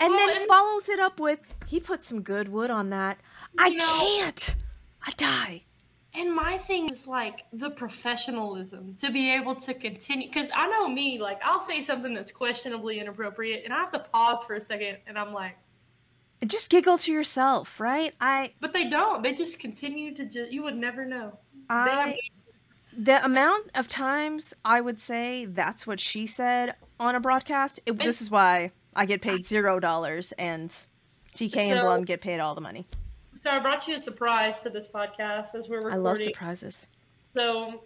and 0.00 0.12
Well, 0.12 0.26
then 0.26 0.36
and- 0.38 0.46
follows 0.48 0.88
it 0.88 0.98
up 1.00 1.20
with 1.20 1.40
he 1.66 1.80
put 1.80 2.02
some 2.02 2.22
good 2.22 2.48
wood 2.48 2.70
on 2.70 2.90
that. 2.90 3.18
I 3.58 3.70
know- 3.70 3.84
can't. 4.00 4.56
I 5.06 5.10
die. 5.16 5.62
And 6.14 6.34
my 6.34 6.58
thing 6.58 6.90
is 6.90 7.06
like 7.06 7.46
the 7.54 7.70
professionalism 7.70 8.94
to 9.00 9.10
be 9.10 9.30
able 9.32 9.54
to 9.56 9.72
continue. 9.72 10.28
Because 10.28 10.50
I 10.54 10.68
know 10.68 10.86
me, 10.86 11.18
like, 11.18 11.40
I'll 11.42 11.58
say 11.60 11.80
something 11.80 12.12
that's 12.12 12.30
questionably 12.30 13.00
inappropriate 13.00 13.64
and 13.64 13.72
I 13.72 13.78
have 13.78 13.90
to 13.92 13.98
pause 13.98 14.44
for 14.44 14.54
a 14.54 14.60
second 14.60 14.98
and 15.06 15.18
I'm 15.18 15.32
like, 15.32 15.56
Just 16.46 16.68
giggle 16.68 16.98
to 16.98 17.12
yourself, 17.12 17.80
right? 17.80 18.12
I 18.20 18.52
but 18.60 18.74
they 18.74 18.90
don't. 18.90 19.22
They 19.22 19.32
just 19.32 19.58
continue 19.58 20.14
to 20.14 20.26
just, 20.26 20.52
you 20.52 20.62
would 20.62 20.76
never 20.76 21.06
know. 21.06 21.38
I 21.70 22.18
the 22.96 23.24
amount 23.24 23.70
of 23.74 23.88
times 23.88 24.54
I 24.64 24.80
would 24.80 25.00
say 25.00 25.44
that's 25.44 25.86
what 25.86 26.00
she 26.00 26.26
said 26.26 26.74
on 27.00 27.14
a 27.14 27.20
broadcast. 27.20 27.80
It, 27.86 27.98
this 27.98 28.20
is 28.20 28.30
why 28.30 28.72
I 28.94 29.06
get 29.06 29.22
paid 29.22 29.46
zero 29.46 29.80
dollars 29.80 30.32
and 30.32 30.74
TK 31.34 31.56
and 31.56 31.80
Blum 31.80 32.04
get 32.04 32.20
paid 32.20 32.40
all 32.40 32.54
the 32.54 32.60
money. 32.60 32.86
so 33.40 33.50
I 33.50 33.58
brought 33.58 33.88
you 33.88 33.96
a 33.96 33.98
surprise 33.98 34.60
to 34.60 34.70
this 34.70 34.88
podcast 34.88 35.54
as 35.54 35.68
we're 35.68 35.76
recording. 35.76 35.98
I 35.98 36.02
love 36.02 36.18
surprises. 36.18 36.86
So, 37.34 37.84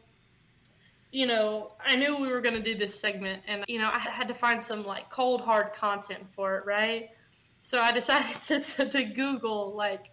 you 1.13 1.27
know, 1.27 1.75
I 1.85 1.95
knew 1.97 2.17
we 2.17 2.29
were 2.29 2.41
going 2.41 2.57
to 2.57 2.63
do 2.63 2.75
this 2.75 2.99
segment, 2.99 3.43
and 3.47 3.65
you 3.69 3.79
know, 3.79 3.91
I 3.93 3.99
had 3.99 4.27
to 4.29 4.35
find 4.35 4.63
some 4.63 4.85
like 4.85 5.09
cold 5.09 5.41
hard 5.41 5.73
content 5.73 6.29
for 6.35 6.57
it, 6.57 6.67
right? 6.67 7.11
So 7.63 7.81
I 7.81 7.93
decided 7.93 8.41
to, 8.47 8.61
to, 8.61 8.89
to 8.89 9.05
Google 9.05 9.75
like 9.77 10.11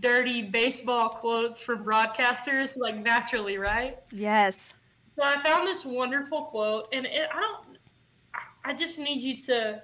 dirty 0.00 0.42
baseball 0.42 1.08
quotes 1.08 1.60
from 1.60 1.84
broadcasters, 1.84 2.76
like 2.78 2.96
naturally, 2.96 3.56
right? 3.58 3.98
Yes. 4.12 4.72
So 5.16 5.22
I 5.24 5.40
found 5.42 5.66
this 5.66 5.84
wonderful 5.84 6.44
quote, 6.44 6.88
and 6.92 7.06
it, 7.06 7.28
I 7.32 7.40
don't. 7.40 7.78
I- 8.34 8.40
I 8.62 8.74
just 8.74 8.98
need 8.98 9.22
you 9.22 9.38
to. 9.46 9.82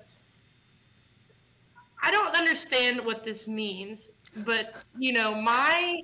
I 2.02 2.10
don't 2.10 2.36
understand 2.36 3.00
what 3.04 3.24
this 3.24 3.48
means, 3.48 4.10
but 4.36 4.76
you 4.98 5.12
know 5.14 5.34
my 5.34 6.02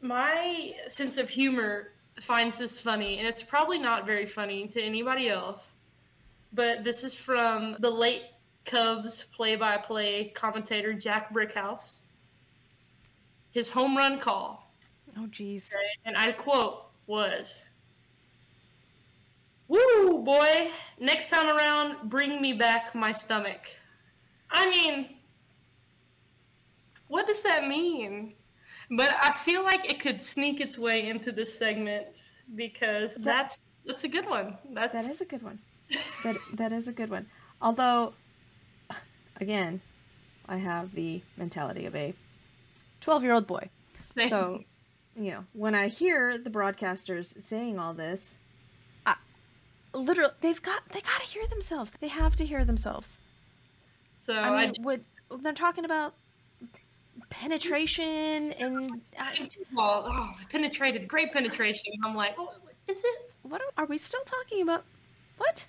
my 0.00 0.72
sense 0.86 1.18
of 1.18 1.28
humor 1.28 1.92
finds 2.20 2.58
this 2.58 2.80
funny, 2.80 3.18
and 3.18 3.26
it's 3.26 3.42
probably 3.42 3.78
not 3.78 4.06
very 4.06 4.24
funny 4.24 4.68
to 4.68 4.80
anybody 4.80 5.28
else. 5.28 5.74
But 6.52 6.84
this 6.84 7.02
is 7.04 7.14
from 7.14 7.76
the 7.80 7.90
late 7.90 8.22
Cubs 8.64 9.24
play-by-play 9.24 10.28
commentator 10.34 10.92
Jack 10.92 11.32
Brickhouse. 11.34 11.98
His 13.52 13.68
home 13.68 13.96
run 13.96 14.18
call 14.18 14.72
Oh 15.16 15.26
jeez. 15.26 15.70
and 16.04 16.16
I 16.16 16.32
quote 16.32 16.86
was, 17.06 17.64
"Woo, 19.66 20.22
boy! 20.22 20.70
Next 20.98 21.28
time 21.28 21.48
around, 21.48 22.08
bring 22.08 22.40
me 22.40 22.52
back 22.52 22.94
my 22.94 23.12
stomach." 23.12 23.70
I 24.50 24.68
mean, 24.70 25.16
what 27.08 27.26
does 27.26 27.42
that 27.42 27.66
mean? 27.66 28.34
But 28.90 29.14
I 29.20 29.32
feel 29.32 29.62
like 29.64 29.90
it 29.90 30.00
could 30.00 30.22
sneak 30.22 30.60
its 30.60 30.78
way 30.78 31.08
into 31.08 31.32
this 31.32 31.56
segment 31.58 32.06
because 32.54 33.16
that's 33.16 33.60
that's 33.84 34.04
a 34.04 34.08
good 34.08 34.26
one. 34.26 34.56
That's 34.70 34.94
That 34.94 35.04
is 35.10 35.20
a 35.20 35.24
good 35.24 35.42
one. 35.42 35.58
That 36.24 36.36
that 36.54 36.72
is 36.72 36.88
a 36.88 36.92
good 36.92 37.10
one. 37.10 37.26
Although 37.60 38.14
again, 39.40 39.80
I 40.48 40.56
have 40.56 40.94
the 40.94 41.22
mentality 41.36 41.86
of 41.86 41.94
a 41.94 42.14
12-year-old 43.02 43.46
boy. 43.46 43.70
So, 44.28 44.64
you 45.16 45.30
know, 45.30 45.44
when 45.52 45.74
I 45.74 45.88
hear 45.88 46.36
the 46.36 46.50
broadcasters 46.50 47.40
saying 47.44 47.78
all 47.78 47.94
this, 47.94 48.38
I, 49.06 49.14
literally 49.94 50.32
they've 50.40 50.60
got 50.60 50.88
they 50.90 51.00
got 51.00 51.20
to 51.20 51.26
hear 51.26 51.46
themselves. 51.46 51.92
They 52.00 52.08
have 52.08 52.34
to 52.36 52.44
hear 52.44 52.64
themselves. 52.64 53.16
so 54.16 54.34
I 54.34 54.48
I, 54.48 54.66
mean, 54.66 54.74
would 54.80 55.04
they're 55.40 55.52
talking 55.52 55.84
about 55.84 56.14
penetration 57.30 58.52
and 58.52 59.00
I, 59.18 59.48
well, 59.74 60.04
oh, 60.08 60.34
penetrated, 60.50 61.06
great 61.06 61.32
penetration. 61.32 61.92
I'm 62.04 62.14
like, 62.14 62.34
oh, 62.38 62.52
is 62.88 63.04
it? 63.04 63.34
what 63.42 63.60
are, 63.60 63.82
are 63.82 63.86
we 63.86 63.98
still 63.98 64.22
talking 64.24 64.62
about? 64.62 64.84
What? 65.36 65.66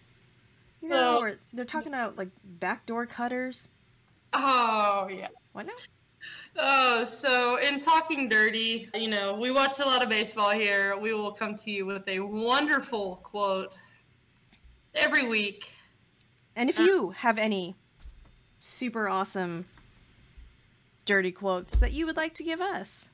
You 0.81 0.89
know, 0.89 0.95
Well- 0.95 1.19
or 1.19 1.35
they're 1.53 1.65
talking 1.65 1.93
about 1.93 2.17
like 2.17 2.29
backdoor 2.43 3.05
cutters. 3.05 3.67
Oh 4.33 5.07
yeah. 5.11 5.27
What 5.53 5.65
now? 5.65 5.73
Oh, 6.57 7.05
so 7.05 7.57
in 7.57 7.79
talking 7.79 8.27
dirty, 8.27 8.89
you 8.93 9.07
know, 9.09 9.35
we 9.35 9.51
watch 9.51 9.79
a 9.79 9.85
lot 9.85 10.03
of 10.03 10.09
baseball 10.09 10.49
here. 10.51 10.97
We 10.97 11.13
will 11.13 11.31
come 11.31 11.55
to 11.55 11.71
you 11.71 11.85
with 11.85 12.07
a 12.07 12.19
wonderful 12.19 13.17
quote 13.23 13.73
every 14.93 15.27
week. 15.27 15.71
And 16.55 16.69
if 16.69 16.79
uh, 16.79 16.83
you 16.83 17.09
have 17.11 17.37
any 17.37 17.75
super 18.59 19.07
awesome 19.07 19.65
dirty 21.05 21.31
quotes 21.31 21.75
that 21.77 21.93
you 21.93 22.05
would 22.05 22.17
like 22.17 22.33
to 22.35 22.43
give 22.43 22.59
us, 22.59 23.09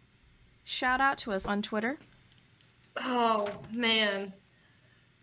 shout 0.63 0.99
out 0.99 1.17
to 1.19 1.31
us 1.31 1.45
on 1.45 1.61
Twitter. 1.61 1.99
Oh 2.97 3.47
man. 3.71 4.33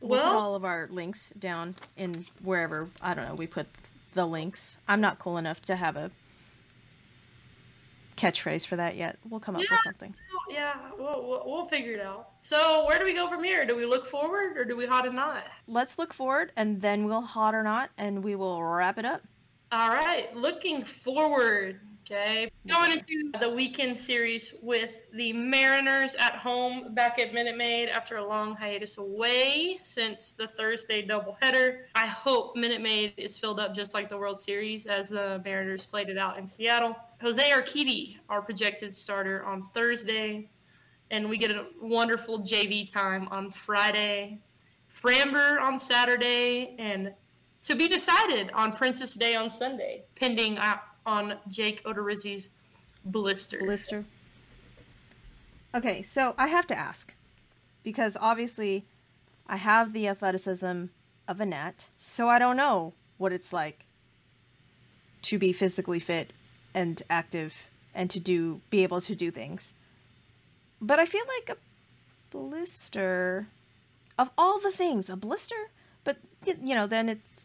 We'll 0.01 0.20
put 0.20 0.24
Well, 0.26 0.39
all 0.39 0.55
of 0.55 0.64
our 0.64 0.89
links 0.91 1.33
down 1.39 1.76
in 1.97 2.26
wherever 2.43 2.89
I 3.01 3.14
don't 3.14 3.28
know 3.28 3.35
we 3.35 3.47
put 3.47 3.66
the 4.14 4.26
links. 4.26 4.76
I'm 4.87 5.01
not 5.01 5.18
cool 5.18 5.39
enough 5.39 5.62
to 5.62 5.76
have 5.76 5.97
a 5.97 6.11
catchphrase 8.16 8.66
for 8.66 8.76
that 8.76 8.96
yet. 8.96 9.18
We'll 9.28 9.40
come 9.40 9.56
up 9.56 9.62
Yeah. 9.62 9.68
with 9.70 9.80
something. 9.80 10.14
yeah, 10.50 10.74
we'll, 10.98 11.22
we'll, 11.26 11.42
we'll 11.46 11.64
figure 11.66 11.94
it 11.94 12.00
out. 12.00 12.30
So 12.40 12.84
where 12.86 12.98
do 12.98 13.04
we 13.04 13.14
go 13.14 13.28
from 13.28 13.42
here? 13.42 13.64
Do 13.66 13.74
we 13.76 13.86
look 13.86 14.04
forward 14.06 14.56
or 14.58 14.64
do 14.64 14.76
we 14.76 14.86
hot 14.86 15.06
or 15.06 15.12
not? 15.12 15.44
Let's 15.66 15.98
look 15.98 16.12
forward 16.12 16.52
and 16.56 16.80
then 16.82 17.04
we'll 17.04 17.22
hot 17.22 17.54
or 17.54 17.62
not 17.62 17.90
and 17.96 18.22
we 18.22 18.34
will 18.36 18.62
wrap 18.62 18.98
it 18.98 19.04
up. 19.04 19.22
All 19.72 19.88
right, 19.88 20.34
looking 20.36 20.84
forward. 20.84 21.80
Okay, 22.04 22.50
going 22.66 22.92
into 22.92 23.38
the 23.40 23.50
weekend 23.50 23.98
series 23.98 24.54
with 24.62 25.06
the 25.14 25.32
Mariners 25.32 26.14
at 26.14 26.36
home 26.36 26.94
back 26.94 27.18
at 27.18 27.34
Minute 27.34 27.56
Maid 27.56 27.88
after 27.88 28.18
a 28.18 28.26
long 28.26 28.54
hiatus 28.54 28.98
away 28.98 29.80
since 29.82 30.32
the 30.32 30.46
Thursday 30.46 31.04
doubleheader. 31.04 31.80
I 31.96 32.06
hope 32.06 32.54
Minute 32.54 32.80
Maid 32.80 33.14
is 33.16 33.36
filled 33.36 33.58
up 33.58 33.74
just 33.74 33.94
like 33.94 34.08
the 34.08 34.16
World 34.16 34.40
Series 34.40 34.86
as 34.86 35.08
the 35.08 35.42
Mariners 35.44 35.84
played 35.84 36.08
it 36.08 36.18
out 36.18 36.38
in 36.38 36.46
Seattle. 36.46 36.94
Jose 37.20 37.42
Urquidy, 37.50 38.16
our 38.28 38.40
projected 38.40 38.94
starter 38.94 39.44
on 39.44 39.68
Thursday, 39.74 40.48
and 41.10 41.28
we 41.28 41.38
get 41.38 41.50
a 41.50 41.66
wonderful 41.80 42.40
JV 42.40 42.90
time 42.90 43.26
on 43.32 43.50
Friday. 43.50 44.38
Framber 44.88 45.60
on 45.60 45.78
Saturday, 45.78 46.76
and 46.78 47.12
to 47.62 47.74
be 47.74 47.88
decided 47.88 48.50
on 48.52 48.72
Princess 48.72 49.14
Day 49.14 49.34
on 49.34 49.48
Sunday, 49.50 50.04
pending 50.14 50.58
uh, 50.58 50.76
on 51.07 51.34
Jake 51.48 51.82
Odorizzi's 51.84 52.50
blister. 53.05 53.59
Blister. 53.59 54.05
Okay, 55.74 56.03
so 56.03 56.34
I 56.36 56.48
have 56.48 56.66
to 56.68 56.76
ask 56.76 57.14
because 57.82 58.16
obviously 58.20 58.84
I 59.46 59.57
have 59.57 59.92
the 59.92 60.07
athleticism 60.07 60.86
of 61.28 61.40
a 61.40 61.46
gnat, 61.46 61.88
so 61.98 62.28
I 62.28 62.38
don't 62.38 62.57
know 62.57 62.92
what 63.18 63.32
it's 63.32 63.53
like 63.53 63.86
to 65.22 65.38
be 65.38 65.53
physically 65.53 65.98
fit 65.98 66.32
and 66.74 67.03
active 67.09 67.55
and 67.94 68.11
to 68.11 68.20
do 68.20 68.61
be 68.70 68.82
able 68.82 69.00
to 69.00 69.14
do 69.14 69.30
things. 69.30 69.72
But 70.80 70.98
I 70.98 71.07
feel 71.07 71.24
like 71.38 71.57
a 71.57 71.61
blister 72.36 73.48
of 74.18 74.30
all 74.36 74.59
the 74.59 74.70
things, 74.70 75.09
a 75.09 75.16
blister, 75.16 75.70
but 76.05 76.18
you 76.44 76.74
know, 76.74 76.86
then 76.86 77.09
it's, 77.09 77.44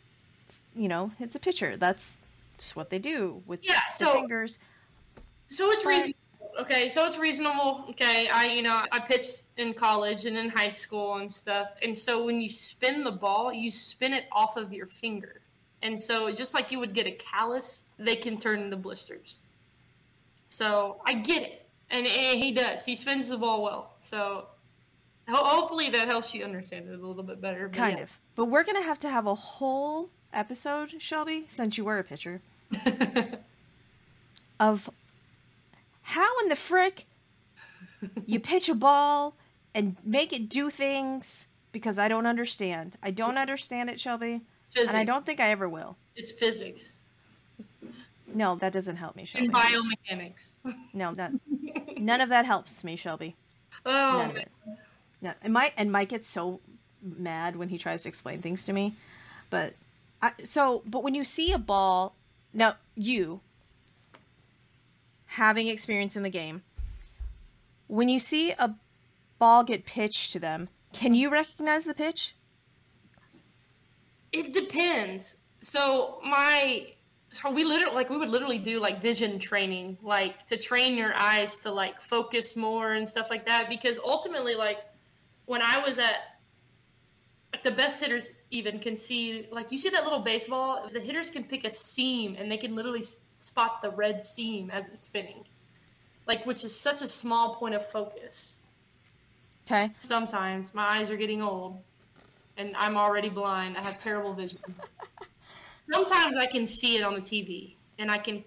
you 0.76 0.88
know, 0.88 1.12
it's 1.20 1.36
a 1.36 1.40
pitcher. 1.40 1.78
That's 1.78 2.18
just 2.58 2.76
what 2.76 2.90
they 2.90 3.00
do 3.00 3.44
with 3.46 3.64
Yeah, 3.64 3.74
their 3.74 4.08
so- 4.08 4.14
fingers. 4.14 4.60
So 5.50 5.72
it's 5.72 5.84
But- 5.84 5.90
reasonable 5.90 6.18
Okay, 6.60 6.90
so 6.90 7.06
it's 7.06 7.20
reasonable. 7.20 7.86
Okay, 7.90 8.28
I 8.30 8.48
you 8.48 8.64
know 8.64 8.84
I 8.92 9.00
pitched 9.00 9.44
in 9.58 9.74
college 9.76 10.26
and 10.26 10.36
in 10.36 10.50
high 10.50 10.70
school 10.70 11.18
and 11.18 11.32
stuff, 11.32 11.76
and 11.84 11.96
so 11.96 12.26
when 12.26 12.42
you 12.42 12.50
spin 12.50 13.04
the 13.04 13.12
ball, 13.12 13.54
you 13.54 13.70
spin 13.70 14.12
it 14.12 14.26
off 14.32 14.58
of 14.58 14.74
your 14.74 14.88
finger, 14.88 15.42
and 15.84 16.00
so 16.00 16.32
just 16.32 16.56
like 16.56 16.72
you 16.72 16.80
would 16.80 16.94
get 16.94 17.06
a 17.06 17.12
callus, 17.12 17.86
they 18.00 18.16
can 18.16 18.38
turn 18.38 18.62
into 18.62 18.76
blisters. 18.76 19.38
So 20.48 21.00
I 21.06 21.14
get 21.14 21.44
it, 21.44 21.70
and, 21.92 22.08
and 22.08 22.40
he 22.40 22.52
does. 22.52 22.84
He 22.84 22.96
spins 22.96 23.30
the 23.30 23.38
ball 23.38 23.62
well. 23.62 23.94
So 24.00 24.48
hopefully 25.30 25.92
that 25.92 26.08
helps 26.08 26.34
you 26.34 26.44
understand 26.44 26.90
it 26.90 27.00
a 27.00 27.08
little 27.08 27.24
bit 27.24 27.40
better. 27.40 27.70
Kind 27.70 27.98
yeah. 27.98 28.04
of. 28.04 28.20
But 28.36 28.46
we're 28.46 28.64
gonna 28.64 28.82
have 28.82 28.98
to 29.00 29.10
have 29.10 29.28
a 29.28 29.36
whole 29.36 30.10
episode, 30.34 31.02
Shelby, 31.02 31.46
since 31.50 31.78
you 31.78 31.86
were 31.86 32.00
a 32.00 32.04
pitcher, 32.04 32.42
of 34.60 34.90
how 36.02 36.40
in 36.42 36.50
the 36.50 36.56
frick 36.56 37.06
you 38.26 38.40
pitch 38.40 38.70
a 38.70 38.76
ball 38.76 39.36
and 39.74 39.96
make 40.04 40.32
it 40.34 40.50
do 40.50 40.70
things 40.70 41.48
because 41.72 42.00
I 42.00 42.08
don't 42.08 42.26
understand. 42.26 42.96
I 43.04 43.12
don't 43.12 43.38
understand 43.38 43.90
it, 43.90 44.00
Shelby. 44.00 44.42
Physics. 44.72 44.92
And 44.94 45.00
I 45.00 45.04
don't 45.04 45.26
think 45.26 45.40
I 45.40 45.52
ever 45.52 45.68
will. 45.70 45.96
It's 46.16 46.32
physics 46.32 46.98
No, 48.34 48.56
that 48.56 48.74
doesn't 48.74 48.98
help 48.98 49.16
me, 49.16 49.26
Shelby. 49.26 49.46
and 49.48 49.56
biomechanics. 49.56 50.52
No, 50.94 51.14
that 51.14 51.32
none 51.98 52.22
of 52.22 52.30
that 52.30 52.46
helps 52.46 52.84
me, 52.84 52.96
Shelby. 52.96 53.36
Oh, 53.86 53.92
None 53.92 54.30
of 54.32 54.36
it. 54.36 54.52
No, 55.22 55.34
and 55.42 55.54
Mike 55.54 55.74
and 55.78 55.92
Mike 55.92 56.10
gets 56.10 56.28
so 56.28 56.60
mad 57.02 57.56
when 57.56 57.70
he 57.70 57.78
tries 57.78 58.04
to 58.04 58.10
explain 58.10 58.42
things 58.42 58.64
to 58.66 58.74
me. 58.74 58.96
But 59.50 59.74
I, 60.22 60.32
so, 60.44 60.82
but 60.86 61.04
when 61.04 61.16
you 61.16 61.24
see 61.24 61.52
a 61.52 61.58
ball, 61.58 62.16
now 62.54 62.76
you 62.96 63.42
having 65.26 65.68
experience 65.68 66.16
in 66.16 66.24
the 66.24 66.30
game, 66.30 66.64
when 67.88 68.10
you 68.10 68.20
see 68.20 68.52
a 68.52 68.76
ball 69.40 69.64
get 69.64 69.86
pitched 69.86 70.34
to 70.34 70.40
them, 70.40 70.70
can 70.94 71.14
you 71.14 71.30
recognize 71.30 71.86
the 71.86 71.94
pitch? 71.94 72.36
It 74.32 74.54
depends. 74.54 75.38
So 75.62 76.20
my 76.24 76.94
so 77.30 77.52
we 77.52 77.64
literally 77.64 77.96
like 77.96 78.10
we 78.10 78.18
would 78.18 78.30
literally 78.30 78.58
do 78.58 78.80
like 78.80 79.02
vision 79.02 79.38
training, 79.38 79.98
like 80.02 80.46
to 80.48 80.58
train 80.58 80.98
your 80.98 81.16
eyes 81.16 81.58
to 81.58 81.72
like 81.72 82.02
focus 82.02 82.56
more 82.56 82.94
and 82.94 83.08
stuff 83.08 83.28
like 83.30 83.46
that. 83.46 83.70
Because 83.70 84.00
ultimately, 84.04 84.56
like 84.56 84.80
when 85.46 85.62
I 85.62 85.84
was 85.86 86.00
at 86.00 86.40
like 87.54 87.64
the 87.64 87.72
best 87.72 88.02
hitters 88.02 88.30
even 88.52 88.80
can 88.80 88.96
see 88.98 89.48
like 89.52 89.72
you 89.72 89.78
see 89.78 89.90
that 89.90 90.04
little 90.04 90.20
baseball, 90.22 90.90
the 90.92 91.00
hitters 91.00 91.30
can 91.30 91.44
pick 91.44 91.66
a 91.66 91.72
seam 91.72 92.36
and 92.38 92.52
they 92.52 92.58
can 92.58 92.76
literally 92.76 93.04
spot 93.40 93.82
the 93.82 93.92
red 93.92 94.24
seam 94.26 94.70
as 94.72 94.88
it's 94.88 95.02
spinning. 95.02 95.44
Like 96.28 96.46
which 96.46 96.64
is 96.64 96.80
such 96.80 97.02
a 97.02 97.08
small 97.08 97.56
point 97.56 97.76
of 97.76 97.86
focus. 97.86 98.56
Okay. 99.70 99.92
Sometimes 100.00 100.74
my 100.74 100.86
eyes 101.00 101.10
are 101.12 101.18
getting 101.18 101.42
old 101.42 101.84
and 102.58 102.76
I'm 102.78 102.98
already 102.98 103.30
blind. 103.30 103.78
I 103.78 103.82
have 103.82 103.98
terrible 103.98 104.34
vision. 104.34 104.60
Sometimes 105.92 106.36
I 106.36 106.46
can 106.46 106.68
see 106.68 106.98
it 106.98 107.04
on 107.04 107.14
the 107.16 107.22
TV 107.22 107.78
and 107.98 108.12
I 108.12 108.18
can, 108.18 108.44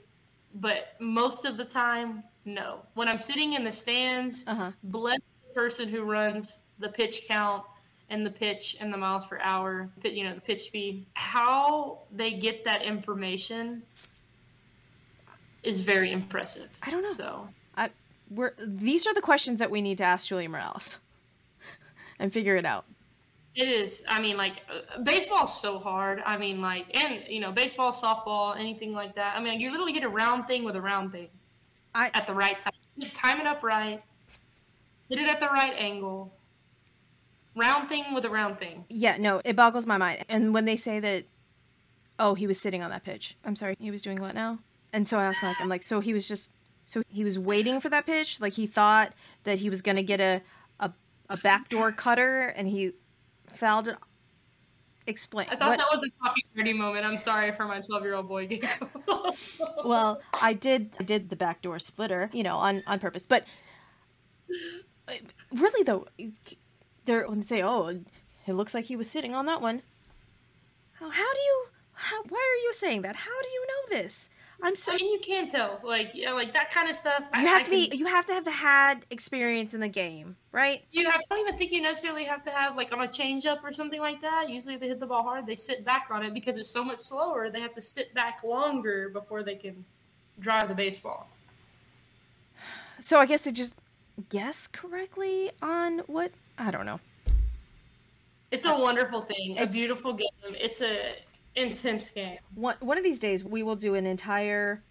but 0.55 0.95
most 1.01 1.45
of 1.45 1.57
the 1.57 1.65
time, 1.65 2.25
no. 2.45 2.87
When 2.95 3.09
I'm 3.09 3.19
sitting 3.19 3.55
in 3.55 3.65
the 3.65 3.73
stands, 3.73 4.45
Uh 4.47 4.55
huh. 4.55 4.73
bless 4.85 5.19
the 5.49 5.55
person 5.55 5.89
who 5.89 6.03
runs 6.03 6.65
the 6.79 6.89
pitch 6.89 7.23
count 7.27 7.65
and 8.11 8.27
the 8.27 8.31
pitch 8.31 8.77
and 8.81 8.93
the 8.93 8.97
miles 8.97 9.25
per 9.25 9.39
hour, 9.43 9.89
you 10.03 10.25
know, 10.25 10.35
the 10.35 10.41
pitch 10.41 10.63
speed. 10.63 11.07
How 11.15 12.01
they 12.13 12.33
get 12.33 12.65
that 12.65 12.83
information 12.83 13.83
is 15.63 15.81
very 15.81 16.13
impressive. 16.13 16.69
I 16.83 16.91
don't 16.91 17.03
know. 17.03 17.13
So 17.13 17.49
I, 17.77 17.91
we're 18.31 18.53
these 18.59 19.07
are 19.07 19.15
the 19.15 19.21
questions 19.21 19.61
that 19.61 19.71
we 19.71 19.81
need 19.81 19.99
to 19.99 20.05
ask 20.05 20.27
Julia 20.27 20.49
Morales 20.49 20.99
and 22.19 22.33
figure 22.33 22.57
it 22.57 22.67
out. 22.67 22.85
It 23.55 23.69
is. 23.69 24.05
I 24.09 24.21
mean, 24.21 24.37
like 24.37 24.63
uh, 24.69 25.01
baseball's 25.03 25.61
so 25.61 25.79
hard. 25.79 26.23
I 26.25 26.37
mean, 26.37 26.61
like, 26.61 26.87
and 26.97 27.23
you 27.29 27.41
know, 27.41 27.53
baseball, 27.53 27.93
softball, 27.93 28.59
anything 28.59 28.93
like 28.93 29.15
that. 29.17 29.37
I 29.37 29.41
mean, 29.41 29.61
you 29.61 29.71
literally 29.71 29.93
hit 29.93 30.05
a 30.05 30.09
round 30.09 30.47
thing 30.47 30.65
with 30.65 30.77
a 30.77 30.81
round 30.81 31.13
thing 31.13 31.29
I 31.95 32.11
at 32.15 32.27
the 32.27 32.35
right 32.35 32.61
time. 32.63 32.73
Just 32.99 33.15
time 33.15 33.41
it 33.41 33.47
up 33.47 33.63
right. 33.63 34.03
Hit 35.09 35.19
it 35.19 35.29
at 35.29 35.41
the 35.41 35.49
right 35.49 35.75
angle. 35.77 36.33
Round 37.57 37.89
thing 37.89 38.15
with 38.15 38.25
a 38.25 38.31
round 38.31 38.59
thing. 38.59 38.85
Yeah, 38.89 39.17
no, 39.19 39.41
it 39.45 39.57
boggles 39.57 39.87
my 39.87 39.97
mind. 39.99 40.25
And 40.29 40.55
when 40.55 40.65
they 40.67 40.77
say 40.77 41.01
that, 41.01 41.25
oh, 42.19 42.35
he 42.35 42.47
was 42.47 42.61
sitting 42.61 42.83
on 42.83 42.91
that 42.91 43.05
pitch. 43.05 43.37
I'm 43.45 43.57
sorry, 43.57 43.77
he 43.81 43.91
was 43.91 44.03
doing 44.03 44.21
what 44.21 44.35
now? 44.35 44.61
And 44.93 45.07
so 45.09 45.19
I 45.19 45.25
asked 45.25 45.43
Mike, 45.43 45.57
I'm 45.61 45.69
like, 45.69 45.83
so 45.83 46.01
he 46.01 46.13
was 46.15 46.29
just, 46.29 46.51
so 46.85 47.03
he 47.09 47.25
was 47.25 47.39
waiting 47.39 47.81
for 47.81 47.89
that 47.89 48.07
pitch? 48.07 48.41
Like 48.41 48.53
he 48.55 48.67
thought 48.67 49.13
that 49.45 49.59
he 49.59 49.71
was 49.71 49.83
gonna 49.83 50.03
get 50.03 50.21
a 50.21 50.43
a, 50.81 50.93
a 51.29 51.37
backdoor 51.37 51.93
cutter, 51.93 52.49
and 52.49 52.69
he 52.69 52.93
fouled 53.53 53.89
it. 53.89 53.97
Explain. 55.07 55.49
I 55.51 55.57
thought 55.57 55.71
what- 55.71 55.79
that 55.79 55.89
was 55.93 56.05
a 56.09 56.23
coffee 56.25 56.45
party 56.55 56.73
moment. 56.73 57.05
I'm 57.07 57.19
sorry 57.19 57.53
for 57.53 57.65
my 57.65 57.81
12 57.81 58.03
year 58.05 58.15
old 58.15 58.29
boy 58.29 58.47
game. 58.47 58.63
well, 59.85 60.21
I 60.41 60.53
did 60.53 60.91
I 61.01 61.05
did 61.05 61.31
the 61.31 61.37
backdoor 61.37 61.79
splitter, 61.79 62.31
you 62.33 62.43
know, 62.43 62.57
on 62.57 62.83
on 62.87 62.99
purpose. 63.01 63.25
But 63.27 63.45
uh, 65.09 65.13
really 65.53 65.83
though, 65.85 66.07
they're 67.05 67.29
when 67.29 67.41
they 67.41 67.47
say, 67.47 67.63
"Oh, 67.63 67.87
it 67.89 68.53
looks 68.53 68.75
like 68.75 68.87
he 68.87 68.97
was 68.97 69.11
sitting 69.11 69.35
on 69.35 69.47
that 69.47 69.61
one." 69.61 69.83
How, 70.95 71.11
how 71.11 71.33
do 71.35 71.41
you 71.41 71.67
how 71.95 72.23
why 72.29 72.39
are 72.39 72.63
you 72.65 72.73
saying 72.73 73.03
that? 73.03 73.17
How 73.17 73.43
do 73.43 73.49
you 73.49 73.67
know 73.67 73.97
this? 73.99 74.29
I'm 74.63 74.77
so 74.77 74.93
I 74.93 74.97
mean, 74.97 75.11
you 75.11 75.19
can 75.21 75.49
tell, 75.49 75.81
like, 75.83 76.11
yeah, 76.13 76.33
like 76.33 76.53
that 76.53 76.71
kind 76.71 76.91
of 76.91 76.95
stuff. 76.95 77.25
I- 77.33 77.41
you 77.41 77.47
have 77.49 77.61
I 77.61 77.65
to 77.65 77.71
be 77.71 77.89
can- 77.89 77.99
you 77.99 78.05
have 78.07 78.27
to 78.27 78.35
have 78.35 78.47
had 78.47 79.07
experience 79.09 79.73
in 79.73 79.81
the 79.81 79.89
game, 79.89 80.37
right? 80.53 80.85
You 80.93 81.07
have. 81.07 81.15
I 81.31 81.35
don't 81.35 81.47
even 81.47 81.57
think 81.59 81.73
you 81.73 81.81
necessarily 81.81 82.25
have 82.25 82.43
to 82.43 82.51
have 82.51 82.77
like 82.77 82.93
on 82.93 83.01
a 83.01 83.07
changeup 83.09 83.63
or 83.65 83.73
something 83.73 84.01
like 84.01 84.21
that. 84.21 84.51
Usually, 84.51 84.75
if 84.75 84.81
they 84.81 84.89
hit 84.89 85.01
the 85.01 85.07
ball 85.07 85.23
hard, 85.23 85.47
they 85.47 85.55
sit 85.57 85.83
back 85.83 86.09
on 86.11 86.23
it 86.23 86.35
because 86.35 86.59
it's 86.59 86.69
so 86.69 86.85
much 86.85 86.99
slower. 86.99 87.49
They 87.49 87.61
have 87.63 87.73
to 87.73 87.81
sit 87.81 88.13
back 88.13 88.43
longer 88.45 89.09
before 89.09 89.43
they 89.43 89.55
can 89.55 89.83
drive 90.41 90.69
the 90.69 90.75
baseball. 90.75 91.27
So 93.01 93.19
I 93.19 93.25
guess 93.25 93.41
they 93.43 93.53
just 93.53 93.75
guess 94.29 94.67
correctly 94.67 95.51
on 95.63 96.01
what 96.07 96.33
I 96.59 96.71
don't 96.71 96.87
know. 96.87 97.01
It's 98.51 98.65
a 98.65 98.77
wonderful 98.77 99.23
thing, 99.23 99.59
a 99.59 99.67
beautiful 99.67 100.13
game. 100.13 100.29
It's 100.45 100.81
a 100.81 101.13
intense 101.55 102.11
game. 102.11 102.39
One 102.55 102.77
one 102.81 102.99
of 102.99 103.05
these 103.05 103.19
days 103.19 103.45
we 103.45 103.63
will 103.63 103.77
do 103.77 103.95
an 103.95 104.07
entire 104.07 104.83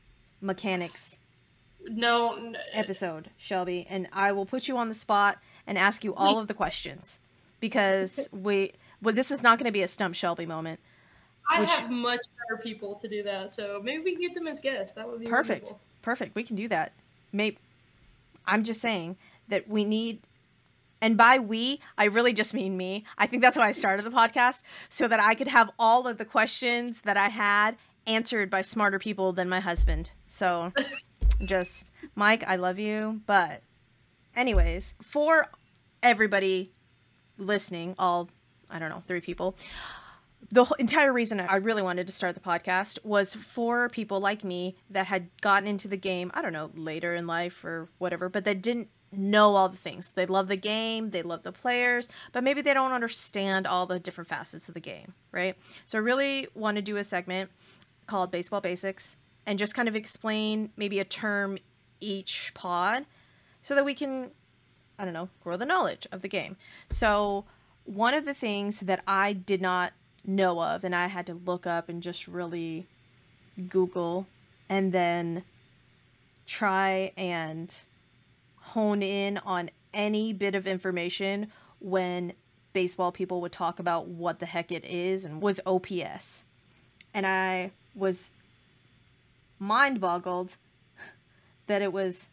mechanics 0.42 1.18
No, 1.86 2.54
episode, 2.72 3.30
Shelby, 3.38 3.86
and 3.90 4.08
I 4.14 4.32
will 4.32 4.46
put 4.46 4.68
you 4.68 4.78
on 4.78 4.88
the 4.88 4.94
spot 4.96 5.40
and 5.68 5.78
ask 5.78 6.04
you 6.04 6.16
all 6.16 6.40
of 6.40 6.48
the 6.48 6.54
questions 6.54 7.20
because 7.60 8.30
we 8.32 8.72
well 9.02 9.14
this 9.14 9.30
is 9.32 9.44
not 9.44 9.58
going 9.60 9.66
to 9.68 9.72
be 9.74 9.82
a 9.82 9.88
stump 9.88 10.16
Shelby 10.16 10.46
moment. 10.46 10.80
I 11.52 11.62
which- 11.62 11.72
have 11.72 11.90
much 11.92 12.22
better 12.38 12.62
people 12.62 12.96
to 12.96 13.08
do 13.10 13.24
that. 13.24 13.52
So 13.52 13.82
maybe 13.84 14.04
we 14.04 14.12
can 14.14 14.22
get 14.22 14.36
them 14.36 14.48
as 14.48 14.60
guests. 14.60 14.96
That 14.96 15.10
would 15.10 15.20
be 15.20 15.26
Perfect. 15.26 15.66
wonderful. 15.66 15.80
Perfect. 16.02 16.36
We 16.36 16.44
can 16.44 16.56
do 16.56 16.68
that. 16.70 16.94
Maybe 17.34 17.58
I'm 18.50 18.64
just 18.64 18.82
saying 18.82 19.18
that 19.48 19.68
we 19.68 19.86
need 19.86 20.22
and 21.02 21.16
by 21.16 21.40
we, 21.40 21.80
I 21.98 22.06
really 22.06 22.34
just 22.34 22.54
mean 22.54 22.76
me. 22.76 23.06
I 23.18 23.26
think 23.26 23.42
that's 23.42 23.56
why 23.56 23.68
I 23.68 23.72
started 23.72 24.06
the 24.06 24.10
podcast 24.10 24.64
so 24.90 25.08
that 25.08 25.22
I 25.22 25.34
could 25.34 25.48
have 25.48 25.70
all 25.80 26.08
of 26.08 26.18
the 26.18 26.26
questions 26.26 27.02
that 27.02 27.16
I 27.16 27.30
had 27.30 27.78
answered 28.06 28.50
by 28.50 28.62
smarter 28.62 29.00
people 29.00 29.32
than 29.32 29.48
my 29.48 29.62
husband. 29.62 30.12
So 30.28 30.74
just 31.46 31.92
Mike, 32.16 32.44
I 32.46 32.58
love 32.58 32.80
you, 32.80 33.22
but 33.26 33.62
anyways, 34.36 34.94
for 35.02 35.48
everybody 36.04 36.74
listening, 37.38 37.96
all 37.98 38.30
I 38.70 38.78
don't 38.78 38.90
know, 38.90 39.04
three 39.08 39.22
people, 39.22 39.56
the 40.52 40.66
entire 40.80 41.14
reason 41.14 41.40
I 41.40 41.58
really 41.58 41.82
wanted 41.82 42.08
to 42.08 42.14
start 42.14 42.34
the 42.34 42.42
podcast 42.42 43.04
was 43.04 43.36
for 43.36 43.90
people 43.90 44.20
like 44.20 44.44
me 44.44 44.76
that 44.90 45.08
had 45.08 45.30
gotten 45.42 45.68
into 45.68 45.88
the 45.88 45.98
game, 45.98 46.32
I 46.34 46.42
don't 46.42 46.54
know, 46.54 46.72
later 46.74 47.14
in 47.14 47.28
life 47.28 47.64
or 47.64 47.90
whatever, 47.98 48.30
but 48.30 48.46
that 48.46 48.62
didn't 48.62 48.90
know 49.12 49.56
all 49.56 49.70
the 49.70 49.78
things. 49.78 50.12
They 50.16 50.26
love 50.26 50.48
the 50.48 50.56
game, 50.56 51.12
they 51.12 51.22
love 51.22 51.44
the 51.44 51.52
players, 51.52 52.08
but 52.32 52.44
maybe 52.44 52.62
they 52.62 52.74
don't 52.74 52.92
understand 52.92 53.68
all 53.68 53.86
the 53.86 54.00
different 54.00 54.28
facets 54.28 54.68
of 54.68 54.74
the 54.74 54.80
game, 54.80 55.14
right? 55.32 55.56
So 55.86 55.98
I 55.98 56.02
really 56.02 56.48
want 56.54 56.78
to 56.78 56.82
do 56.82 56.98
a 56.98 57.04
segment 57.04 57.52
called 58.08 58.32
Baseball 58.32 58.62
Basics 58.62 59.16
and 59.46 59.60
just 59.60 59.74
kind 59.74 59.88
of 59.88 59.96
explain 59.96 60.72
maybe 60.78 61.00
a 61.00 61.06
term 61.06 61.58
each 62.00 62.54
pod 62.54 63.06
so 63.62 63.76
that 63.76 63.86
we 63.86 63.94
can 63.94 64.32
I 65.00 65.06
don't 65.06 65.14
know, 65.14 65.30
grow 65.42 65.56
the 65.56 65.66
knowledge 65.66 66.06
of 66.12 66.22
the 66.22 66.28
game. 66.28 66.58
So, 66.90 67.46
one 67.86 68.14
of 68.14 68.26
the 68.26 68.34
things 68.34 68.82
that 68.82 69.02
I 69.08 69.32
did 69.32 69.62
not 69.62 69.94
know 70.26 70.62
of 70.62 70.84
and 70.84 70.96
I 70.96 71.08
had 71.08 71.26
to 71.28 71.34
look 71.34 71.66
up 71.66 71.90
and 71.90 72.02
just 72.02 72.28
really 72.28 72.88
Google 73.70 74.28
and 74.68 74.92
then 74.92 75.44
try 76.46 77.12
and 77.18 77.76
hone 78.58 79.02
in 79.02 79.38
on 79.40 79.70
any 79.94 80.34
bit 80.34 80.56
of 80.56 80.68
information 80.68 81.52
when 81.80 82.34
baseball 82.74 83.12
people 83.12 83.42
would 83.42 83.52
talk 83.52 83.80
about 83.80 84.08
what 84.08 84.40
the 84.40 84.46
heck 84.46 84.72
it 84.72 84.86
is 84.86 85.26
and 85.26 85.42
was 85.42 85.60
OPS. 85.66 86.44
And 87.14 87.26
I 87.26 87.72
was 87.96 88.30
mind 89.58 90.00
boggled 90.00 90.58
that 91.68 91.82
it 91.82 91.92
was 91.92 92.28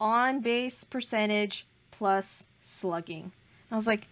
on 0.00 0.40
base 0.40 0.84
percentage 0.84 1.66
plus 1.90 2.46
slugging. 2.62 3.32
I 3.70 3.76
was 3.76 3.86
like, 3.86 4.08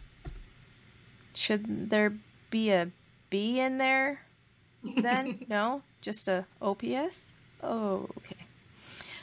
should 1.35 1.91
there 1.91 2.15
be 2.51 2.71
a 2.71 2.91
B 3.31 3.61
in 3.61 3.79
there 3.79 4.23
then? 4.83 5.45
no, 5.49 5.83
just 6.01 6.29
a 6.29 6.47
OPS? 6.61 7.31
Oh, 7.63 8.09
okay. 8.19 8.37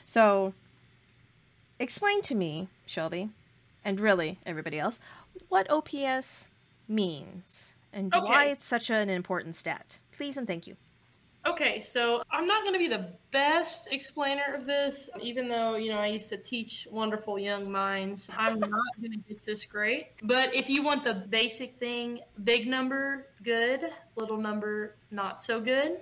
So, 0.04 0.54
explain 1.80 2.22
to 2.24 2.36
me, 2.36 2.68
Shelby, 2.86 3.30
and 3.84 4.00
really 4.00 4.40
everybody 4.46 4.80
else, 4.80 5.00
what 5.50 5.70
OPS 5.70 6.48
means 6.88 7.74
and 7.94 8.14
why 8.14 8.46
it's 8.46 8.66
such 8.66 8.90
an 8.90 9.10
important 9.10 9.56
stat. 9.56 10.00
Please 10.12 10.38
and 10.38 10.48
thank 10.48 10.68
you. 10.68 10.76
Okay, 11.48 11.80
so 11.80 12.24
I'm 12.32 12.48
not 12.48 12.64
going 12.64 12.74
to 12.74 12.80
be 12.80 12.88
the 12.88 13.08
best 13.30 13.90
explainer 13.92 14.56
of 14.56 14.66
this, 14.66 15.12
even 15.22 15.48
though, 15.48 15.76
you 15.76 15.92
know, 15.92 16.00
I 16.00 16.08
used 16.08 16.28
to 16.30 16.38
teach 16.38 16.88
wonderful 16.90 17.38
young 17.38 17.72
minds. 17.72 18.30
I'm 18.36 18.60
not 18.60 18.72
going 19.00 19.12
to 19.12 19.18
get 19.30 19.46
this 19.46 19.64
great. 19.64 20.08
But 20.24 20.56
if 20.56 20.72
you 20.72 20.82
want 20.82 21.04
the 21.04 21.14
basic 21.14 21.78
thing, 21.78 22.22
big 22.44 22.68
number, 22.68 23.28
good, 23.44 23.92
little 24.16 24.38
number, 24.38 24.96
not 25.12 25.44
so 25.44 25.62
good. 25.62 26.00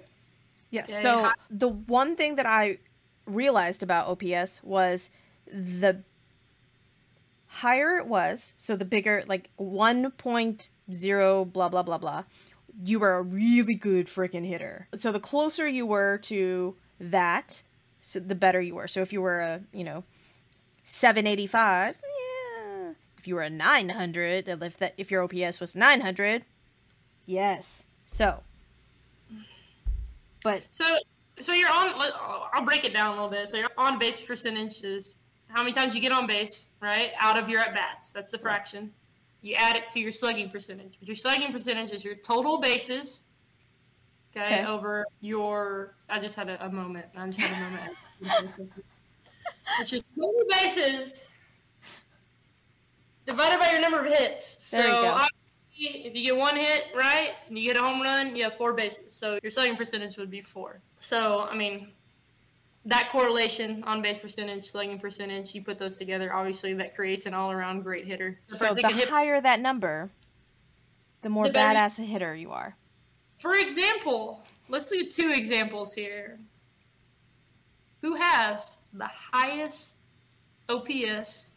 Yes. 0.72 0.90
Okay, 0.90 1.02
So 1.02 1.30
the 1.50 1.68
one 1.68 2.16
thing 2.16 2.36
that 2.36 2.46
I 2.46 2.78
realized 3.26 3.84
about 3.84 4.08
OPS 4.08 4.64
was 4.64 5.10
the 5.52 6.04
higher 7.48 7.98
it 7.98 8.08
was, 8.08 8.54
so 8.58 8.78
the 8.78 8.86
bigger, 8.86 9.24
like 9.28 9.50
1.0, 9.60 11.52
blah, 11.52 11.70
blah, 11.70 11.84
blah, 11.84 11.98
blah, 11.98 12.24
you 12.84 13.00
were 13.00 13.14
a 13.14 13.22
really 13.22 13.76
good 13.76 14.08
freaking 14.08 14.46
hitter. 14.46 14.88
So 14.96 15.12
the 15.12 15.20
closer 15.20 15.68
you 15.68 15.86
were 15.86 16.18
to 16.24 16.76
that, 17.00 17.64
so 18.02 18.20
the 18.20 18.36
better 18.36 18.62
you 18.62 18.76
were. 18.76 18.88
So 18.88 19.02
if 19.02 19.12
you 19.12 19.22
were 19.22 19.40
a, 19.40 19.62
you 19.72 19.84
know, 19.84 20.04
785, 20.84 21.96
yeah. 22.02 22.92
If 23.18 23.28
you 23.28 23.36
were 23.36 23.42
a 23.42 23.50
900, 23.50 24.48
and 24.48 24.64
if 24.64 24.78
that 24.78 24.94
if 24.98 25.12
your 25.12 25.24
OPS 25.24 25.60
was 25.60 25.76
900, 25.76 26.44
yes. 27.26 27.84
So 28.06 28.44
but 30.44 30.62
So, 30.70 30.86
so 31.40 31.54
you're 31.54 31.72
on, 31.72 31.94
I'll 32.54 32.66
break 32.66 32.84
it 32.84 32.94
down 32.94 33.08
a 33.08 33.12
little 33.12 33.30
bit. 33.30 33.50
So 33.50 33.58
your 33.58 33.70
on 33.78 33.98
base 33.98 34.20
percentage 34.20 34.84
is 34.84 35.18
how 35.48 35.64
many 35.64 35.74
times 35.74 35.96
you 35.96 36.02
get 36.02 36.12
on 36.12 36.28
base, 36.28 36.68
right? 36.82 37.12
Out 37.20 37.42
of 37.42 37.50
your 37.50 37.62
at 37.62 37.74
bats. 37.74 38.12
That's 38.12 38.30
the 38.30 38.38
fraction. 38.38 38.92
You 39.44 39.56
add 39.56 39.76
it 39.76 39.90
to 39.90 40.00
your 40.00 40.12
slugging 40.12 40.50
percentage. 40.50 40.96
But 40.98 41.08
your 41.08 41.18
slugging 41.18 41.52
percentage 41.52 41.92
is 41.92 42.04
your 42.04 42.16
total 42.16 42.60
bases. 42.60 43.26
Okay, 44.36 44.46
Okay. 44.46 44.66
over 44.66 45.06
your. 45.20 45.96
I 46.10 46.20
just 46.20 46.36
had 46.36 46.50
a, 46.50 46.66
a 46.66 46.70
moment. 46.72 47.06
I 47.16 47.28
just 47.28 47.40
had 47.40 47.56
a 48.22 48.32
moment. 48.32 48.72
it's 49.80 49.92
your 49.92 50.02
total 50.18 50.42
bases 50.50 51.30
divided 53.26 53.60
by 53.60 53.72
your 53.72 53.82
number 53.82 54.00
of 54.00 54.12
hits. 54.12 54.72
There 54.72 54.88
you 54.88 54.94
so 54.94 55.02
go. 55.04 55.26
if 55.76 56.16
you 56.16 56.24
get 56.24 56.38
one 56.38 56.56
hit 56.56 56.86
right 56.96 57.32
and 57.48 57.58
you 57.60 57.66
get 57.66 57.78
a 57.78 57.82
home 57.82 58.02
run, 58.02 58.36
you 58.36 58.44
have 58.46 58.56
four 58.56 58.74
bases. 58.74 59.12
So 59.12 59.40
your 59.44 59.52
slugging 59.52 59.76
percentage 59.76 60.18
would 60.18 60.32
be 60.32 60.42
four. 60.42 60.80
So 61.00 61.48
I 61.52 61.56
mean, 61.56 61.90
that 62.86 63.10
correlation 63.10 63.84
on 63.86 64.02
base 64.02 64.18
percentage, 64.18 64.66
slugging 64.66 65.00
percentage, 65.00 65.56
you 65.56 65.62
put 65.64 65.80
those 65.80 65.98
together, 65.98 66.34
obviously 66.34 66.74
that 66.74 66.96
creates 66.96 67.26
an 67.26 67.34
all 67.34 67.52
around 67.52 67.82
great 67.84 68.06
hitter. 68.06 68.40
The 68.50 68.58
So 68.58 68.74
the 68.74 68.88
hit- 68.90 69.10
higher 69.10 69.40
that 69.40 69.60
number, 69.62 70.12
the 71.22 71.30
more 71.30 71.48
The 71.48 71.54
badass 71.54 72.00
a 72.00 72.04
hitter 72.04 72.36
you 72.36 72.52
are. 72.52 72.76
For 73.40 73.56
example, 73.56 74.44
let's 74.70 74.90
do 74.90 75.06
two 75.10 75.32
examples 75.32 75.94
here. 75.94 76.40
Who 78.02 78.16
has 78.16 78.82
the 78.94 79.08
highest 79.08 79.94
OPS 80.68 81.54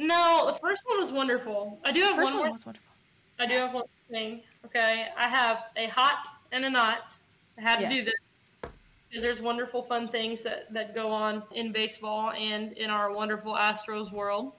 No, 0.00 0.44
the 0.46 0.54
first 0.58 0.82
one 0.86 0.98
was 0.98 1.12
wonderful. 1.12 1.78
I 1.84 1.92
do 1.92 2.00
The 2.00 2.06
have 2.06 2.16
first 2.16 2.24
one 2.24 2.34
one 2.34 2.42
more. 2.44 2.52
was 2.52 2.64
wonderful. 2.64 2.92
I 3.38 3.46
do 3.46 3.52
Yes. 3.52 3.64
have 3.66 3.74
one 3.74 3.84
thing. 4.10 4.42
Okay, 4.64 5.08
I 5.16 5.28
have 5.28 5.64
a 5.76 5.86
hot 5.88 6.26
and 6.52 6.64
a 6.64 6.70
not. 6.70 7.12
I 7.58 7.60
had 7.60 7.80
to 7.80 7.88
do 7.88 8.04
this 8.04 8.14
because 8.62 9.22
there's 9.22 9.42
wonderful, 9.42 9.82
fun 9.82 10.08
things 10.08 10.42
that 10.42 10.72
that 10.72 10.94
go 10.94 11.10
on 11.10 11.42
in 11.52 11.70
baseball 11.70 12.30
and 12.30 12.72
in 12.72 12.88
our 12.88 13.12
wonderful 13.12 13.54
Astros 13.54 14.10
world 14.10 14.52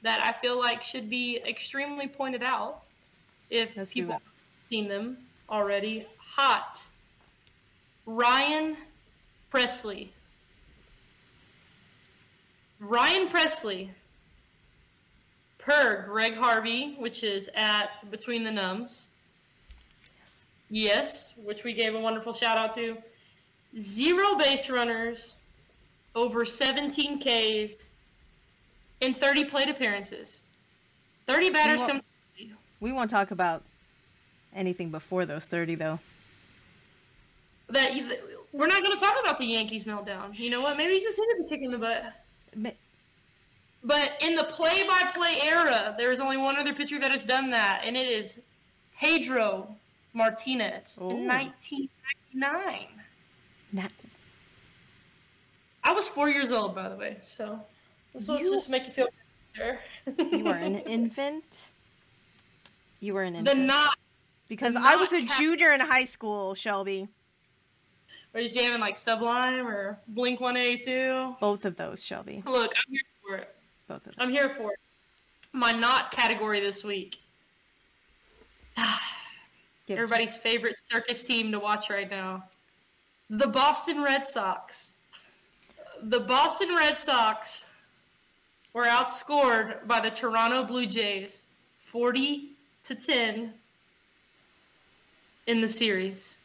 that 0.00 0.22
I 0.22 0.32
feel 0.32 0.58
like 0.58 0.80
should 0.80 1.10
be 1.10 1.38
extremely 1.46 2.08
pointed 2.08 2.42
out 2.42 2.84
if 3.50 3.76
Let's 3.76 3.90
do 3.90 3.94
people 4.02 4.08
that. 4.14 4.22
haven't 4.22 4.66
seen 4.68 4.88
them 4.88 5.18
already. 5.50 6.06
Hot. 6.18 6.80
Ryan 8.06 8.76
Pressly. 9.52 10.08
Ryan 12.80 13.28
Pressly 13.28 13.88
per 15.58 16.04
Greg 16.08 16.34
Harvey, 16.34 16.94
which 16.98 17.22
is 17.22 17.50
at 17.54 18.10
Between 18.10 18.44
the 18.44 18.50
Numbs. 18.50 19.10
Yes, 20.70 21.34
which 21.42 21.64
we 21.64 21.72
gave 21.72 21.94
a 21.94 22.00
wonderful 22.00 22.32
shout 22.32 22.56
out 22.56 22.72
to. 22.74 22.96
Zero 23.78 24.36
base 24.36 24.70
runners, 24.70 25.34
over 26.14 26.44
17 26.44 27.18
Ks, 27.18 27.88
and 29.02 29.18
30 29.18 29.44
plate 29.44 29.68
appearances. 29.68 30.40
30 31.26 31.50
batters 31.50 31.82
come. 31.82 32.02
We 32.80 32.92
won't 32.92 33.10
talk 33.10 33.30
about 33.30 33.62
anything 34.54 34.90
before 34.90 35.26
those 35.26 35.46
30, 35.46 35.74
though. 35.74 35.98
That 37.70 37.94
you, 37.94 38.10
we're 38.52 38.66
not 38.66 38.82
going 38.82 38.96
to 38.96 39.04
talk 39.04 39.14
about 39.22 39.38
the 39.38 39.44
Yankees 39.44 39.84
meltdown. 39.84 40.38
You 40.38 40.50
know 40.50 40.62
what? 40.62 40.76
Maybe 40.76 40.94
he 40.94 41.00
just 41.00 41.18
hit 41.18 41.26
it 41.38 41.44
a 41.44 41.48
kick 41.48 41.60
in 41.62 41.70
the 41.70 41.78
butt. 41.78 42.04
But 43.84 44.12
in 44.20 44.34
the 44.34 44.44
play-by-play 44.44 45.40
era, 45.44 45.94
there 45.96 46.12
is 46.12 46.20
only 46.20 46.36
one 46.36 46.56
other 46.56 46.74
pitcher 46.74 46.98
that 46.98 47.10
has 47.10 47.24
done 47.24 47.50
that, 47.50 47.82
and 47.84 47.96
it 47.96 48.08
is 48.08 48.36
Pedro 48.98 49.74
Martinez 50.12 50.98
Ooh. 51.00 51.10
in 51.10 51.26
1999. 51.26 52.88
Not, 53.72 53.92
I 55.84 55.92
was 55.92 56.08
four 56.08 56.28
years 56.28 56.50
old, 56.50 56.74
by 56.74 56.88
the 56.88 56.96
way, 56.96 57.18
so 57.22 57.60
let's, 58.14 58.26
just 58.26 58.68
make 58.68 58.86
you 58.86 58.92
feel 58.92 59.08
better. 59.56 59.78
you 60.32 60.44
were 60.44 60.54
an 60.54 60.76
infant. 60.86 61.68
You 63.00 63.14
were 63.14 63.22
an 63.22 63.36
infant. 63.36 63.58
the 63.58 63.64
not. 63.64 63.96
because 64.48 64.74
the 64.74 64.80
I 64.82 64.96
was 64.96 65.12
a 65.12 65.20
not 65.20 65.28
ca- 65.28 65.38
junior 65.38 65.72
in 65.72 65.80
high 65.80 66.04
school, 66.04 66.54
Shelby. 66.54 67.06
Were 68.34 68.40
you 68.40 68.50
jamming 68.50 68.80
like 68.80 68.96
Sublime 68.96 69.66
or 69.66 69.98
Blink 70.08 70.40
182? 70.40 71.36
Both 71.40 71.64
of 71.64 71.76
those, 71.76 72.02
Shelby. 72.04 72.42
Look, 72.44 72.74
I'm 72.76 72.92
here 72.92 73.00
for 73.26 73.36
it. 73.36 73.54
Both 73.88 74.06
of 74.06 74.14
them. 74.14 74.26
I'm 74.26 74.30
here 74.30 74.48
for 74.48 74.72
it. 74.72 74.78
My 75.52 75.72
not 75.72 76.12
category 76.12 76.60
this 76.60 76.84
week. 76.84 77.16
Give 78.76 78.84
it 78.84 79.86
to 79.86 79.92
Everybody's 79.94 80.36
favorite 80.36 80.76
circus 80.84 81.22
team 81.22 81.50
to 81.52 81.58
watch 81.58 81.88
right 81.88 82.10
now. 82.10 82.44
The 83.30 83.48
Boston 83.48 84.02
Red 84.02 84.26
Sox. 84.26 84.92
The 86.02 86.20
Boston 86.20 86.76
Red 86.76 86.98
Sox 86.98 87.70
were 88.74 88.84
outscored 88.84 89.86
by 89.86 90.00
the 90.00 90.10
Toronto 90.10 90.62
Blue 90.64 90.86
Jays 90.86 91.46
40 91.78 92.50
to 92.84 92.94
10 92.94 93.54
in 95.46 95.60
the 95.60 95.68
series. 95.68 96.36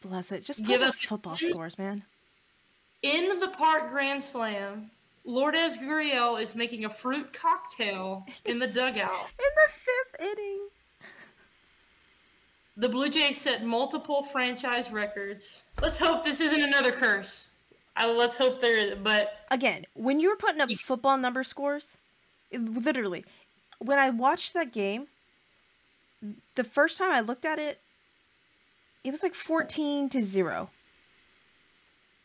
Bless 0.00 0.32
it. 0.32 0.44
Just 0.44 0.64
Give 0.64 0.82
up 0.82 0.94
football 0.94 1.36
scores, 1.36 1.76
man. 1.78 2.04
In 3.02 3.40
the 3.40 3.48
Park 3.48 3.90
Grand 3.90 4.22
Slam, 4.22 4.91
Lourdes 5.24 5.78
Gurriel 5.78 6.40
is 6.40 6.54
making 6.54 6.84
a 6.84 6.90
fruit 6.90 7.32
cocktail 7.32 8.26
in 8.44 8.58
the 8.58 8.66
dugout. 8.78 9.28
In 9.38 9.52
the 9.54 9.72
fifth 9.72 10.20
inning. 10.20 10.68
The 12.76 12.88
Blue 12.88 13.10
Jays 13.10 13.40
set 13.40 13.64
multiple 13.64 14.22
franchise 14.22 14.90
records. 14.90 15.62
Let's 15.80 15.98
hope 15.98 16.24
this 16.24 16.40
isn't 16.40 16.62
another 16.62 16.90
curse. 16.90 17.50
I, 17.96 18.10
let's 18.10 18.38
hope 18.38 18.60
there 18.62 18.78
is, 18.78 18.94
but 19.02 19.44
Again, 19.50 19.84
when 19.94 20.18
you 20.18 20.30
were 20.30 20.36
putting 20.36 20.62
up 20.62 20.70
football 20.72 21.18
number 21.18 21.44
scores, 21.44 21.98
it, 22.50 22.62
literally, 22.62 23.24
when 23.78 23.98
I 23.98 24.08
watched 24.08 24.54
that 24.54 24.72
game, 24.72 25.08
the 26.54 26.64
first 26.64 26.96
time 26.96 27.10
I 27.10 27.20
looked 27.20 27.44
at 27.44 27.58
it, 27.58 27.80
it 29.04 29.10
was 29.10 29.22
like 29.22 29.34
14 29.34 30.08
to 30.08 30.22
0. 30.22 30.70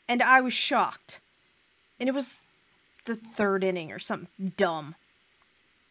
And 0.08 0.24
I 0.24 0.40
was 0.40 0.54
shocked. 0.54 1.20
And 2.00 2.08
it 2.08 2.16
was 2.16 2.42
the 3.08 3.16
third 3.16 3.64
inning 3.64 3.92
or 3.92 4.00
something 4.00 4.54
dumb. 4.56 4.96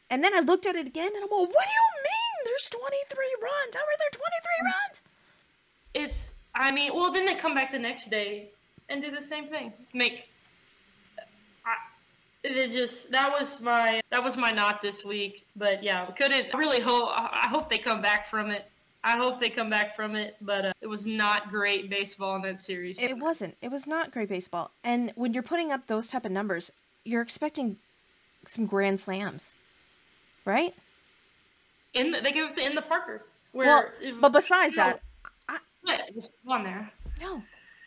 And 0.08 0.22
then 0.22 0.32
I 0.34 0.40
looked 0.40 0.66
at 0.66 0.76
it 0.76 0.86
again 0.86 1.10
and 1.14 1.24
I'm 1.24 1.30
like, 1.30 1.30
what 1.30 1.66
do 1.66 1.72
you 1.72 1.88
mean 2.04 2.44
there's 2.44 2.68
23 2.68 3.36
runs? 3.42 3.74
How 3.74 3.80
are 3.80 3.98
there 3.98 4.10
23 4.12 4.70
runs? 4.70 5.02
it's. 5.96 6.32
I 6.54 6.72
mean, 6.72 6.94
well, 6.94 7.12
then 7.12 7.26
they 7.26 7.34
come 7.34 7.54
back 7.54 7.70
the 7.70 7.78
next 7.78 8.10
day 8.10 8.48
and 8.88 9.02
do 9.02 9.10
the 9.10 9.20
same 9.20 9.46
thing. 9.46 9.72
Make. 9.92 10.30
I, 11.66 11.74
it 12.44 12.70
just 12.70 13.10
that 13.10 13.30
was 13.30 13.60
my 13.60 14.00
that 14.10 14.22
was 14.22 14.36
my 14.36 14.50
not 14.50 14.80
this 14.80 15.04
week. 15.04 15.44
But 15.56 15.82
yeah, 15.82 16.06
couldn't 16.12 16.54
I 16.54 16.58
really 16.58 16.80
hope. 16.80 17.10
I 17.14 17.46
hope 17.48 17.68
they 17.68 17.78
come 17.78 18.00
back 18.00 18.26
from 18.26 18.50
it. 18.50 18.70
I 19.04 19.16
hope 19.16 19.38
they 19.38 19.50
come 19.50 19.68
back 19.70 19.94
from 19.94 20.16
it. 20.16 20.36
But 20.40 20.66
uh, 20.66 20.72
it 20.80 20.86
was 20.86 21.04
not 21.06 21.50
great 21.50 21.90
baseball 21.90 22.36
in 22.36 22.42
that 22.42 22.60
series. 22.60 22.98
It 22.98 23.18
wasn't. 23.18 23.56
It 23.60 23.70
was 23.70 23.86
not 23.86 24.12
great 24.12 24.28
baseball. 24.28 24.70
And 24.82 25.12
when 25.14 25.34
you're 25.34 25.42
putting 25.42 25.72
up 25.72 25.86
those 25.88 26.08
type 26.08 26.24
of 26.24 26.32
numbers, 26.32 26.72
you're 27.06 27.22
expecting 27.22 27.76
some 28.46 28.66
grand 28.66 29.00
slams, 29.00 29.56
right? 30.44 30.74
in 31.94 32.10
the, 32.10 32.20
they 32.20 32.30
give 32.32 32.50
it 32.50 32.58
in 32.58 32.74
the 32.74 32.82
Parker. 32.82 33.24
Well, 33.52 33.66
Where, 33.84 33.92
if- 34.02 34.20
but 34.20 34.30
besides 34.32 34.76
no, 34.76 34.84
that, 35.48 35.60
yeah, 35.86 36.02
it's 36.14 36.30
on 36.46 36.62
there. 36.64 36.90
no, 37.20 37.42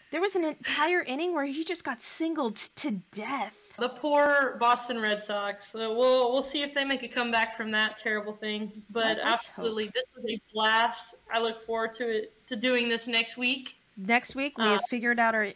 there 0.09 0.19
was 0.21 0.35
an 0.35 0.43
entire 0.43 1.01
inning 1.01 1.35
where 1.35 1.45
he 1.45 1.63
just 1.63 1.83
got 1.83 2.01
singled 2.01 2.55
to 2.55 3.01
death. 3.11 3.73
The 3.77 3.89
poor 3.89 4.57
Boston 4.59 4.99
Red 4.99 5.23
Sox. 5.23 5.75
Uh, 5.75 5.93
we'll 5.95 6.31
we'll 6.33 6.41
see 6.41 6.63
if 6.63 6.73
they 6.73 6.83
make 6.83 7.03
a 7.03 7.07
comeback 7.07 7.55
from 7.55 7.69
that 7.71 7.97
terrible 7.97 8.33
thing. 8.33 8.81
But 8.89 9.17
Let- 9.17 9.17
let's 9.25 9.47
hope. 9.47 9.59
absolutely, 9.59 9.91
this 9.93 10.05
was 10.15 10.25
a 10.27 10.41
blast. 10.53 11.15
I 11.31 11.39
look 11.39 11.63
forward 11.65 11.93
to 11.95 12.09
it 12.09 12.47
to 12.47 12.55
doing 12.55 12.89
this 12.89 13.05
next 13.07 13.37
week. 13.37 13.77
Next 13.95 14.33
week 14.35 14.57
we 14.57 14.63
Uh, 14.63 14.71
have 14.71 14.83
figured 14.89 15.19
out 15.19 15.35
our. 15.35 15.49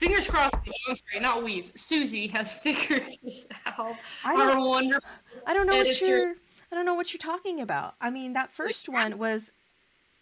Fingers 0.00 0.28
crossed. 0.28 0.56
I'm 0.56 0.94
sorry, 0.94 1.20
not 1.20 1.44
weave. 1.44 1.72
Suzy 1.74 2.26
has 2.28 2.54
figured 2.64 3.06
this 3.22 3.46
out. 3.66 3.96
I 4.24 4.34
Our 4.34 4.46
don't. 4.52 4.64
wonderful. 4.66 5.10
I 5.46 5.52
don't 5.52 5.66
know 5.66 5.76
what 5.76 6.00
you're. 6.00 6.34
I 6.72 6.74
don't 6.74 6.86
know 6.86 6.94
what 6.94 7.12
you're 7.12 7.18
talking 7.18 7.60
about. 7.60 7.96
I 8.00 8.08
mean, 8.08 8.32
that 8.32 8.50
first 8.50 8.88
one 8.88 9.18
was 9.18 9.52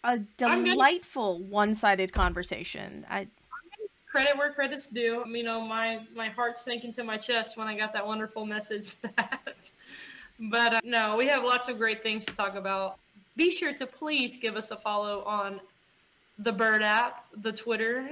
a 0.03 0.19
delightful 0.37 1.39
one-sided 1.39 2.11
conversation. 2.11 3.05
I 3.09 3.27
Credit 4.11 4.35
where 4.37 4.51
credit's 4.51 4.87
due. 4.87 5.23
You 5.25 5.43
know, 5.43 5.61
my 5.61 6.01
my 6.13 6.27
heart 6.27 6.57
sank 6.57 6.83
into 6.83 7.03
my 7.05 7.15
chest 7.15 7.55
when 7.55 7.67
I 7.67 7.77
got 7.77 7.93
that 7.93 8.05
wonderful 8.05 8.45
message. 8.45 8.95
That, 9.15 9.71
but 10.51 10.73
uh, 10.75 10.79
no, 10.83 11.17
we 11.17 11.27
have 11.27 11.43
lots 11.43 11.67
of 11.67 11.77
great 11.77 12.01
things 12.01 12.25
to 12.25 12.35
talk 12.35 12.55
about. 12.55 12.97
Be 13.35 13.51
sure 13.51 13.73
to 13.73 13.85
please 13.85 14.37
give 14.37 14.55
us 14.55 14.71
a 14.71 14.77
follow 14.77 15.21
on 15.23 15.59
the 16.37 16.51
Bird 16.51 16.81
app, 16.81 17.25
the 17.41 17.51
Twitter 17.51 18.09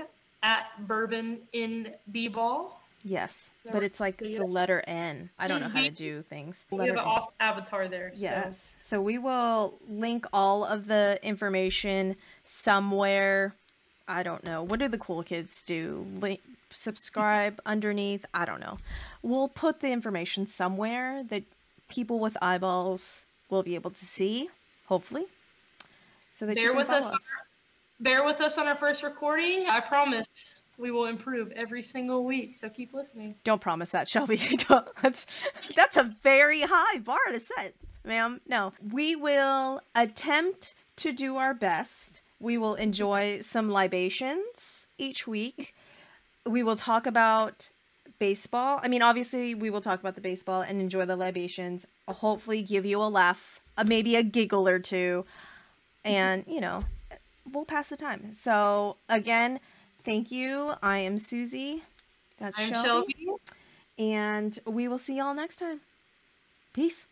at 0.48 0.88
Bourbon 0.88 1.40
in 1.52 1.94
B-ball. 2.12 2.80
yes, 3.04 3.50
There 3.64 3.74
but 3.74 3.84
it's 3.84 4.00
like 4.00 4.18
the 4.18 4.40
letter 4.46 4.82
N. 4.88 5.30
I 5.38 5.48
don't 5.48 5.62
know 5.62 5.68
how 5.70 5.82
to 5.84 5.92
Mhm. 5.92 5.96
do 5.96 6.22
things. 6.24 6.66
We 6.72 6.80
have 6.88 6.96
an 6.96 7.00
awesome 7.00 7.36
avatar 7.40 7.88
there. 7.88 8.12
Yes. 8.16 8.76
So 8.80 9.02
we 9.02 9.18
will 9.18 9.78
link 9.88 10.26
all 10.34 10.64
of 10.66 10.88
the 10.88 11.20
information 11.22 12.16
somewhere. 12.46 13.56
I 14.08 14.24
don't 14.24 14.44
know. 14.46 14.64
What 14.64 14.80
do 14.80 14.88
the 14.88 14.98
cool 14.98 15.22
kids 15.24 15.62
do? 15.62 16.06
Link, 16.20 16.42
subscribe 16.72 17.60
underneath? 17.66 18.26
I 18.34 18.46
don't 18.46 18.60
know. 18.62 18.78
We'll 19.22 19.50
put 19.50 19.80
the 19.82 19.92
information 19.92 20.48
somewhere 20.48 21.24
that 21.30 21.44
people 21.90 22.20
with 22.20 22.38
eyeballs 22.42 23.26
will 23.50 23.64
be 23.64 23.76
able 23.76 23.92
to 23.92 24.06
see, 24.06 24.50
hopefully. 24.88 25.26
So 26.34 26.46
that 26.46 26.58
you 26.58 26.68
can 26.70 26.78
with 26.78 26.88
follow 26.88 27.00
us. 27.00 27.12
Our, 27.12 27.18
bear 28.00 28.24
with 28.24 28.42
us 28.42 28.58
on 28.58 28.68
our 28.68 28.76
first 28.76 29.04
recording. 29.04 29.66
I 29.70 29.80
promise 29.80 30.62
we 30.78 30.92
will 30.92 31.06
improve 31.06 31.52
every 31.52 31.84
single 31.84 32.24
week. 32.24 32.56
So 32.56 32.70
keep 32.70 32.94
listening. 32.94 33.36
Don't 33.44 33.62
promise 33.62 33.90
that, 33.92 34.08
Shelby. 34.08 34.42
That's 35.02 35.26
that's 35.76 35.98
a 35.98 36.16
very 36.24 36.62
high 36.62 37.00
bar 37.00 37.18
to 37.32 37.40
set, 37.40 37.74
ma'am. 38.04 38.42
No, 38.48 38.74
we 38.92 39.16
will 39.16 39.82
attempt 39.96 40.76
to 40.98 41.12
do 41.12 41.38
our 41.38 41.54
best. 41.54 42.22
We 42.40 42.58
will 42.58 42.76
enjoy 42.76 43.42
some 43.42 43.70
libations 43.70 44.88
each 44.98 45.26
week. 45.28 45.74
We 46.46 46.64
will 46.64 46.76
talk 46.76 47.08
about 47.08 47.70
baseball. 48.20 48.80
I 48.82 48.88
mean, 48.88 49.02
obviously, 49.02 49.56
we 49.56 49.70
will 49.70 49.82
talk 49.82 50.00
about 50.00 50.16
the 50.16 50.22
baseball 50.22 50.62
and 50.62 50.80
enjoy 50.80 51.06
the 51.06 51.16
libations. 51.16 51.86
Hopefully, 52.08 52.62
give 52.62 52.86
you 52.86 53.02
a 53.02 53.10
laugh, 53.10 53.60
uh, 53.78 53.84
maybe 53.88 54.16
a 54.16 54.24
giggle 54.24 54.68
or 54.68 54.80
two, 54.80 55.26
and 56.06 56.44
you 56.48 56.62
know, 56.62 56.84
we'll 57.52 57.66
pass 57.66 57.90
the 57.90 57.98
time. 57.98 58.34
So 58.34 58.98
again, 59.10 59.60
thank 60.00 60.32
you. 60.32 60.74
I 60.82 61.00
am 61.00 61.18
Suzy. 61.18 61.84
That's 62.38 62.60
I'm 62.60 62.70
Shelby. 62.70 63.16
Shelby. 63.18 63.42
And 64.00 64.60
we 64.66 64.88
will 64.88 65.00
see 65.00 65.18
y'all 65.18 65.34
next 65.34 65.58
time. 65.58 65.82
Peace. 66.74 67.08